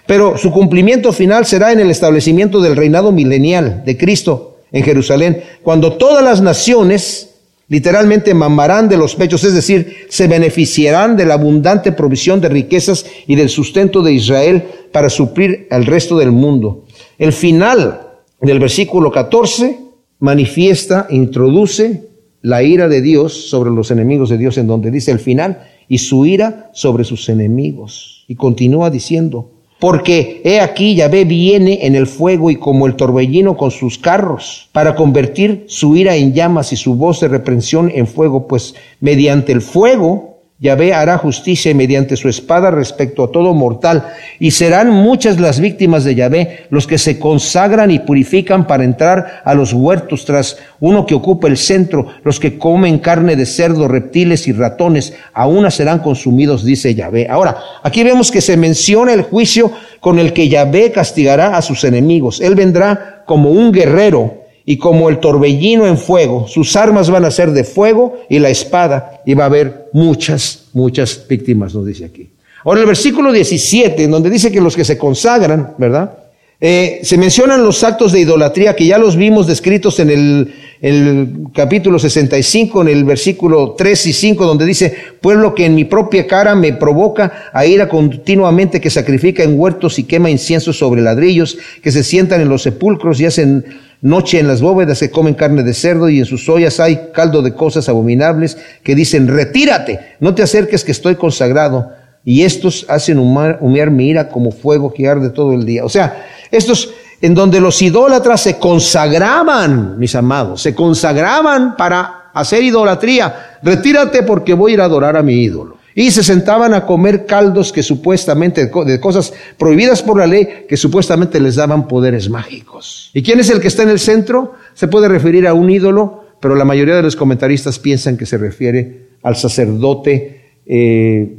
Pero 0.06 0.38
su 0.38 0.52
cumplimiento 0.52 1.14
final 1.14 1.46
será 1.46 1.72
en 1.72 1.80
el 1.80 1.90
establecimiento 1.90 2.60
del 2.60 2.76
reinado 2.76 3.12
milenial 3.12 3.84
de 3.86 3.98
Cristo 3.98 4.58
en 4.72 4.84
Jerusalén, 4.84 5.44
cuando 5.62 5.94
todas 5.94 6.24
las 6.24 6.42
naciones 6.42 7.30
literalmente 7.70 8.34
mamarán 8.34 8.90
de 8.90 8.98
los 8.98 9.16
pechos, 9.16 9.44
es 9.44 9.54
decir, 9.54 10.06
se 10.10 10.28
beneficiarán 10.28 11.16
de 11.16 11.26
la 11.26 11.36
abundante 11.36 11.92
provisión 11.92 12.42
de 12.42 12.50
riquezas 12.50 13.06
y 13.28 13.36
del 13.36 13.50
sustento 13.50 14.02
de 14.02 14.14
Israel 14.14 14.64
para 14.92 15.10
suplir 15.10 15.68
al 15.70 15.86
resto 15.86 16.18
del 16.18 16.32
mundo. 16.32 16.84
El 17.18 17.32
final 17.32 18.10
del 18.42 18.60
versículo 18.60 19.12
14 19.12 19.83
manifiesta, 20.24 21.08
introduce 21.10 22.08
la 22.42 22.64
ira 22.64 22.88
de 22.88 23.02
Dios 23.02 23.50
sobre 23.50 23.72
los 23.72 23.92
enemigos 23.92 24.30
de 24.30 24.38
Dios 24.38 24.58
en 24.58 24.68
donde 24.68 24.90
dice 24.90 25.12
el 25.12 25.20
final, 25.20 25.64
y 25.90 25.98
su 25.98 26.26
ira 26.26 26.72
sobre 26.74 27.04
sus 27.04 27.28
enemigos. 27.28 28.24
Y 28.30 28.36
continúa 28.36 28.90
diciendo, 28.90 29.52
porque 29.80 30.42
he 30.46 30.62
aquí 30.62 30.96
Yahvé 30.96 31.26
viene 31.26 31.86
en 31.86 31.96
el 31.96 32.08
fuego 32.08 32.50
y 32.50 32.56
como 32.56 32.88
el 32.88 32.96
torbellino 32.96 33.58
con 33.58 33.70
sus 33.70 33.98
carros, 33.98 34.70
para 34.72 34.96
convertir 34.96 35.66
su 35.68 35.94
ira 35.98 36.16
en 36.16 36.34
llamas 36.34 36.72
y 36.72 36.78
su 36.78 36.96
voz 36.96 37.20
de 37.20 37.28
reprensión 37.28 37.92
en 37.94 38.08
fuego, 38.08 38.48
pues 38.48 38.76
mediante 39.02 39.52
el 39.52 39.62
fuego 39.62 40.33
Yahvé 40.60 40.94
hará 40.94 41.18
justicia 41.18 41.74
mediante 41.74 42.16
su 42.16 42.30
espada 42.30 42.72
respecto 42.72 43.24
a 43.24 43.32
todo 43.32 43.54
mortal, 43.54 44.08
y 44.40 44.52
serán 44.52 44.92
muchas 44.92 45.40
las 45.40 45.60
víctimas 45.60 46.04
de 46.04 46.16
Yahvé, 46.16 46.68
los 46.70 46.88
que 46.88 46.98
se 46.98 47.20
consagran 47.20 47.92
y 47.92 48.00
purifican 48.00 48.66
para 48.66 48.84
entrar 48.84 49.42
a 49.44 49.54
los 49.56 49.74
huertos 49.74 50.24
tras 50.26 50.58
uno 50.80 51.06
que 51.06 51.16
ocupa 51.16 51.48
el 51.48 51.58
centro, 51.58 52.08
los 52.24 52.40
que 52.40 52.58
comen 52.58 53.00
carne 53.00 53.36
de 53.36 53.46
cerdo, 53.46 53.88
reptiles 53.88 54.48
y 54.48 54.54
ratones, 54.54 55.14
aún 55.34 55.70
serán 55.72 56.00
consumidos, 56.00 56.64
dice 56.64 56.96
Yahvé. 56.96 57.28
Ahora, 57.30 57.58
aquí 57.82 58.04
vemos 58.04 58.32
que 58.32 58.42
se 58.42 58.56
menciona 58.56 59.14
el 59.14 59.24
juicio 59.24 59.72
con 60.00 60.20
el 60.20 60.34
que 60.34 60.50
Yahvé 60.50 60.92
castigará 60.92 61.58
a 61.58 61.62
sus 61.62 61.84
enemigos. 61.84 62.40
Él 62.40 62.56
vendrá 62.56 63.24
como 63.26 63.50
un 63.50 63.72
guerrero 63.72 64.43
y 64.66 64.78
como 64.78 65.10
el 65.10 65.20
torbellino 65.20 65.88
en 65.88 65.98
fuego, 65.98 66.48
sus 66.48 66.76
armas 66.76 67.10
van 67.10 67.26
a 67.26 67.32
ser 67.32 67.52
de 67.52 67.64
fuego 67.64 68.20
y 68.30 68.40
la 68.40 68.50
espada, 68.50 69.22
y 69.26 69.34
va 69.34 69.44
a 69.44 69.48
haber 69.48 69.90
muchas, 69.94 70.66
muchas 70.74 71.26
víctimas, 71.28 71.76
nos 71.76 71.86
dice 71.86 72.06
aquí. 72.06 72.30
Ahora 72.64 72.80
el 72.82 72.88
versículo 72.88 73.32
17, 73.32 74.04
en 74.04 74.12
donde 74.12 74.30
dice 74.30 74.52
que 74.52 74.62
los 74.62 74.76
que 74.76 74.86
se 74.86 74.98
consagran, 74.98 75.74
¿verdad? 75.78 76.18
Eh, 76.66 77.02
se 77.04 77.18
mencionan 77.18 77.62
los 77.62 77.84
actos 77.84 78.14
de 78.14 78.22
idolatría 78.22 78.74
que 78.74 78.86
ya 78.86 78.98
los 78.98 79.18
vimos 79.18 79.48
descritos 79.48 80.00
en 80.00 80.10
el, 80.10 80.54
el, 80.80 81.28
capítulo 81.54 82.00
65, 82.00 82.84
en 82.84 82.88
el 82.88 83.04
versículo 83.04 83.76
3 83.78 84.08
y 84.08 84.14
5, 84.14 84.46
donde 84.46 84.66
dice, 84.66 84.96
pueblo 85.20 85.54
que 85.54 85.66
en 85.66 85.76
mi 85.76 85.84
propia 85.84 86.26
cara 86.26 86.56
me 86.56 86.72
provoca 86.72 87.50
a 87.52 87.66
ira 87.66 87.90
continuamente, 87.90 88.80
que 88.80 88.90
sacrifica 88.90 89.44
en 89.44 89.60
huertos 89.60 90.00
y 90.00 90.06
quema 90.06 90.30
incienso 90.30 90.72
sobre 90.72 91.02
ladrillos, 91.02 91.58
que 91.82 91.92
se 91.92 92.02
sientan 92.02 92.40
en 92.40 92.48
los 92.48 92.62
sepulcros 92.62 93.20
y 93.20 93.26
hacen 93.26 93.66
noche 94.04 94.38
en 94.38 94.50
las 94.50 94.62
bóvedas 94.62 95.00
que 95.00 95.10
comen 95.10 95.34
carne 95.34 95.64
de 95.64 95.74
cerdo 95.74 96.10
y 96.10 96.20
en 96.20 96.26
sus 96.26 96.48
ollas 96.50 96.80
hay 96.82 97.10
caldo 97.14 97.42
de 97.42 97.54
cosas 97.54 97.88
abominables 97.88 98.58
que 98.84 98.96
dicen, 98.96 99.30
retírate, 99.30 100.18
no 100.20 100.36
te 100.36 100.44
acerques 100.44 100.84
que 100.84 100.92
estoy 100.92 101.16
consagrado. 101.16 101.90
Y 102.26 102.44
estos 102.44 102.86
hacen 102.90 103.18
humear 103.18 103.92
mi 103.92 104.10
ira 104.10 104.30
como 104.30 104.52
fuego 104.52 104.94
que 104.94 105.08
arde 105.08 105.30
todo 105.30 105.54
el 105.54 105.66
día. 105.66 105.84
O 105.84 105.90
sea, 105.90 106.26
estos 106.52 106.94
en 107.22 107.34
donde 107.34 107.62
los 107.62 107.82
idólatras 107.82 108.42
se 108.42 108.58
consagraban, 108.58 109.98
mis 109.98 110.14
amados, 110.16 110.62
se 110.62 110.76
consagraban 110.76 111.78
para 111.78 112.32
hacer 112.34 112.62
idolatría. 112.62 113.58
Retírate 113.64 114.24
porque 114.24 114.54
voy 114.54 114.72
a 114.72 114.74
ir 114.74 114.82
a 114.82 114.86
adorar 114.86 115.16
a 115.16 115.24
mi 115.24 115.36
ídolo. 115.36 115.73
Y 115.96 116.12
se 116.12 116.24
sentaban 116.24 116.74
a 116.74 116.86
comer 116.86 117.26
caldos 117.26 117.72
que 117.72 117.84
supuestamente, 117.84 118.66
de 118.68 119.00
cosas 119.00 119.34
prohibidas 119.58 120.02
por 120.02 120.18
la 120.18 120.28
ley, 120.28 120.66
que 120.68 120.78
supuestamente 120.78 121.40
les 121.40 121.56
daban 121.56 121.88
poderes 121.88 122.30
mágicos. 122.30 123.12
¿Y 123.14 123.22
quién 123.22 123.40
es 123.40 123.50
el 123.50 123.60
que 123.60 123.68
está 123.68 123.84
en 123.84 123.90
el 123.90 124.00
centro? 124.00 124.54
Se 124.74 124.88
puede 124.88 125.08
referir 125.08 125.48
a 125.48 125.54
un 125.54 125.70
ídolo, 125.70 126.26
pero 126.40 126.56
la 126.56 126.66
mayoría 126.66 126.96
de 126.96 127.04
los 127.04 127.16
comentaristas 127.16 127.80
piensan 127.80 128.18
que 128.18 128.26
se 128.26 128.38
refiere 128.38 129.10
al 129.22 129.36
sacerdote 129.36 130.60
eh, 130.66 131.38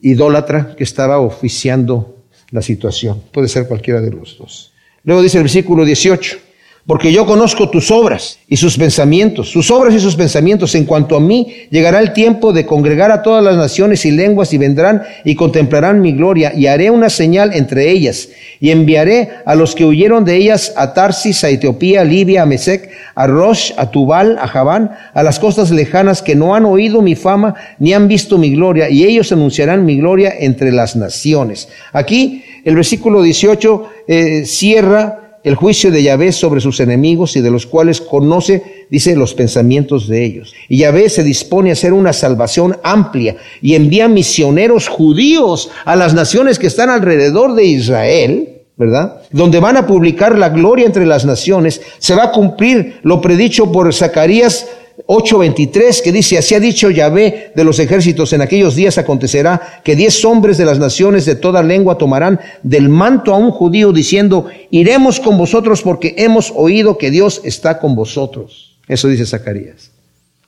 idólatra 0.00 0.74
que 0.76 0.84
estaba 0.84 1.18
oficiando 1.18 2.24
la 2.50 2.62
situación. 2.62 3.22
Puede 3.32 3.48
ser 3.48 3.66
cualquiera 3.68 4.00
de 4.00 4.10
los 4.10 4.38
dos. 4.38 4.72
Luego 5.04 5.22
dice 5.22 5.38
el 5.38 5.44
versículo 5.44 5.84
18 5.84 6.49
porque 6.90 7.12
yo 7.12 7.24
conozco 7.24 7.70
tus 7.70 7.92
obras 7.92 8.40
y 8.48 8.56
sus 8.56 8.76
pensamientos, 8.76 9.48
sus 9.48 9.70
obras 9.70 9.94
y 9.94 10.00
sus 10.00 10.16
pensamientos. 10.16 10.74
En 10.74 10.86
cuanto 10.86 11.14
a 11.14 11.20
mí, 11.20 11.54
llegará 11.70 12.00
el 12.00 12.12
tiempo 12.12 12.52
de 12.52 12.66
congregar 12.66 13.12
a 13.12 13.22
todas 13.22 13.44
las 13.44 13.56
naciones 13.56 14.04
y 14.06 14.10
lenguas 14.10 14.52
y 14.52 14.58
vendrán 14.58 15.04
y 15.24 15.36
contemplarán 15.36 16.00
mi 16.00 16.10
gloria 16.10 16.52
y 16.52 16.66
haré 16.66 16.90
una 16.90 17.08
señal 17.08 17.52
entre 17.54 17.92
ellas 17.92 18.30
y 18.58 18.72
enviaré 18.72 19.28
a 19.46 19.54
los 19.54 19.76
que 19.76 19.84
huyeron 19.84 20.24
de 20.24 20.34
ellas 20.34 20.72
a 20.76 20.92
Tarsis, 20.92 21.44
a 21.44 21.50
Etiopía, 21.50 22.00
a 22.00 22.04
Libia, 22.04 22.42
a 22.42 22.46
Mesec, 22.46 22.90
a 23.14 23.28
Rosh, 23.28 23.70
a 23.76 23.92
Tubal, 23.92 24.36
a 24.40 24.48
Javán, 24.48 24.90
a 25.14 25.22
las 25.22 25.38
costas 25.38 25.70
lejanas 25.70 26.22
que 26.22 26.34
no 26.34 26.56
han 26.56 26.64
oído 26.64 27.02
mi 27.02 27.14
fama 27.14 27.54
ni 27.78 27.92
han 27.92 28.08
visto 28.08 28.36
mi 28.36 28.50
gloria 28.50 28.90
y 28.90 29.04
ellos 29.04 29.30
anunciarán 29.30 29.86
mi 29.86 29.98
gloria 29.98 30.34
entre 30.36 30.72
las 30.72 30.96
naciones. 30.96 31.68
Aquí 31.92 32.42
el 32.64 32.74
versículo 32.74 33.22
18 33.22 33.88
eh, 34.08 34.44
cierra 34.44 35.29
el 35.42 35.54
juicio 35.54 35.90
de 35.90 36.02
Yahvé 36.02 36.32
sobre 36.32 36.60
sus 36.60 36.80
enemigos 36.80 37.36
y 37.36 37.40
de 37.40 37.50
los 37.50 37.66
cuales 37.66 38.00
conoce, 38.00 38.86
dice, 38.90 39.16
los 39.16 39.34
pensamientos 39.34 40.08
de 40.08 40.24
ellos. 40.24 40.54
Y 40.68 40.78
Yahvé 40.78 41.08
se 41.08 41.24
dispone 41.24 41.70
a 41.70 41.72
hacer 41.72 41.92
una 41.92 42.12
salvación 42.12 42.76
amplia 42.82 43.36
y 43.62 43.74
envía 43.74 44.08
misioneros 44.08 44.88
judíos 44.88 45.70
a 45.84 45.96
las 45.96 46.14
naciones 46.14 46.58
que 46.58 46.66
están 46.66 46.90
alrededor 46.90 47.54
de 47.54 47.64
Israel, 47.64 48.48
¿verdad? 48.76 49.22
Donde 49.30 49.60
van 49.60 49.76
a 49.76 49.86
publicar 49.86 50.36
la 50.38 50.50
gloria 50.50 50.86
entre 50.86 51.06
las 51.06 51.24
naciones. 51.24 51.80
Se 51.98 52.14
va 52.14 52.24
a 52.24 52.32
cumplir 52.32 53.00
lo 53.02 53.20
predicho 53.20 53.72
por 53.72 53.92
Zacarías 53.94 54.66
8:23 55.06 56.02
que 56.02 56.12
dice, 56.12 56.38
así 56.38 56.54
ha 56.54 56.60
dicho 56.60 56.90
Yahvé 56.90 57.52
de 57.54 57.64
los 57.64 57.78
ejércitos, 57.78 58.32
en 58.32 58.42
aquellos 58.42 58.74
días 58.74 58.98
acontecerá 58.98 59.80
que 59.84 59.96
diez 59.96 60.24
hombres 60.24 60.58
de 60.58 60.64
las 60.64 60.78
naciones 60.78 61.24
de 61.24 61.34
toda 61.34 61.62
lengua 61.62 61.98
tomarán 61.98 62.40
del 62.62 62.88
manto 62.88 63.34
a 63.34 63.38
un 63.38 63.50
judío 63.50 63.92
diciendo, 63.92 64.46
iremos 64.70 65.20
con 65.20 65.38
vosotros 65.38 65.82
porque 65.82 66.14
hemos 66.18 66.52
oído 66.54 66.98
que 66.98 67.10
Dios 67.10 67.40
está 67.44 67.78
con 67.78 67.94
vosotros. 67.94 68.78
Eso 68.88 69.08
dice 69.08 69.26
Zacarías. 69.26 69.90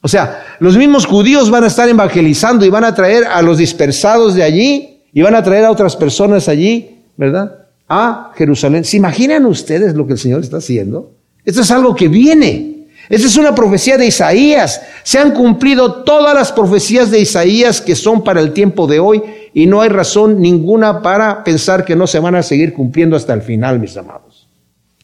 O 0.01 0.09
sea, 0.09 0.57
los 0.59 0.77
mismos 0.77 1.07
judíos 1.07 1.49
van 1.49 1.65
a 1.65 1.69
estar 1.69 1.89
evangelizando 1.89 2.65
y 2.67 2.71
van 2.71 2.85
a 2.85 2.95
traer 2.95 3.25
a 3.25 3.41
los 3.41 3.59
dispersados 3.59 4.35
de 4.35 4.43
allí 4.43 5.01
y 5.13 5.23
van 5.23 5.37
a 5.37 5.45
traer 5.45 5.65
a 5.65 5.71
otras 5.71 5.95
personas 5.95 6.49
allí, 6.49 7.03
¿verdad? 7.17 7.67
A 7.89 8.33
Jerusalén. 8.35 8.85
¿Se 8.85 8.97
imaginan 8.97 9.47
ustedes 9.47 9.95
lo 9.95 10.07
que 10.07 10.15
el 10.15 10.19
Señor 10.19 10.41
está 10.41 10.57
haciendo? 10.57 11.13
Esto 11.45 11.61
es 11.61 11.71
algo 11.71 11.95
que 11.95 12.09
viene. 12.09 12.82
Esa 13.13 13.27
es 13.27 13.37
una 13.37 13.55
profecía 13.55 13.99
de 13.99 14.07
Isaías. 14.07 14.81
Se 15.03 15.19
han 15.19 15.33
cumplido 15.33 15.97
todas 15.97 16.35
las 16.35 16.51
profecías 16.51 17.11
de 17.11 17.21
Isaías 17.21 17.83
que 17.83 17.95
son 17.95 18.25
para 18.25 18.41
el 18.41 18.55
tiempo 18.55 18.87
de 18.87 19.01
hoy 19.01 19.23
y 19.53 19.67
no 19.67 19.83
hay 19.83 19.91
razón 19.91 20.41
ninguna 20.41 21.03
para 21.03 21.45
pensar 21.45 21.85
que 21.85 21.95
no 21.95 22.07
se 22.07 22.21
van 22.21 22.37
a 22.37 22.43
seguir 22.43 22.73
cumpliendo 22.73 23.15
hasta 23.15 23.35
el 23.35 23.43
final, 23.43 23.79
mis 23.79 23.99
amados. 23.99 24.49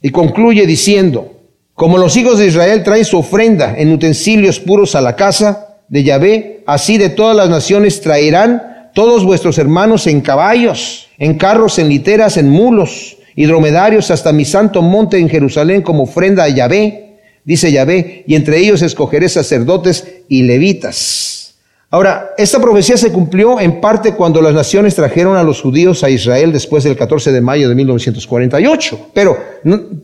Y 0.01 0.09
concluye 0.09 0.67
diciendo, 0.67 1.35
Como 1.75 1.99
los 1.99 2.17
hijos 2.17 2.39
de 2.39 2.47
Israel 2.47 2.83
traen 2.83 3.05
su 3.05 3.19
ofrenda 3.19 3.75
en 3.77 3.93
utensilios 3.93 4.59
puros 4.59 4.95
a 4.95 5.03
la 5.03 5.15
casa 5.15 5.77
de 5.89 6.03
Yahvé, 6.03 6.63
así 6.67 6.97
de 6.97 7.11
todas 7.11 7.37
las 7.37 7.51
naciones 7.51 8.01
traerán 8.01 8.91
todos 8.95 9.23
vuestros 9.23 9.59
hermanos 9.59 10.07
en 10.07 10.23
caballos, 10.23 11.09
en 11.19 11.35
carros, 11.35 11.79
en 11.79 11.91
literas, 11.91 12.39
en 12.39 12.49
mulos 12.49 13.19
y 13.37 13.45
dromedarios 13.45 14.11
hasta 14.11 14.33
mi 14.33 14.47
santo 14.47 14.81
monte 14.81 15.19
en 15.19 15.29
Jerusalén 15.29 15.83
como 15.83 16.05
ofrenda 16.05 16.45
a 16.45 16.49
Yahvé, 16.49 17.08
dice 17.49 17.73
Yahvé, 17.73 18.25
y 18.27 18.35
entre 18.35 18.59
ellos 18.59 18.83
escogeré 18.83 19.27
sacerdotes 19.27 20.07
y 20.29 20.43
levitas. 20.43 21.55
Ahora, 21.91 22.33
esta 22.37 22.61
profecía 22.61 22.99
se 22.99 23.11
cumplió 23.11 23.59
en 23.59 23.81
parte 23.81 24.13
cuando 24.13 24.43
las 24.43 24.53
naciones 24.53 24.95
trajeron 24.95 25.35
a 25.35 25.43
los 25.43 25.63
judíos 25.63 26.05
a 26.05 26.11
Israel 26.11 26.53
después 26.53 26.85
del 26.85 26.95
14 26.95 27.33
de 27.33 27.41
mayo 27.41 27.71
de 27.71 27.75
1948, 27.75 29.13
pero 29.15 29.39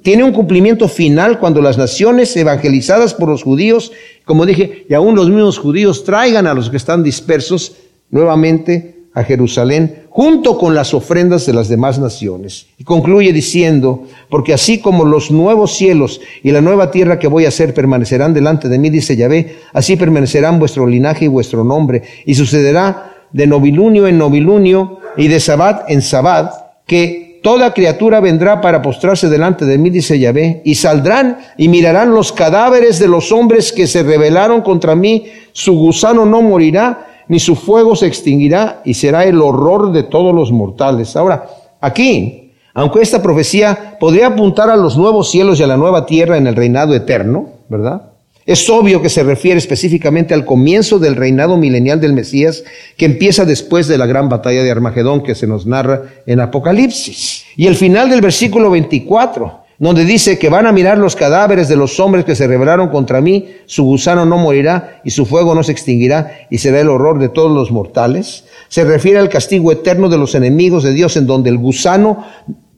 tiene 0.00 0.24
un 0.24 0.32
cumplimiento 0.32 0.88
final 0.88 1.38
cuando 1.38 1.60
las 1.60 1.76
naciones 1.76 2.34
evangelizadas 2.34 3.12
por 3.12 3.28
los 3.28 3.42
judíos, 3.42 3.92
como 4.24 4.46
dije, 4.46 4.86
y 4.88 4.94
aún 4.94 5.14
los 5.14 5.28
mismos 5.28 5.58
judíos 5.58 6.02
traigan 6.02 6.46
a 6.46 6.54
los 6.54 6.70
que 6.70 6.78
están 6.78 7.02
dispersos 7.02 7.76
nuevamente 8.08 9.03
a 9.14 9.22
Jerusalén 9.22 10.04
junto 10.10 10.58
con 10.58 10.74
las 10.74 10.92
ofrendas 10.92 11.46
de 11.46 11.52
las 11.52 11.68
demás 11.68 11.98
naciones. 11.98 12.66
Y 12.78 12.84
concluye 12.84 13.32
diciendo, 13.32 14.04
porque 14.28 14.52
así 14.52 14.78
como 14.80 15.04
los 15.04 15.30
nuevos 15.30 15.76
cielos 15.76 16.20
y 16.42 16.50
la 16.50 16.60
nueva 16.60 16.90
tierra 16.90 17.18
que 17.18 17.28
voy 17.28 17.44
a 17.44 17.48
hacer 17.48 17.74
permanecerán 17.74 18.34
delante 18.34 18.68
de 18.68 18.78
mí, 18.78 18.90
dice 18.90 19.16
Yahvé, 19.16 19.56
así 19.72 19.96
permanecerán 19.96 20.58
vuestro 20.58 20.86
linaje 20.86 21.26
y 21.26 21.28
vuestro 21.28 21.64
nombre. 21.64 22.02
Y 22.26 22.34
sucederá 22.34 23.12
de 23.32 23.46
novilunio 23.46 24.06
en 24.06 24.18
novilunio 24.18 24.98
y 25.16 25.28
de 25.28 25.40
sabbat 25.40 25.90
en 25.90 26.02
sabbat, 26.02 26.52
que 26.86 27.40
toda 27.42 27.74
criatura 27.74 28.20
vendrá 28.20 28.60
para 28.60 28.80
postrarse 28.82 29.28
delante 29.28 29.64
de 29.64 29.78
mí, 29.78 29.90
dice 29.90 30.18
Yahvé, 30.18 30.62
y 30.64 30.76
saldrán 30.76 31.38
y 31.58 31.68
mirarán 31.68 32.10
los 32.12 32.32
cadáveres 32.32 32.98
de 32.98 33.06
los 33.08 33.32
hombres 33.32 33.72
que 33.72 33.86
se 33.86 34.02
rebelaron 34.02 34.62
contra 34.62 34.94
mí, 34.94 35.26
su 35.52 35.74
gusano 35.74 36.24
no 36.24 36.40
morirá, 36.40 37.13
ni 37.28 37.38
su 37.38 37.56
fuego 37.56 37.96
se 37.96 38.06
extinguirá 38.06 38.82
y 38.84 38.94
será 38.94 39.24
el 39.24 39.40
horror 39.40 39.92
de 39.92 40.02
todos 40.02 40.34
los 40.34 40.52
mortales. 40.52 41.16
Ahora, 41.16 41.48
aquí, 41.80 42.52
aunque 42.74 43.00
esta 43.00 43.22
profecía 43.22 43.96
podría 43.98 44.28
apuntar 44.28 44.70
a 44.70 44.76
los 44.76 44.96
nuevos 44.96 45.30
cielos 45.30 45.60
y 45.60 45.62
a 45.62 45.66
la 45.66 45.76
nueva 45.76 46.06
tierra 46.06 46.36
en 46.36 46.46
el 46.46 46.56
reinado 46.56 46.94
eterno, 46.94 47.48
¿verdad? 47.68 48.10
Es 48.46 48.68
obvio 48.68 49.00
que 49.00 49.08
se 49.08 49.22
refiere 49.22 49.56
específicamente 49.56 50.34
al 50.34 50.44
comienzo 50.44 50.98
del 50.98 51.16
reinado 51.16 51.56
milenial 51.56 52.00
del 52.00 52.12
Mesías, 52.12 52.62
que 52.96 53.06
empieza 53.06 53.46
después 53.46 53.88
de 53.88 53.96
la 53.96 54.06
gran 54.06 54.28
batalla 54.28 54.62
de 54.62 54.70
Armagedón 54.70 55.22
que 55.22 55.34
se 55.34 55.46
nos 55.46 55.66
narra 55.66 56.02
en 56.26 56.40
Apocalipsis. 56.40 57.44
Y 57.56 57.66
el 57.66 57.74
final 57.74 58.10
del 58.10 58.20
versículo 58.20 58.70
24, 58.70 59.63
donde 59.78 60.04
dice 60.04 60.38
que 60.38 60.48
van 60.48 60.66
a 60.66 60.72
mirar 60.72 60.98
los 60.98 61.16
cadáveres 61.16 61.68
de 61.68 61.76
los 61.76 61.98
hombres 61.98 62.24
que 62.24 62.36
se 62.36 62.46
rebelaron 62.46 62.88
contra 62.88 63.20
mí, 63.20 63.48
su 63.66 63.84
gusano 63.84 64.24
no 64.24 64.38
morirá 64.38 65.00
y 65.04 65.10
su 65.10 65.26
fuego 65.26 65.54
no 65.54 65.62
se 65.62 65.72
extinguirá 65.72 66.46
y 66.50 66.58
será 66.58 66.80
el 66.80 66.88
horror 66.88 67.18
de 67.18 67.28
todos 67.28 67.50
los 67.50 67.70
mortales. 67.70 68.44
Se 68.68 68.84
refiere 68.84 69.18
al 69.18 69.28
castigo 69.28 69.72
eterno 69.72 70.08
de 70.08 70.18
los 70.18 70.34
enemigos 70.34 70.84
de 70.84 70.92
Dios 70.92 71.16
en 71.16 71.26
donde 71.26 71.50
el 71.50 71.58
gusano 71.58 72.24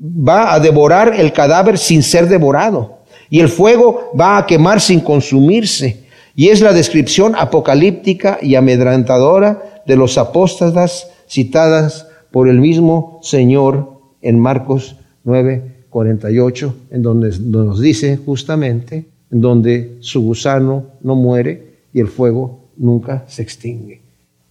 va 0.00 0.54
a 0.54 0.60
devorar 0.60 1.14
el 1.18 1.32
cadáver 1.32 1.78
sin 1.78 2.02
ser 2.02 2.28
devorado 2.28 2.98
y 3.28 3.40
el 3.40 3.48
fuego 3.48 4.12
va 4.18 4.38
a 4.38 4.46
quemar 4.46 4.80
sin 4.80 5.00
consumirse. 5.00 6.04
Y 6.34 6.48
es 6.48 6.60
la 6.60 6.72
descripción 6.72 7.34
apocalíptica 7.36 8.38
y 8.42 8.54
amedrentadora 8.54 9.82
de 9.86 9.96
los 9.96 10.18
apóstatas 10.18 11.10
citadas 11.28 12.06
por 12.30 12.48
el 12.48 12.60
mismo 12.60 13.20
Señor 13.22 14.00
en 14.20 14.38
Marcos 14.38 14.96
9, 15.24 15.75
48, 15.96 16.76
en 16.90 17.00
donde 17.00 17.34
nos 17.40 17.80
dice 17.80 18.18
justamente, 18.18 19.06
en 19.30 19.40
donde 19.40 19.96
su 20.00 20.20
gusano 20.20 20.88
no 21.00 21.14
muere 21.14 21.86
y 21.94 22.00
el 22.00 22.08
fuego 22.08 22.68
nunca 22.76 23.24
se 23.28 23.40
extingue. 23.40 24.02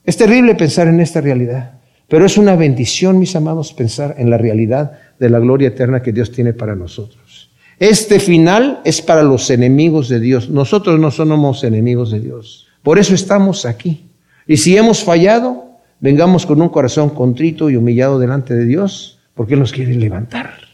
Es 0.04 0.18
terrible 0.18 0.56
pensar 0.56 0.88
en 0.88 1.00
esta 1.00 1.22
realidad, 1.22 1.82
pero 2.08 2.26
es 2.26 2.40
una 2.40 2.56
bendición, 2.56 3.20
mis 3.20 3.36
amados, 3.36 3.74
pensar 3.74 4.16
en 4.18 4.32
la 4.32 4.40
realidad 4.40 4.94
de 5.20 5.30
la 5.30 5.38
gloria 5.38 5.68
eterna 5.68 6.02
que 6.02 6.12
Dios 6.12 6.32
tiene 6.32 6.54
para 6.54 6.76
nosotros. 6.76 7.52
Este 7.78 8.20
final 8.20 8.82
es 8.84 9.04
para 9.04 9.22
los 9.22 9.52
enemigos 9.52 10.10
de 10.10 10.20
Dios. 10.20 10.50
Nosotros 10.50 11.00
no 11.00 11.12
somos 11.12 11.64
enemigos 11.64 12.10
de 12.10 12.22
Dios. 12.22 12.66
Por 12.82 12.98
eso 12.98 13.14
estamos 13.14 13.68
aquí. 13.68 14.10
Y 14.48 14.58
si 14.58 14.76
hemos 14.76 15.04
fallado, 15.04 15.78
vengamos 16.00 16.48
con 16.48 16.60
un 16.60 16.70
corazón 16.70 17.12
contrito 17.12 17.70
y 17.70 17.76
humillado 17.76 18.18
delante 18.18 18.56
de 18.56 18.66
Dios, 18.66 19.20
porque 19.36 19.54
Él 19.54 19.60
nos 19.60 19.74
quiere 19.74 19.94
levantar. 19.94 20.65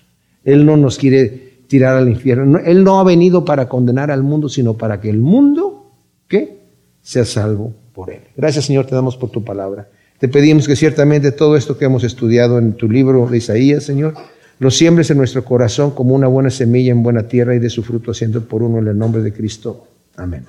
Él 0.43 0.65
no 0.65 0.77
nos 0.77 0.97
quiere 0.97 1.51
tirar 1.67 1.95
al 1.97 2.09
infierno. 2.09 2.59
Él 2.59 2.83
no 2.83 2.99
ha 2.99 3.03
venido 3.03 3.45
para 3.45 3.69
condenar 3.69 4.11
al 4.11 4.23
mundo, 4.23 4.49
sino 4.49 4.77
para 4.77 4.99
que 4.99 5.09
el 5.09 5.19
mundo, 5.19 5.91
¿qué? 6.27 6.59
Sea 7.01 7.25
salvo 7.25 7.73
por 7.93 8.11
Él. 8.11 8.21
Gracias 8.35 8.65
Señor, 8.65 8.85
te 8.85 8.95
damos 8.95 9.17
por 9.17 9.29
tu 9.29 9.43
palabra. 9.43 9.89
Te 10.19 10.27
pedimos 10.27 10.67
que 10.67 10.75
ciertamente 10.75 11.31
todo 11.31 11.55
esto 11.55 11.77
que 11.77 11.85
hemos 11.85 12.03
estudiado 12.03 12.59
en 12.59 12.73
tu 12.73 12.89
libro 12.89 13.25
de 13.27 13.37
Isaías, 13.37 13.83
Señor, 13.83 14.13
lo 14.59 14.69
siembres 14.69 15.09
en 15.09 15.17
nuestro 15.17 15.43
corazón 15.43 15.91
como 15.91 16.13
una 16.13 16.27
buena 16.27 16.51
semilla 16.51 16.91
en 16.91 17.01
buena 17.01 17.27
tierra 17.27 17.55
y 17.55 17.59
de 17.59 17.71
su 17.71 17.81
fruto 17.81 18.11
haciendo 18.11 18.41
por 18.41 18.61
uno 18.61 18.77
en 18.77 18.87
el 18.87 18.97
nombre 18.97 19.23
de 19.23 19.33
Cristo. 19.33 19.87
Amén. 20.15 20.45